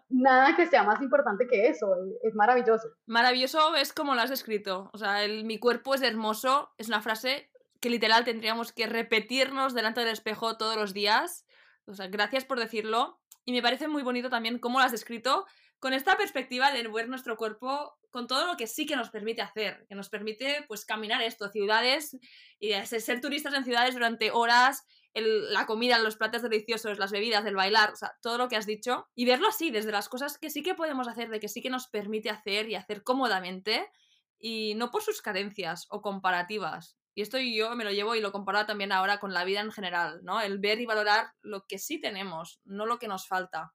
nada 0.10 0.56
que 0.56 0.68
sea 0.68 0.84
más 0.84 1.02
importante 1.02 1.48
que 1.48 1.68
eso. 1.68 1.88
Es 2.24 2.36
maravilloso. 2.36 2.88
Maravilloso 3.06 3.76
es 3.76 3.94
como 3.94 4.16
lo 4.16 4.22
has 4.22 4.32
escrito. 4.32 4.90
O 4.94 4.98
sea, 4.98 5.24
el, 5.24 5.46
mi 5.46 5.60
cuerpo 5.60 5.96
es 5.96 6.02
hermoso 6.02 6.72
es 6.78 6.88
una 6.88 7.02
frase 7.02 7.50
que 7.80 7.90
literal 7.90 8.24
tendríamos 8.24 8.72
que 8.72 8.88
repetirnos 8.88 9.74
delante 9.74 10.02
del 10.02 10.10
espejo 10.10 10.58
todos 10.58 10.78
los 10.78 10.94
días. 10.94 11.46
O 11.86 11.94
sea, 11.94 12.08
gracias 12.08 12.46
por 12.46 12.60
decirlo. 12.60 13.20
Y 13.46 13.52
me 13.52 13.62
parece 13.62 13.88
muy 13.88 14.04
bonito 14.04 14.30
también 14.30 14.58
cómo 14.58 14.80
lo 14.80 14.86
has 14.86 14.94
escrito 14.94 15.46
con 15.84 15.92
esta 15.92 16.16
perspectiva 16.16 16.72
de 16.72 16.88
ver 16.88 17.10
nuestro 17.10 17.36
cuerpo 17.36 18.00
con 18.10 18.26
todo 18.26 18.48
lo 18.48 18.56
que 18.56 18.68
sí 18.68 18.86
que 18.86 18.96
nos 18.96 19.10
permite 19.10 19.42
hacer, 19.42 19.86
que 19.90 19.96
nos 19.96 20.08
permite 20.08 20.64
pues 20.70 20.86
caminar 20.86 21.22
esto, 21.22 21.50
ciudades 21.50 22.16
y 22.58 22.72
ser 22.86 23.20
turistas 23.20 23.54
en 23.54 23.66
ciudades 23.66 23.94
durante 23.94 24.32
horas 24.32 24.86
la 25.14 25.66
comida, 25.66 26.00
los 26.00 26.16
platos 26.16 26.42
deliciosos, 26.42 27.00
las 27.00 27.12
bebidas, 27.12 27.46
el 27.46 27.58
bailar, 27.58 27.92
o 27.92 27.96
sea, 27.98 28.14
todo 28.22 28.38
lo 28.38 28.48
que 28.48 28.56
has 28.56 28.66
dicho, 28.66 29.10
y 29.14 29.26
verlo 29.26 29.50
así, 29.50 29.72
desde 29.72 29.92
las 29.92 30.08
cosas 30.08 30.38
que 30.38 30.50
sí 30.50 30.64
que 30.64 30.74
podemos 30.74 31.10
hacer, 31.10 31.30
de 31.30 31.42
que 31.42 31.50
sí 31.50 31.62
que 31.62 31.70
nos 31.70 31.90
permite 31.90 32.30
hacer 32.30 32.70
y 32.70 32.76
hacer 32.76 33.04
cómodamente, 33.04 33.92
y 34.40 34.76
no 34.76 34.90
por 34.90 35.04
sus 35.04 35.22
carencias 35.22 35.88
o 35.90 36.02
comparativas. 36.02 36.98
Y 37.14 37.24
esto 37.24 37.40
yo 37.40 37.76
me 37.76 37.84
lo 37.84 37.92
llevo 37.92 38.16
y 38.16 38.22
lo 38.22 38.32
comparo 38.32 38.66
también 38.66 38.94
ahora 38.94 39.20
con 39.20 39.34
la 39.34 39.44
vida 39.44 39.60
en 39.60 39.74
general, 39.74 40.22
¿no? 40.24 40.40
El 40.40 40.60
ver 40.60 40.80
y 40.80 40.86
valorar 40.86 41.34
lo 41.42 41.66
que 41.68 41.78
sí 41.78 42.00
tenemos, 42.00 42.62
no 42.64 42.86
lo 42.86 43.00
que 43.00 43.10
nos 43.10 43.28
falta. 43.28 43.74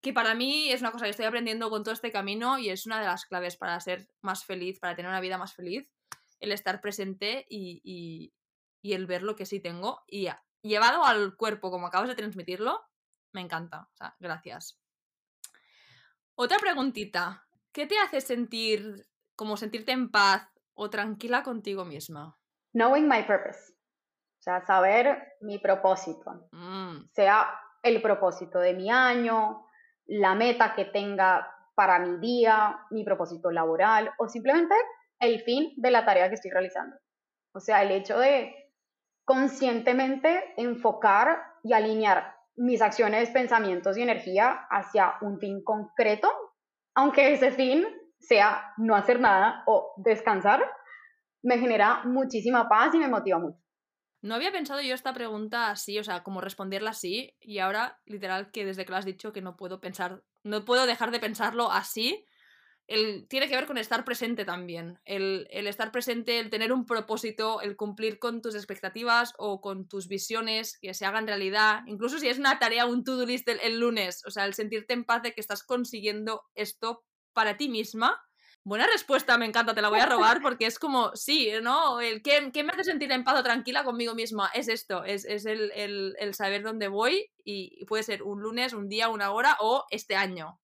Que 0.00 0.12
para 0.12 0.34
mí 0.34 0.70
es 0.70 0.80
una 0.80 0.92
cosa 0.92 1.04
que 1.04 1.10
estoy 1.10 1.26
aprendiendo 1.26 1.70
con 1.70 1.82
todo 1.82 1.92
este 1.92 2.12
camino 2.12 2.58
y 2.58 2.70
es 2.70 2.86
una 2.86 3.00
de 3.00 3.06
las 3.06 3.26
claves 3.26 3.56
para 3.56 3.78
ser 3.80 4.08
más 4.20 4.44
feliz, 4.44 4.78
para 4.78 4.94
tener 4.94 5.08
una 5.08 5.20
vida 5.20 5.38
más 5.38 5.54
feliz, 5.54 5.88
el 6.40 6.52
estar 6.52 6.80
presente 6.80 7.46
y, 7.48 7.80
y, 7.82 8.32
y 8.80 8.92
el 8.92 9.06
ver 9.06 9.22
lo 9.22 9.34
que 9.34 9.46
sí 9.46 9.60
tengo 9.60 10.02
y 10.06 10.28
llevado 10.62 11.04
al 11.04 11.36
cuerpo 11.36 11.70
como 11.70 11.86
acabas 11.86 12.08
de 12.08 12.14
transmitirlo, 12.14 12.80
me 13.32 13.40
encanta. 13.40 13.88
O 13.92 13.96
sea, 13.96 14.16
gracias. 14.18 14.80
Otra 16.34 16.58
preguntita. 16.58 17.46
¿Qué 17.72 17.86
te 17.86 17.98
hace 17.98 18.20
sentir 18.20 19.06
como 19.34 19.56
sentirte 19.56 19.92
en 19.92 20.10
paz 20.10 20.48
o 20.74 20.90
tranquila 20.90 21.42
contigo 21.42 21.84
misma? 21.84 22.38
Knowing 22.72 23.08
my 23.08 23.22
purpose. 23.24 23.72
O 24.38 24.42
sea, 24.42 24.64
saber 24.64 25.36
mi 25.40 25.58
propósito. 25.58 26.48
Mm. 26.52 27.08
Sea 27.12 27.48
el 27.82 28.00
propósito 28.02 28.58
de 28.58 28.74
mi 28.74 28.90
año, 28.90 29.67
la 30.08 30.34
meta 30.34 30.74
que 30.74 30.86
tenga 30.86 31.54
para 31.74 31.98
mi 32.00 32.18
día, 32.18 32.80
mi 32.90 33.04
propósito 33.04 33.50
laboral 33.50 34.10
o 34.18 34.28
simplemente 34.28 34.74
el 35.20 35.40
fin 35.42 35.72
de 35.76 35.90
la 35.90 36.04
tarea 36.04 36.28
que 36.28 36.34
estoy 36.34 36.50
realizando. 36.50 36.96
O 37.54 37.60
sea, 37.60 37.82
el 37.82 37.90
hecho 37.92 38.18
de 38.18 38.54
conscientemente 39.24 40.54
enfocar 40.56 41.42
y 41.62 41.72
alinear 41.72 42.34
mis 42.56 42.82
acciones, 42.82 43.30
pensamientos 43.30 43.96
y 43.96 44.02
energía 44.02 44.66
hacia 44.70 45.14
un 45.20 45.38
fin 45.38 45.62
concreto, 45.62 46.28
aunque 46.94 47.32
ese 47.32 47.52
fin 47.52 47.86
sea 48.18 48.72
no 48.78 48.96
hacer 48.96 49.20
nada 49.20 49.62
o 49.66 49.92
descansar, 49.98 50.64
me 51.42 51.58
genera 51.58 52.02
muchísima 52.04 52.68
paz 52.68 52.94
y 52.94 52.98
me 52.98 53.08
motiva 53.08 53.38
mucho. 53.38 53.67
No 54.20 54.34
había 54.34 54.52
pensado 54.52 54.80
yo 54.80 54.94
esta 54.94 55.14
pregunta 55.14 55.70
así, 55.70 55.98
o 55.98 56.04
sea, 56.04 56.22
como 56.22 56.40
responderla 56.40 56.90
así, 56.90 57.36
y 57.40 57.58
ahora 57.58 58.00
literal 58.04 58.50
que 58.50 58.64
desde 58.64 58.84
que 58.84 58.90
lo 58.90 58.96
has 58.96 59.04
dicho 59.04 59.32
que 59.32 59.42
no 59.42 59.56
puedo 59.56 59.80
pensar, 59.80 60.24
no 60.42 60.64
puedo 60.64 60.86
dejar 60.86 61.10
de 61.10 61.20
pensarlo 61.20 61.70
así, 61.70 62.24
tiene 63.28 63.48
que 63.48 63.54
ver 63.54 63.66
con 63.66 63.76
estar 63.76 64.04
presente 64.04 64.46
también. 64.46 64.98
El, 65.04 65.46
estar 65.50 65.92
presente, 65.92 66.38
el 66.38 66.48
tener 66.48 66.72
un 66.72 66.86
propósito, 66.86 67.60
el 67.60 67.76
cumplir 67.76 68.18
con 68.18 68.40
tus 68.40 68.54
expectativas 68.54 69.34
o 69.36 69.60
con 69.60 69.86
tus 69.86 70.08
visiones 70.08 70.78
que 70.80 70.94
se 70.94 71.04
hagan 71.04 71.26
realidad. 71.26 71.82
Incluso 71.86 72.18
si 72.18 72.28
es 72.28 72.38
una 72.38 72.58
tarea, 72.58 72.86
un 72.86 73.04
to-do 73.04 73.26
list 73.26 73.46
el, 73.48 73.78
lunes. 73.78 74.22
O 74.26 74.30
sea, 74.30 74.46
el 74.46 74.54
sentirte 74.54 74.94
en 74.94 75.04
paz 75.04 75.22
de 75.22 75.34
que 75.34 75.40
estás 75.42 75.62
consiguiendo 75.62 76.44
esto 76.54 77.04
para 77.34 77.58
ti 77.58 77.68
misma. 77.68 78.18
Buena 78.68 78.86
respuesta, 78.86 79.38
me 79.38 79.46
encanta, 79.46 79.74
te 79.74 79.80
la 79.80 79.88
voy 79.88 80.00
a 80.00 80.06
robar 80.06 80.40
porque 80.42 80.66
es 80.66 80.78
como, 80.78 81.16
sí, 81.16 81.50
¿no? 81.62 82.00
El 82.00 82.22
¿qué, 82.22 82.50
me 82.62 82.72
hace 82.72 82.84
sentir 82.84 83.10
en 83.12 83.24
paz 83.24 83.40
o 83.40 83.42
tranquila 83.42 83.82
conmigo 83.82 84.14
misma? 84.14 84.50
Es 84.52 84.68
esto, 84.68 85.04
es, 85.04 85.24
el, 85.24 85.72
el 85.74 86.34
saber 86.34 86.62
dónde 86.62 86.88
voy 86.88 87.30
y 87.42 87.84
puede 87.86 88.02
ser 88.02 88.22
un 88.22 88.42
lunes, 88.42 88.74
un 88.74 88.88
día, 88.88 89.08
una 89.08 89.32
hora 89.32 89.56
o 89.60 89.86
este 89.90 90.16
año. 90.16 90.60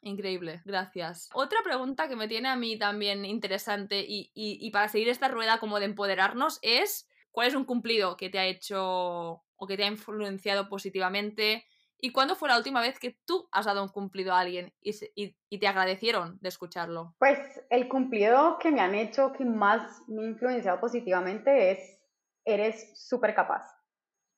Increíble, 0.00 0.62
gracias. 0.64 1.28
Otra 1.34 1.58
pregunta 1.62 2.08
que 2.08 2.16
me 2.16 2.28
tiene 2.28 2.48
a 2.48 2.56
mí 2.56 2.78
también 2.78 3.24
interesante 3.24 4.04
y, 4.08 4.70
para 4.70 4.88
seguir 4.88 5.08
esta 5.08 5.28
rueda 5.28 5.58
como 5.58 5.78
de 5.80 5.86
empoderarnos 5.86 6.58
es 6.62 7.08
¿cuál 7.30 7.48
es 7.48 7.54
un 7.54 7.64
cumplido 7.64 8.16
que 8.16 8.30
te 8.30 8.38
ha 8.38 8.46
hecho 8.46 9.42
o 9.56 9.66
que 9.66 9.76
te 9.76 9.84
ha 9.84 9.88
influenciado 9.88 10.68
positivamente? 10.68 11.66
¿Y 12.00 12.12
cuándo 12.12 12.36
fue 12.36 12.48
la 12.48 12.56
última 12.56 12.80
vez 12.80 12.98
que 12.98 13.18
tú 13.24 13.48
has 13.50 13.66
dado 13.66 13.82
un 13.82 13.88
cumplido 13.88 14.32
a 14.32 14.40
alguien 14.40 14.72
y, 14.80 15.34
y, 15.50 15.58
te 15.58 15.66
agradecieron 15.66 16.38
de 16.40 16.48
escucharlo? 16.48 17.14
Pues 17.18 17.38
el 17.70 17.88
cumplido 17.88 18.58
que 18.58 18.70
me 18.70 18.80
han 18.80 18.94
hecho 18.94 19.32
que 19.32 19.44
más 19.44 20.02
me 20.06 20.22
ha 20.22 20.28
influenciado 20.28 20.78
positivamente 20.78 21.72
es 21.72 22.00
eres 22.44 22.92
súper 22.94 23.34
capaz. 23.34 23.64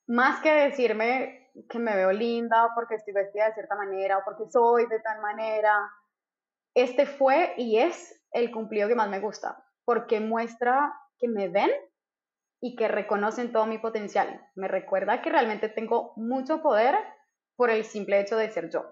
Más 0.07 0.41
que 0.41 0.51
decirme 0.51 1.51
que 1.69 1.79
me 1.79 1.95
veo 1.95 2.11
linda 2.11 2.69
porque 2.73 2.95
estoy 2.95 3.13
vestida 3.13 3.47
de 3.47 3.53
cierta 3.53 3.75
manera 3.75 4.17
o 4.17 4.23
porque 4.25 4.49
soy 4.49 4.87
de 4.87 4.99
tal 4.99 5.21
manera. 5.21 5.89
Este 6.73 7.05
fue 7.05 7.53
y 7.57 7.77
es 7.77 8.21
el 8.31 8.51
cumplido 8.51 8.87
que 8.87 8.95
más 8.95 9.09
me 9.09 9.19
gusta, 9.19 9.63
porque 9.85 10.19
muestra 10.19 10.93
que 11.19 11.27
me 11.27 11.49
ven 11.49 11.69
y 12.61 12.75
que 12.75 12.87
reconocen 12.87 13.51
todo 13.51 13.65
mi 13.65 13.77
potencial. 13.77 14.47
Me 14.55 14.67
recuerda 14.67 15.21
que 15.21 15.29
realmente 15.29 15.69
tengo 15.69 16.13
mucho 16.15 16.61
poder 16.61 16.95
por 17.61 17.69
el 17.69 17.85
simple 17.85 18.19
hecho 18.19 18.37
de 18.37 18.49
ser 18.49 18.71
yo. 18.71 18.91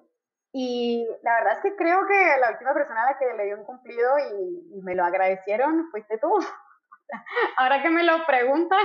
Y 0.54 1.04
la 1.24 1.40
verdad 1.40 1.54
es 1.58 1.64
que 1.64 1.76
creo 1.76 2.06
que 2.08 2.40
la 2.40 2.52
última 2.52 2.72
persona 2.72 3.02
a 3.02 3.12
la 3.14 3.18
que 3.18 3.26
le 3.36 3.46
di 3.46 3.54
un 3.54 3.64
cumplido 3.64 4.12
y, 4.20 4.78
y 4.78 4.82
me 4.84 4.94
lo 4.94 5.04
agradecieron 5.04 5.90
fuiste 5.90 6.20
tú. 6.20 6.30
Ahora 7.58 7.82
que 7.82 7.90
me 7.90 8.04
lo 8.04 8.24
preguntas, 8.28 8.84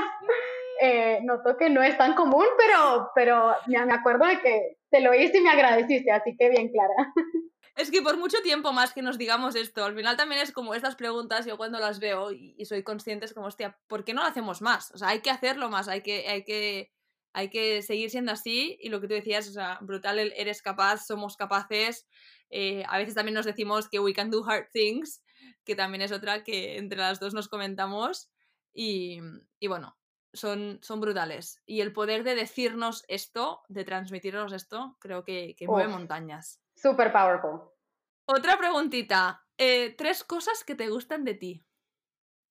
eh, 0.81 1.21
noto 1.23 1.59
que 1.59 1.69
no 1.69 1.83
es 1.83 1.99
tan 1.99 2.15
común, 2.15 2.47
pero, 2.57 3.11
pero 3.15 3.57
me 3.67 3.93
acuerdo 3.93 4.25
de 4.25 4.41
que 4.41 4.79
te 4.89 5.03
lo 5.03 5.13
hice 5.13 5.37
y 5.37 5.43
me 5.43 5.51
agradeciste, 5.51 6.11
así 6.11 6.35
que 6.35 6.49
bien 6.49 6.71
clara. 6.71 7.13
Es 7.77 7.91
que 7.91 8.03
por 8.03 8.17
mucho 8.17 8.41
tiempo 8.41 8.73
más 8.73 8.95
que 8.95 9.03
nos 9.03 9.19
digamos 9.19 9.57
esto, 9.57 9.85
al 9.85 9.97
final 9.97 10.17
también 10.17 10.41
es 10.41 10.53
como 10.53 10.77
estas 10.77 10.95
preguntas, 10.95 11.45
yo 11.45 11.57
cuando 11.57 11.81
las 11.81 11.99
veo 11.99 12.31
y, 12.31 12.65
soy 12.67 12.85
consciente 12.85 13.27
es 13.27 13.35
como, 13.35 13.49
hostia, 13.49 13.77
¿por 13.89 14.05
qué 14.05 14.15
no 14.15 14.23
lo 14.23 14.29
hacemos 14.29 14.63
más? 14.63 14.93
O 14.93 14.99
sea, 14.99 15.09
hay 15.09 15.23
que 15.23 15.31
hacerlo 15.31 15.69
más, 15.69 15.89
hay 15.89 16.01
que, 16.03 16.29
hay 16.29 16.45
que 16.45 16.94
hay 17.35 17.51
que 17.51 17.83
seguir 17.83 18.11
siendo 18.11 18.33
así 18.33 18.79
y 18.81 18.89
lo 18.89 19.01
que 19.01 19.09
tú 19.09 19.15
decías, 19.15 19.49
o 19.49 19.53
sea, 19.53 19.79
brutal, 19.83 20.19
eres 20.19 20.63
capaz, 20.63 21.05
somos 21.05 21.37
capaces. 21.37 22.07
Eh, 22.49 22.85
a 22.89 22.97
veces 22.97 23.15
también 23.15 23.35
nos 23.35 23.45
decimos 23.45 23.89
que 23.89 23.99
we 23.99 24.15
can 24.15 24.31
do 24.31 24.45
hard 24.47 24.69
things, 24.73 25.23
que 25.65 25.75
también 25.75 26.01
es 26.01 26.13
otra 26.13 26.45
que 26.45 26.79
entre 26.79 26.99
las 26.99 27.19
dos 27.19 27.35
nos 27.35 27.49
comentamos 27.49 28.31
y, 28.73 29.19
y 29.59 29.67
bueno, 29.67 29.99
son, 30.33 30.79
son 30.81 31.01
brutales. 31.01 31.61
Y 31.67 31.81
el 31.81 31.93
poder 31.93 32.23
de 32.23 32.37
decirnos 32.37 33.05
esto, 33.09 33.63
de 33.69 33.85
transmitirnos 33.85 34.53
esto, 34.53 34.97
creo 35.01 35.25
que, 35.25 35.57
que 35.57 35.67
mueve 35.67 35.89
montañas. 35.89 36.61
Super 36.77 37.13
powerful. 37.13 37.63
Otra 38.27 38.57
preguntita. 38.57 39.45
Eh, 39.59 39.93
tres 39.99 40.23
cosas 40.23 40.63
que 40.63 40.77
te 40.77 40.89
gustan 40.89 41.25
de 41.25 41.35
ti. 41.35 41.67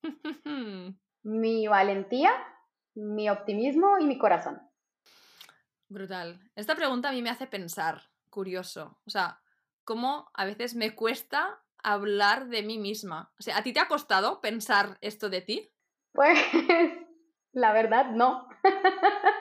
mi 1.24 1.68
valentía, 1.68 2.32
mi 2.96 3.30
optimismo 3.30 3.98
y 3.98 4.06
mi 4.06 4.18
corazón. 4.18 4.62
Brutal. 5.94 6.40
Esta 6.56 6.76
pregunta 6.76 7.10
a 7.10 7.12
mí 7.12 7.22
me 7.22 7.30
hace 7.30 7.46
pensar, 7.46 8.02
curioso. 8.32 8.98
O 9.06 9.12
sea, 9.12 9.40
cómo 9.84 10.28
a 10.34 10.44
veces 10.44 10.74
me 10.74 10.96
cuesta 10.96 11.62
hablar 11.84 12.48
de 12.48 12.64
mí 12.64 12.80
misma. 12.80 13.32
O 13.40 13.44
sea, 13.44 13.58
¿a 13.58 13.62
ti 13.64 13.74
te 13.74 13.80
ha 13.80 13.88
costado 13.88 14.42
pensar 14.42 14.98
esto 15.02 15.30
de 15.30 15.42
ti? 15.42 15.72
Pues, 16.12 16.40
la 17.54 17.74
verdad, 17.74 18.08
no. 18.12 18.48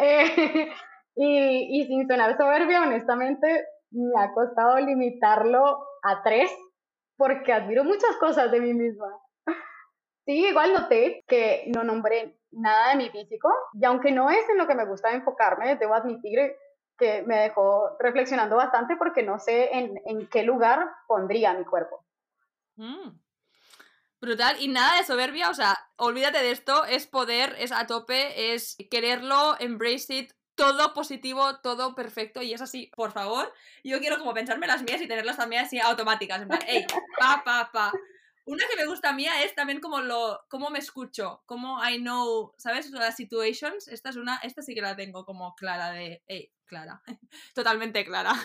Eh, 0.00 0.68
y, 1.14 1.80
y 1.80 1.86
sin 1.86 2.06
sonar 2.08 2.36
soberbia, 2.36 2.82
honestamente, 2.82 3.64
me 3.92 4.20
ha 4.20 4.32
costado 4.34 4.78
limitarlo 4.78 5.86
a 6.02 6.22
tres 6.22 6.50
porque 7.16 7.52
admiro 7.52 7.84
muchas 7.84 8.16
cosas 8.16 8.50
de 8.50 8.60
mí 8.60 8.74
misma. 8.74 9.06
Sí, 10.26 10.46
igual 10.46 10.72
noté 10.72 11.22
que 11.28 11.70
no 11.74 11.84
nombré 11.84 12.38
nada 12.56 12.90
de 12.90 12.96
mi 12.96 13.10
físico 13.10 13.52
y 13.72 13.84
aunque 13.84 14.10
no 14.10 14.30
es 14.30 14.48
en 14.48 14.58
lo 14.58 14.66
que 14.66 14.74
me 14.74 14.86
gusta 14.86 15.12
enfocarme, 15.12 15.76
debo 15.76 15.94
admitir 15.94 16.38
que 16.96 17.22
me 17.22 17.40
dejó 17.40 17.96
reflexionando 17.98 18.56
bastante 18.56 18.96
porque 18.96 19.22
no 19.22 19.38
sé 19.38 19.76
en, 19.76 20.00
en 20.06 20.28
qué 20.28 20.42
lugar 20.42 20.88
pondría 21.06 21.54
mi 21.54 21.64
cuerpo. 21.64 22.04
Mm. 22.76 23.10
Brutal, 24.20 24.56
y 24.58 24.68
nada 24.68 24.96
de 24.96 25.04
soberbia, 25.04 25.50
o 25.50 25.54
sea, 25.54 25.76
olvídate 25.96 26.38
de 26.38 26.50
esto, 26.50 26.86
es 26.86 27.06
poder, 27.06 27.54
es 27.58 27.72
a 27.72 27.86
tope, 27.86 28.54
es 28.54 28.76
quererlo, 28.90 29.54
embrace 29.60 30.14
it, 30.14 30.32
todo 30.54 30.94
positivo, 30.94 31.58
todo 31.60 31.94
perfecto, 31.94 32.40
y 32.40 32.54
es 32.54 32.62
así, 32.62 32.90
por 32.96 33.12
favor, 33.12 33.52
yo 33.82 33.98
quiero 33.98 34.18
como 34.18 34.32
pensarme 34.32 34.66
las 34.66 34.82
mías 34.82 35.02
y 35.02 35.08
tenerlas 35.08 35.36
también 35.36 35.64
así 35.64 35.78
automáticas, 35.78 36.40
en 36.40 36.48
plan, 36.48 36.60
hey, 36.66 36.86
pa, 37.18 37.42
pa, 37.44 37.70
pa, 37.70 37.92
una 38.46 38.64
que 38.68 38.76
me 38.76 38.86
gusta 38.86 39.12
mía 39.12 39.42
es 39.42 39.54
también 39.54 39.80
como 39.80 40.00
lo, 40.00 40.44
cómo 40.48 40.70
me 40.70 40.78
escucho, 40.78 41.42
cómo 41.46 41.78
I 41.84 41.98
know, 41.98 42.54
¿sabes? 42.58 42.90
Las 42.90 43.16
situations. 43.16 43.88
Esta 43.88 44.10
es 44.10 44.16
una, 44.16 44.36
esta 44.38 44.62
sí 44.62 44.74
que 44.74 44.82
la 44.82 44.96
tengo 44.96 45.24
como 45.24 45.54
clara 45.54 45.90
de, 45.90 46.22
hey, 46.26 46.52
clara, 46.64 47.02
totalmente 47.54 48.04
clara. 48.04 48.32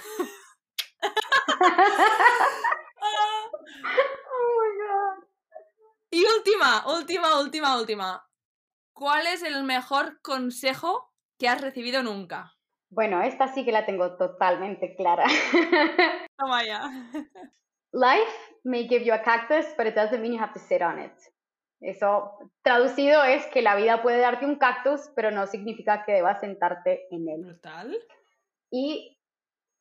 oh 4.31 4.59
y 6.11 6.25
última, 6.25 6.85
última, 6.87 7.39
última, 7.39 7.77
última. 7.79 8.25
¿Cuál 8.93 9.27
es 9.27 9.43
el 9.43 9.63
mejor 9.63 10.21
consejo 10.21 11.13
que 11.37 11.47
has 11.47 11.61
recibido 11.61 12.03
nunca? 12.03 12.57
Bueno, 12.89 13.21
esta 13.21 13.53
sí 13.53 13.63
que 13.63 13.71
la 13.71 13.85
tengo 13.85 14.17
totalmente 14.17 14.95
clara. 14.95 15.25
Toma 16.37 16.65
ya. 16.65 16.89
Life 17.91 18.53
may 18.63 18.87
give 18.87 19.03
you 19.03 19.13
a 19.13 19.19
cactus, 19.19 19.65
but 19.77 19.87
it 19.87 19.95
doesn't 19.95 20.21
mean 20.21 20.33
you 20.33 20.39
have 20.39 20.53
to 20.53 20.59
sit 20.59 20.81
on 20.81 20.99
it. 20.99 21.13
Eso 21.81 22.37
traducido 22.61 23.23
es 23.23 23.45
que 23.47 23.61
la 23.61 23.75
vida 23.75 24.01
puede 24.01 24.19
darte 24.19 24.45
un 24.45 24.57
cactus, 24.57 25.09
pero 25.15 25.31
no 25.31 25.47
significa 25.47 26.03
que 26.05 26.13
debas 26.13 26.41
sentarte 26.41 27.07
en 27.09 27.29
él. 27.29 27.45
Brutal. 27.45 27.97
Y 28.69 29.17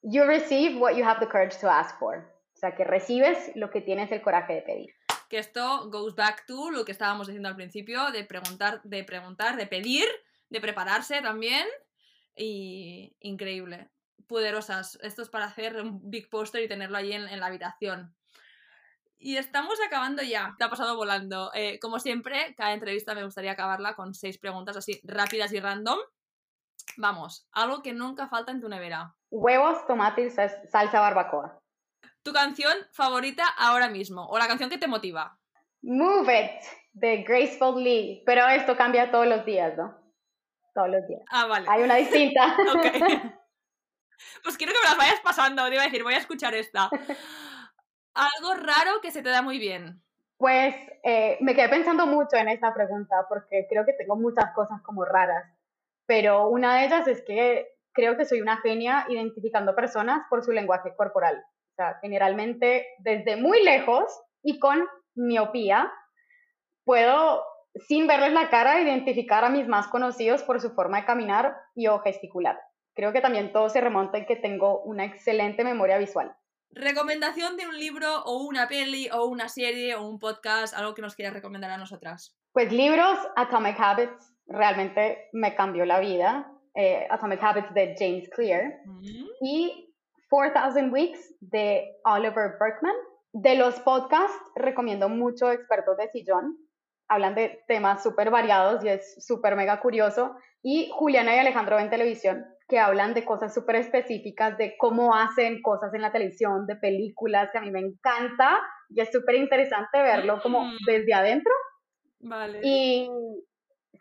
you 0.03 0.25
receive 0.25 0.79
what 0.79 0.95
you 0.95 1.05
have 1.05 1.19
the 1.21 1.27
courage 1.27 1.59
to 1.61 1.69
ask 1.69 1.99
for. 1.99 2.19
O 2.55 2.57
sea, 2.57 2.75
que 2.75 2.85
recibes 2.85 3.53
lo 3.57 3.71
que 3.71 3.81
tienes 3.81 4.11
el 4.13 4.23
coraje 4.23 4.55
de 4.55 4.63
pedir. 4.63 4.95
Que 5.29 5.39
esto 5.39 5.91
goes 5.91 6.15
back 6.15 6.47
to 6.47 6.71
lo 6.71 6.85
que 6.85 6.93
estábamos 6.93 7.27
diciendo 7.27 7.49
al 7.49 7.57
principio, 7.57 8.11
de 8.13 8.25
preguntar, 8.25 8.81
de 8.83 9.05
preguntar, 9.05 9.57
de 9.57 9.67
pedir, 9.67 10.07
de 10.49 10.61
prepararse 10.61 11.21
también. 11.21 11.67
Y 12.35 13.17
increíble. 13.21 13.91
Poderosas. 14.27 14.99
Esto 15.03 15.23
es 15.23 15.29
para 15.29 15.47
hacer 15.47 15.77
un 15.77 16.11
big 16.11 16.29
poster 16.29 16.63
y 16.63 16.69
tenerlo 16.69 16.99
ahí 16.99 17.13
en 17.13 17.41
la 17.41 17.47
habitación. 17.47 18.15
Y 19.21 19.37
estamos 19.37 19.79
acabando 19.85 20.23
ya. 20.23 20.55
Te 20.59 20.65
ha 20.65 20.71
pasado 20.71 20.97
volando. 20.97 21.51
Eh, 21.55 21.79
como 21.81 21.99
siempre, 21.99 22.55
cada 22.57 22.73
entrevista 22.73 23.15
me 23.15 23.25
gustaría 23.25 23.53
acabarla 23.53 23.95
con 23.95 24.15
seis 24.15 24.39
preguntas 24.39 24.77
así 24.77 25.01
rápidas 25.05 25.53
y 25.53 25.61
random. 25.61 25.99
Vamos, 26.97 27.49
algo 27.53 27.83
que 27.83 27.93
nunca 27.93 28.29
falta 28.29 28.53
en 28.53 28.61
tu 28.61 28.69
nevera. 28.69 29.15
Huevos, 29.31 29.87
tomates, 29.87 30.37
salsa 30.71 31.01
barbacoa. 31.01 31.59
¿Tu 32.23 32.33
canción 32.33 32.73
favorita 32.93 33.45
ahora 33.59 33.89
mismo? 33.89 34.27
¿O 34.29 34.39
la 34.39 34.47
canción 34.47 34.71
que 34.71 34.79
te 34.79 34.87
motiva? 34.87 35.39
Move 35.83 36.45
It, 36.45 36.63
de 36.93 37.23
Graceful 37.23 37.83
Lee. 37.83 38.23
Pero 38.25 38.47
esto 38.47 38.77
cambia 38.77 39.11
todos 39.11 39.27
los 39.27 39.45
días, 39.45 39.77
¿no? 39.77 39.97
Todos 40.75 40.91
los 40.91 41.07
días. 41.09 41.23
Ah, 41.31 41.47
vale. 41.47 41.67
Hay 41.69 41.83
una 41.83 41.97
distinta. 41.97 42.57
ok. 42.75 43.33
Pues 44.43 44.57
quiero 44.57 44.73
que 44.73 44.81
me 44.81 44.89
las 44.89 44.99
vayas 44.99 45.21
pasando. 45.21 45.67
Te 45.67 45.75
iba 45.75 45.83
a 45.83 45.87
decir, 45.87 46.03
voy 46.03 46.15
a 46.15 46.19
escuchar 46.19 46.55
esta 46.55 46.91
algo 48.19 48.55
raro 48.55 49.01
que 49.01 49.11
se 49.11 49.23
te 49.23 49.31
da 49.31 49.43
muy 49.43 49.59
bien. 49.59 50.03
Pues 50.37 50.75
eh, 51.03 51.37
me 51.41 51.55
quedé 51.55 51.69
pensando 51.69 52.07
mucho 52.07 52.37
en 52.37 52.49
esta 52.49 52.73
pregunta 52.75 53.27
porque 53.29 53.67
creo 53.69 53.85
que 53.85 53.93
tengo 53.93 54.17
muchas 54.17 54.53
cosas 54.55 54.81
como 54.83 55.05
raras, 55.05 55.45
pero 56.07 56.49
una 56.49 56.77
de 56.77 56.87
ellas 56.87 57.09
es 57.09 57.23
que 57.23 57.69
creo 57.93 58.17
que 58.17 58.25
soy 58.25 58.41
una 58.41 58.59
genia 58.59 59.07
identificando 59.09 59.75
personas 59.75 60.23
por 60.31 60.45
su 60.45 60.53
lenguaje 60.53 60.95
corporal. 60.97 61.45
O 61.73 61.75
sea, 61.75 61.99
generalmente 62.01 62.87
desde 62.99 63.37
muy 63.37 63.63
lejos 63.63 64.05
y 64.43 64.59
con 64.59 64.87
miopía 65.15 65.93
puedo, 66.85 67.45
sin 67.89 68.07
verles 68.07 68.33
la 68.33 68.49
cara, 68.49 68.81
identificar 68.81 69.45
a 69.45 69.51
mis 69.51 69.67
más 69.67 69.89
conocidos 69.89 70.43
por 70.45 70.61
su 70.61 70.71
forma 70.71 71.01
de 71.01 71.07
caminar 71.07 71.57
y 71.75 71.89
o 71.89 71.99
gesticular. 72.01 72.61
Creo 72.99 73.13
que 73.13 73.21
también 73.21 73.53
todo 73.53 73.69
se 73.69 73.81
remonta 73.81 74.19
en 74.19 74.27
que 74.27 74.35
tengo 74.35 74.83
una 74.83 75.05
excelente 75.05 75.63
memoria 75.63 75.99
visual. 75.99 76.35
Recomendación 76.73 77.57
de 77.57 77.69
un 77.69 77.79
libro 77.79 78.25
o 78.25 78.43
una 78.43 78.67
peli 78.67 79.09
o 79.13 79.27
una 79.27 79.49
serie 79.49 79.95
o 79.95 80.03
un 80.03 80.19
podcast, 80.19 80.75
algo 80.75 80.97
que 80.97 81.03
nos 81.03 81.15
quieras 81.15 81.33
recomendar 81.33 81.71
a 81.71 81.79
nosotras. 81.79 82.37
Pues 82.51 82.73
libros, 82.73 83.17
Atomic 83.37 83.79
Habits, 83.79 84.35
realmente 84.49 85.29
me 85.33 85.55
cambió 85.55 85.85
la 85.85 86.01
vida. 86.01 86.53
Eh, 86.75 87.07
Atomic 87.09 87.41
Habits 87.41 87.73
de 87.73 87.95
James 87.97 88.29
Clear 88.31 88.81
mm. 88.85 89.27
y 89.43 89.95
4000 90.29 90.91
Weeks 90.91 91.37
de 91.39 92.01
Oliver 92.05 92.57
Berkman. 92.59 92.97
De 93.33 93.55
los 93.55 93.79
podcasts, 93.79 94.37
recomiendo 94.57 95.09
mucho 95.09 95.53
Expertos 95.53 95.99
de 95.99 96.09
Sillón. 96.09 96.59
Hablan 97.07 97.37
de 97.37 97.63
temas 97.69 98.03
súper 98.03 98.33
variados 98.33 98.85
y 98.85 98.89
es 98.89 99.25
súper 99.25 99.55
mega 99.55 99.79
curioso. 99.79 100.35
Y 100.65 100.91
Juliana 100.93 101.37
y 101.37 101.39
Alejandro 101.39 101.79
en 101.79 101.91
televisión, 101.91 102.45
que 102.69 102.79
hablan 102.79 103.15
de 103.15 103.25
cosas 103.25 103.55
súper 103.55 103.77
específicas, 103.77 104.59
de 104.59 104.77
cómo 104.77 105.15
hacen 105.15 105.63
cosas 105.63 105.93
en 105.95 106.03
la 106.03 106.13
televisión, 106.13 106.67
de 106.67 106.77
películas, 106.77 107.51
que 107.51 107.59
a 107.59 107.63
mí 107.63 107.71
me 107.71 107.81
encanta 107.81 108.61
y 108.91 109.01
es 109.01 109.11
súper 109.11 109.37
interesante 109.37 110.03
verlo 110.03 110.41
como 110.43 110.65
mm. 110.65 110.77
desde 110.87 111.15
adentro. 111.15 111.53
Vale. 112.21 112.61
Y 112.63 113.09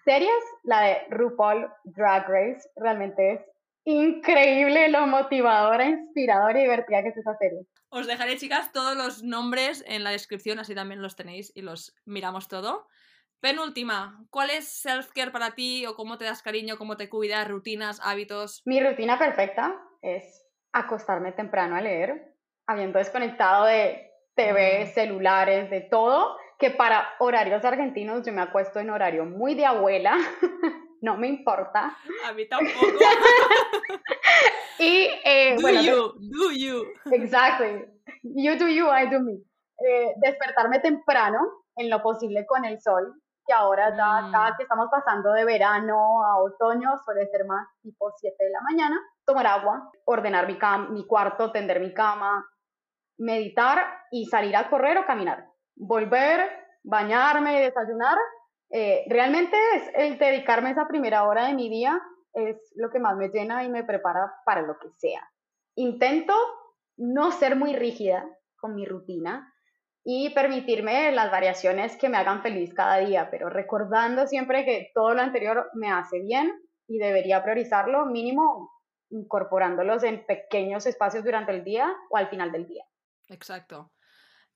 series, 0.04 0.44
la 0.64 0.82
de 0.82 0.98
RuPaul 1.10 1.70
Drag 1.86 2.28
Race, 2.28 2.70
realmente 2.76 3.34
es 3.34 3.42
increíble 3.86 4.90
lo 4.90 5.08
motivadora, 5.08 5.86
inspiradora 5.86 6.60
y 6.60 6.64
divertida 6.64 7.04
que 7.04 7.10
es 7.10 7.18
esa 7.18 7.38
serie. 7.38 7.62
Os 7.90 8.06
dejaré, 8.06 8.36
chicas, 8.36 8.74
todos 8.74 8.98
los 8.98 9.24
nombres 9.24 9.84
en 9.88 10.04
la 10.04 10.10
descripción, 10.10 10.60
así 10.60 10.76
también 10.76 11.02
los 11.02 11.16
tenéis 11.16 11.54
y 11.56 11.62
los 11.62 11.96
miramos 12.04 12.50
todo. 12.50 12.86
Penúltima, 13.40 14.26
¿cuál 14.32 14.50
es 14.50 14.68
self-care 14.68 15.32
para 15.32 15.52
ti 15.52 15.86
o 15.86 15.96
cómo 15.96 16.18
te 16.18 16.26
das 16.26 16.42
cariño, 16.42 16.78
cómo 16.78 16.98
te 16.98 17.08
cuidas, 17.08 17.48
rutinas, 17.48 18.02
hábitos? 18.04 18.64
Mi 18.66 18.80
rutina 18.80 19.20
perfecta 19.20 19.80
es 20.02 20.44
acostarme 20.74 21.32
temprano 21.34 21.76
a 21.76 21.82
leer, 21.82 22.34
habiendo 22.66 22.98
desconectado 22.98 23.66
de 23.66 24.10
TV, 24.36 24.88
celulares, 24.88 25.70
de 25.70 25.82
todo, 25.82 26.36
que 26.58 26.72
para 26.72 27.08
horarios 27.20 27.64
argentinos 27.64 28.26
yo 28.26 28.34
me 28.34 28.42
acuesto 28.42 28.80
en 28.80 28.90
horario 28.90 29.26
muy 29.26 29.54
de 29.54 29.66
abuela, 29.66 30.18
no 31.02 31.18
me 31.18 31.28
importa. 31.28 31.96
A 32.26 32.34
mí 32.34 32.48
tampoco. 32.48 32.76
y 34.80 35.10
eh, 35.24 35.56
do 35.60 35.70
you, 35.70 36.14
do 36.20 36.52
you. 36.52 36.86
Exactly. 37.12 37.86
You 38.24 38.58
do 38.58 38.68
you, 38.68 38.88
I 38.88 39.08
do 39.10 39.20
me. 39.20 39.34
Eh, 39.34 40.14
despertarme 40.18 40.80
temprano 40.80 41.40
en 41.76 41.92
lo 41.92 42.02
posible 42.02 42.48
con 42.48 42.66
el 42.66 42.82
sol, 42.82 43.14
que 43.48 43.54
ahora 43.54 43.92
ya 43.92 44.30
cada 44.32 44.52
mm. 44.52 44.58
que 44.58 44.64
estamos 44.64 44.90
pasando 44.92 45.32
de 45.32 45.46
verano 45.46 46.24
a 46.24 46.38
otoño 46.38 46.98
suele 47.06 47.26
ser 47.28 47.46
más 47.46 47.66
tipo 47.82 48.12
7 48.16 48.36
de 48.38 48.52
la 48.52 48.62
mañana, 48.62 49.00
tomar 49.26 49.48
agua, 49.48 49.90
ordenar 50.06 50.46
mi, 50.46 50.60
mi 50.90 51.08
cuarto, 51.08 51.52
tender 51.52 51.80
mi 51.80 51.94
cama, 51.94 52.46
meditar 53.18 53.80
y 54.12 54.26
salir 54.26 54.56
a 54.56 54.70
correr 54.70 54.98
o 54.98 55.06
caminar. 55.06 55.50
Volver, 55.76 56.50
bañarme, 56.84 57.62
desayunar. 57.62 58.18
Eh, 58.70 59.06
realmente 59.08 59.56
es 59.76 59.90
el 59.96 60.20
dedicarme 60.20 60.72
esa 60.72 60.88
primera 60.88 61.24
hora 61.24 61.48
de 61.48 61.54
mi 61.54 61.70
día 61.70 62.02
es 62.34 62.58
lo 62.76 62.90
que 62.90 63.00
más 63.00 63.16
me 63.18 63.30
llena 63.30 63.64
y 63.64 63.70
me 63.70 63.84
prepara 63.84 64.32
para 64.46 64.62
lo 64.62 64.78
que 64.78 64.90
sea. 64.98 65.28
Intento 65.76 66.34
no 66.98 67.32
ser 67.32 67.56
muy 67.56 67.76
rígida 67.76 68.28
con 68.58 68.76
mi 68.76 68.86
rutina 68.86 69.54
y 70.10 70.30
permitirme 70.30 71.12
las 71.12 71.30
variaciones 71.30 71.98
que 71.98 72.08
me 72.08 72.16
hagan 72.16 72.42
feliz 72.42 72.74
cada 72.74 73.00
día, 73.00 73.28
pero 73.30 73.50
recordando 73.50 74.26
siempre 74.26 74.64
que 74.64 74.90
todo 74.94 75.14
lo 75.14 75.22
anterior 75.22 75.70
me 75.74 75.92
hace 75.92 76.22
bien 76.22 76.50
y 76.88 76.98
debería 76.98 77.44
priorizarlo 77.44 78.06
mínimo 78.06 78.72
incorporándolos 79.10 80.04
en 80.04 80.26
pequeños 80.26 80.86
espacios 80.86 81.26
durante 81.26 81.52
el 81.52 81.66
día 81.66 81.94
o 82.10 82.16
al 82.16 82.30
final 82.30 82.54
del 82.54 82.68
día. 82.68 82.86
Exacto. 83.28 83.92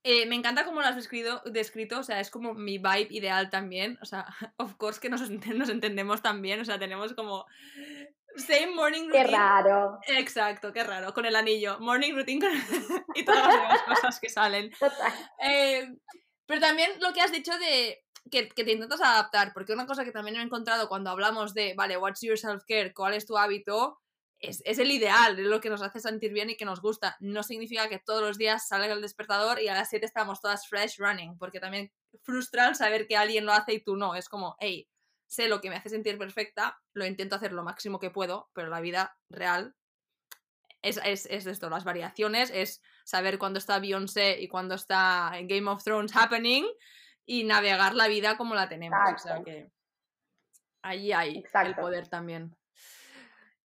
Eh, 0.03 0.25
me 0.25 0.35
encanta 0.35 0.63
cómo 0.63 0.79
lo 0.79 0.87
has 0.87 0.95
descrito, 0.95 1.41
descrito, 1.43 1.99
o 1.99 2.03
sea, 2.03 2.21
es 2.21 2.29
como 2.29 2.53
mi 2.53 2.77
vibe 2.77 3.07
ideal 3.09 3.49
también, 3.49 3.99
o 4.01 4.05
sea, 4.05 4.25
of 4.57 4.75
course 4.75 5.01
que 5.01 5.09
nos, 5.09 5.29
nos 5.53 5.69
entendemos 5.69 6.21
también, 6.21 6.61
o 6.61 6.65
sea, 6.65 6.79
tenemos 6.79 7.13
como 7.13 7.45
same 8.35 8.75
morning 8.75 9.07
routine. 9.07 9.25
Qué 9.25 9.31
raro. 9.31 9.99
Exacto, 10.07 10.71
qué 10.71 10.83
raro, 10.83 11.13
con 11.13 11.25
el 11.25 11.35
anillo, 11.35 11.79
morning 11.79 12.13
routine 12.13 12.45
y 13.15 13.25
todas 13.25 13.47
las 13.47 13.55
demás 13.55 13.81
cosas 13.85 14.19
que 14.19 14.29
salen. 14.29 14.71
Eh, 15.43 15.87
pero 16.45 16.59
también 16.61 16.91
lo 16.99 17.13
que 17.13 17.21
has 17.21 17.31
dicho 17.31 17.57
de 17.57 18.03
que, 18.29 18.49
que, 18.49 18.63
te 18.63 18.71
intentas 18.71 19.01
adaptar, 19.01 19.51
porque 19.53 19.73
una 19.73 19.85
cosa 19.85 20.03
que 20.03 20.11
también 20.11 20.37
he 20.37 20.41
encontrado 20.41 20.87
cuando 20.87 21.09
hablamos 21.09 21.53
de, 21.53 21.73
vale, 21.75 21.97
what's 21.97 22.21
your 22.21 22.37
self-care, 22.37 22.93
cuál 22.93 23.13
es 23.13 23.25
tu 23.25 23.37
hábito, 23.37 24.01
es, 24.41 24.79
el 24.79 24.91
ideal, 24.91 25.39
es 25.39 25.45
lo 25.45 25.61
que 25.61 25.69
nos 25.69 25.81
hace 25.81 25.99
sentir 25.99 26.33
bien 26.33 26.49
y 26.49 26.57
que 26.57 26.65
nos 26.65 26.81
gusta. 26.81 27.15
No 27.19 27.43
significa 27.43 27.87
que 27.89 27.99
todos 27.99 28.21
los 28.21 28.37
días 28.37 28.67
salga 28.67 28.93
el 28.93 29.01
despertador 29.01 29.61
y 29.61 29.67
a 29.67 29.75
las 29.75 29.89
7 29.89 30.05
estamos 30.05 30.41
todas 30.41 30.67
fresh 30.67 30.97
running, 30.97 31.37
porque 31.37 31.59
también 31.59 31.91
frustra 32.23 32.73
saber 32.73 33.07
que 33.07 33.17
alguien 33.17 33.45
lo 33.45 33.53
hace 33.53 33.73
y 33.73 33.83
tú 33.83 33.95
no. 33.95 34.15
Es 34.15 34.29
como, 34.29 34.55
hey, 34.59 34.87
sé 35.31 35.47
lo 35.47 35.61
que 35.61 35.69
me 35.69 35.77
hace 35.77 35.87
sentir 35.87 36.17
perfecta, 36.17 36.77
lo 36.93 37.05
intento 37.05 37.37
hacer 37.37 37.53
lo 37.53 37.63
máximo 37.63 37.99
que 37.99 38.11
puedo, 38.11 38.49
pero 38.53 38.67
la 38.67 38.81
vida 38.81 39.17
real 39.29 39.75
es, 40.81 40.99
es, 41.05 41.25
es 41.27 41.45
esto, 41.45 41.69
las 41.69 41.85
variaciones, 41.85 42.51
es 42.53 42.81
saber 43.05 43.39
cuándo 43.39 43.57
está 43.57 43.79
Beyoncé 43.79 44.41
y 44.41 44.49
cuándo 44.49 44.75
está 44.75 45.31
Game 45.43 45.69
of 45.69 45.83
Thrones 45.83 46.13
happening 46.15 46.65
y 47.25 47.45
navegar 47.45 47.95
la 47.95 48.09
vida 48.09 48.35
como 48.35 48.55
la 48.55 48.67
tenemos. 48.67 48.99
O 49.15 49.17
sea 49.17 49.41
que 49.41 49.71
ahí 50.81 51.13
hay 51.13 51.43
el 51.63 51.75
poder 51.75 52.09
también. 52.09 52.53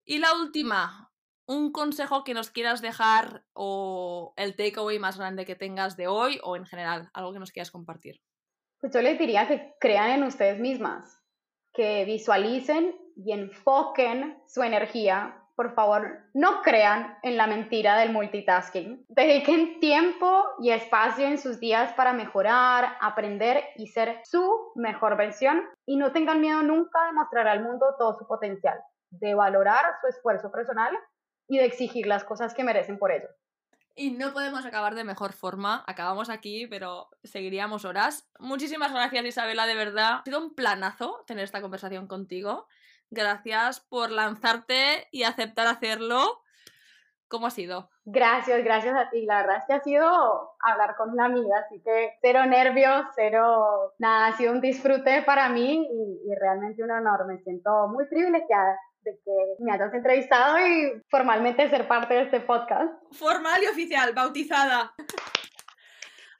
Y 0.03 0.17
la 0.17 0.35
última, 0.35 1.13
un 1.45 1.71
consejo 1.71 2.25
que 2.25 2.33
nos 2.33 2.51
quieras 2.51 2.81
dejar 2.81 3.45
o 3.53 4.33
el 4.35 4.57
takeaway 4.57 4.99
más 4.99 5.17
grande 5.17 5.45
que 5.45 5.55
tengas 5.55 5.95
de 5.95 6.07
hoy 6.07 6.41
o 6.43 6.57
en 6.57 6.65
general, 6.65 7.09
algo 7.13 7.31
que 7.31 7.39
nos 7.39 7.51
quieras 7.51 7.71
compartir. 7.71 8.19
Pues 8.81 8.93
yo 8.93 9.01
les 9.01 9.17
diría 9.17 9.47
que 9.47 9.75
crean 9.79 10.11
en 10.11 10.23
ustedes 10.23 10.59
mismas, 10.59 11.22
que 11.73 12.05
visualicen 12.05 12.95
y 13.15 13.31
enfoquen 13.31 14.41
su 14.47 14.63
energía. 14.63 15.39
Por 15.55 15.75
favor, 15.75 16.19
no 16.33 16.61
crean 16.61 17.17
en 17.21 17.37
la 17.37 17.45
mentira 17.45 17.97
del 17.97 18.11
multitasking. 18.11 19.05
Dediquen 19.09 19.79
tiempo 19.79 20.45
y 20.59 20.71
espacio 20.71 21.27
en 21.27 21.37
sus 21.37 21.59
días 21.59 21.93
para 21.93 22.13
mejorar, 22.13 22.97
aprender 23.01 23.63
y 23.75 23.87
ser 23.87 24.21
su 24.23 24.71
mejor 24.75 25.15
versión. 25.15 25.61
Y 25.85 25.97
no 25.97 26.11
tengan 26.11 26.41
miedo 26.41 26.63
nunca 26.63 27.05
de 27.05 27.13
mostrar 27.13 27.47
al 27.47 27.63
mundo 27.63 27.85
todo 27.97 28.17
su 28.17 28.25
potencial 28.25 28.79
de 29.19 29.35
valorar 29.35 29.85
su 30.01 30.07
esfuerzo 30.07 30.51
personal 30.51 30.97
y 31.47 31.57
de 31.57 31.65
exigir 31.65 32.07
las 32.07 32.23
cosas 32.23 32.53
que 32.53 32.63
merecen 32.63 32.97
por 32.97 33.11
ello. 33.11 33.27
Y 33.95 34.11
no 34.11 34.33
podemos 34.33 34.65
acabar 34.65 34.95
de 34.95 35.03
mejor 35.03 35.33
forma. 35.33 35.83
Acabamos 35.85 36.29
aquí, 36.29 36.65
pero 36.67 37.09
seguiríamos 37.23 37.85
horas. 37.85 38.27
Muchísimas 38.39 38.91
gracias, 38.91 39.23
Isabela, 39.23 39.67
de 39.67 39.75
verdad. 39.75 40.19
Ha 40.19 40.23
sido 40.23 40.39
un 40.39 40.55
planazo 40.55 41.23
tener 41.27 41.43
esta 41.43 41.61
conversación 41.61 42.07
contigo. 42.07 42.67
Gracias 43.11 43.81
por 43.81 44.09
lanzarte 44.09 45.07
y 45.11 45.23
aceptar 45.23 45.67
hacerlo. 45.67 46.41
¿Cómo 47.27 47.47
ha 47.47 47.51
sido? 47.51 47.89
Gracias, 48.05 48.63
gracias 48.63 48.95
a 48.95 49.09
ti. 49.11 49.25
La 49.25 49.37
verdad 49.37 49.57
es 49.57 49.63
que 49.67 49.73
ha 49.73 49.81
sido 49.81 50.55
hablar 50.59 50.95
con 50.95 51.11
una 51.11 51.25
amiga, 51.25 51.59
así 51.65 51.81
que 51.81 52.13
cero 52.21 52.45
nervios, 52.45 53.05
cero 53.15 53.93
nada, 53.99 54.27
ha 54.27 54.37
sido 54.37 54.51
un 54.51 54.61
disfrute 54.61 55.21
para 55.21 55.49
mí 55.49 55.87
y, 55.87 56.31
y 56.31 56.35
realmente 56.35 56.83
un 56.83 56.91
honor. 56.91 57.25
Me 57.27 57.39
siento 57.39 57.87
muy 57.87 58.05
privilegiada 58.05 58.77
de 59.03 59.19
que 59.23 59.31
me 59.59 59.71
hayas 59.71 59.93
entrevistado 59.93 60.57
y 60.59 61.01
formalmente 61.09 61.69
ser 61.69 61.87
parte 61.87 62.13
de 62.13 62.21
este 62.23 62.39
podcast. 62.39 62.91
Formal 63.11 63.61
y 63.63 63.67
oficial, 63.67 64.13
bautizada. 64.13 64.93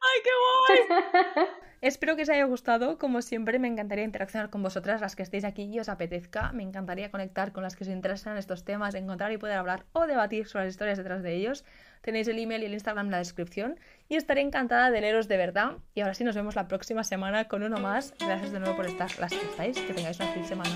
¡Ay, 0.04 0.22
qué 0.24 0.30
guay! 0.42 1.48
Espero 1.84 2.16
que 2.16 2.22
os 2.22 2.30
haya 2.30 2.46
gustado. 2.46 2.98
Como 2.98 3.22
siempre, 3.22 3.60
me 3.60 3.68
encantaría 3.68 4.06
interaccionar 4.06 4.50
con 4.50 4.64
vosotras, 4.64 5.02
las 5.02 5.18
que 5.18 5.24
estéis 5.24 5.44
aquí 5.44 5.64
y 5.64 5.82
os 5.82 5.90
apetezca. 5.90 6.54
Me 6.54 6.64
encantaría 6.64 7.12
conectar 7.12 7.52
con 7.52 7.62
las 7.62 7.76
que 7.76 7.84
os 7.84 7.90
interesan 7.90 8.38
estos 8.38 8.64
temas, 8.64 8.96
encontrar 8.96 9.34
y 9.34 9.38
poder 9.38 9.58
hablar 9.58 9.84
o 9.92 10.08
debatir 10.08 10.48
sobre 10.48 10.64
las 10.64 10.76
historias 10.76 10.98
detrás 10.98 11.24
de 11.24 11.36
ellos. 11.36 11.66
Tenéis 12.02 12.30
el 12.30 12.40
email 12.40 12.64
y 12.64 12.68
el 12.68 12.74
Instagram 12.74 13.08
en 13.08 13.12
la 13.12 13.18
descripción. 13.18 13.78
Y 14.08 14.16
estaré 14.16 14.40
encantada 14.40 14.92
de 14.92 15.02
leeros 15.02 15.28
de 15.28 15.36
verdad. 15.36 15.74
Y 15.94 16.00
ahora 16.00 16.14
sí, 16.14 16.24
nos 16.24 16.38
vemos 16.38 16.56
la 16.56 16.70
próxima 16.70 17.04
semana 17.04 17.50
con 17.50 17.64
uno 17.64 17.78
más. 17.80 18.14
Gracias 18.18 18.54
de 18.54 18.62
nuevo 18.62 18.78
por 18.78 18.86
estar 18.86 19.10
las 19.20 19.34
que 19.34 19.46
estáis. 19.46 19.78
Que 19.78 19.94
tengáis 19.94 20.18
una 20.22 20.32
feliz 20.32 20.48
semana. 20.48 20.72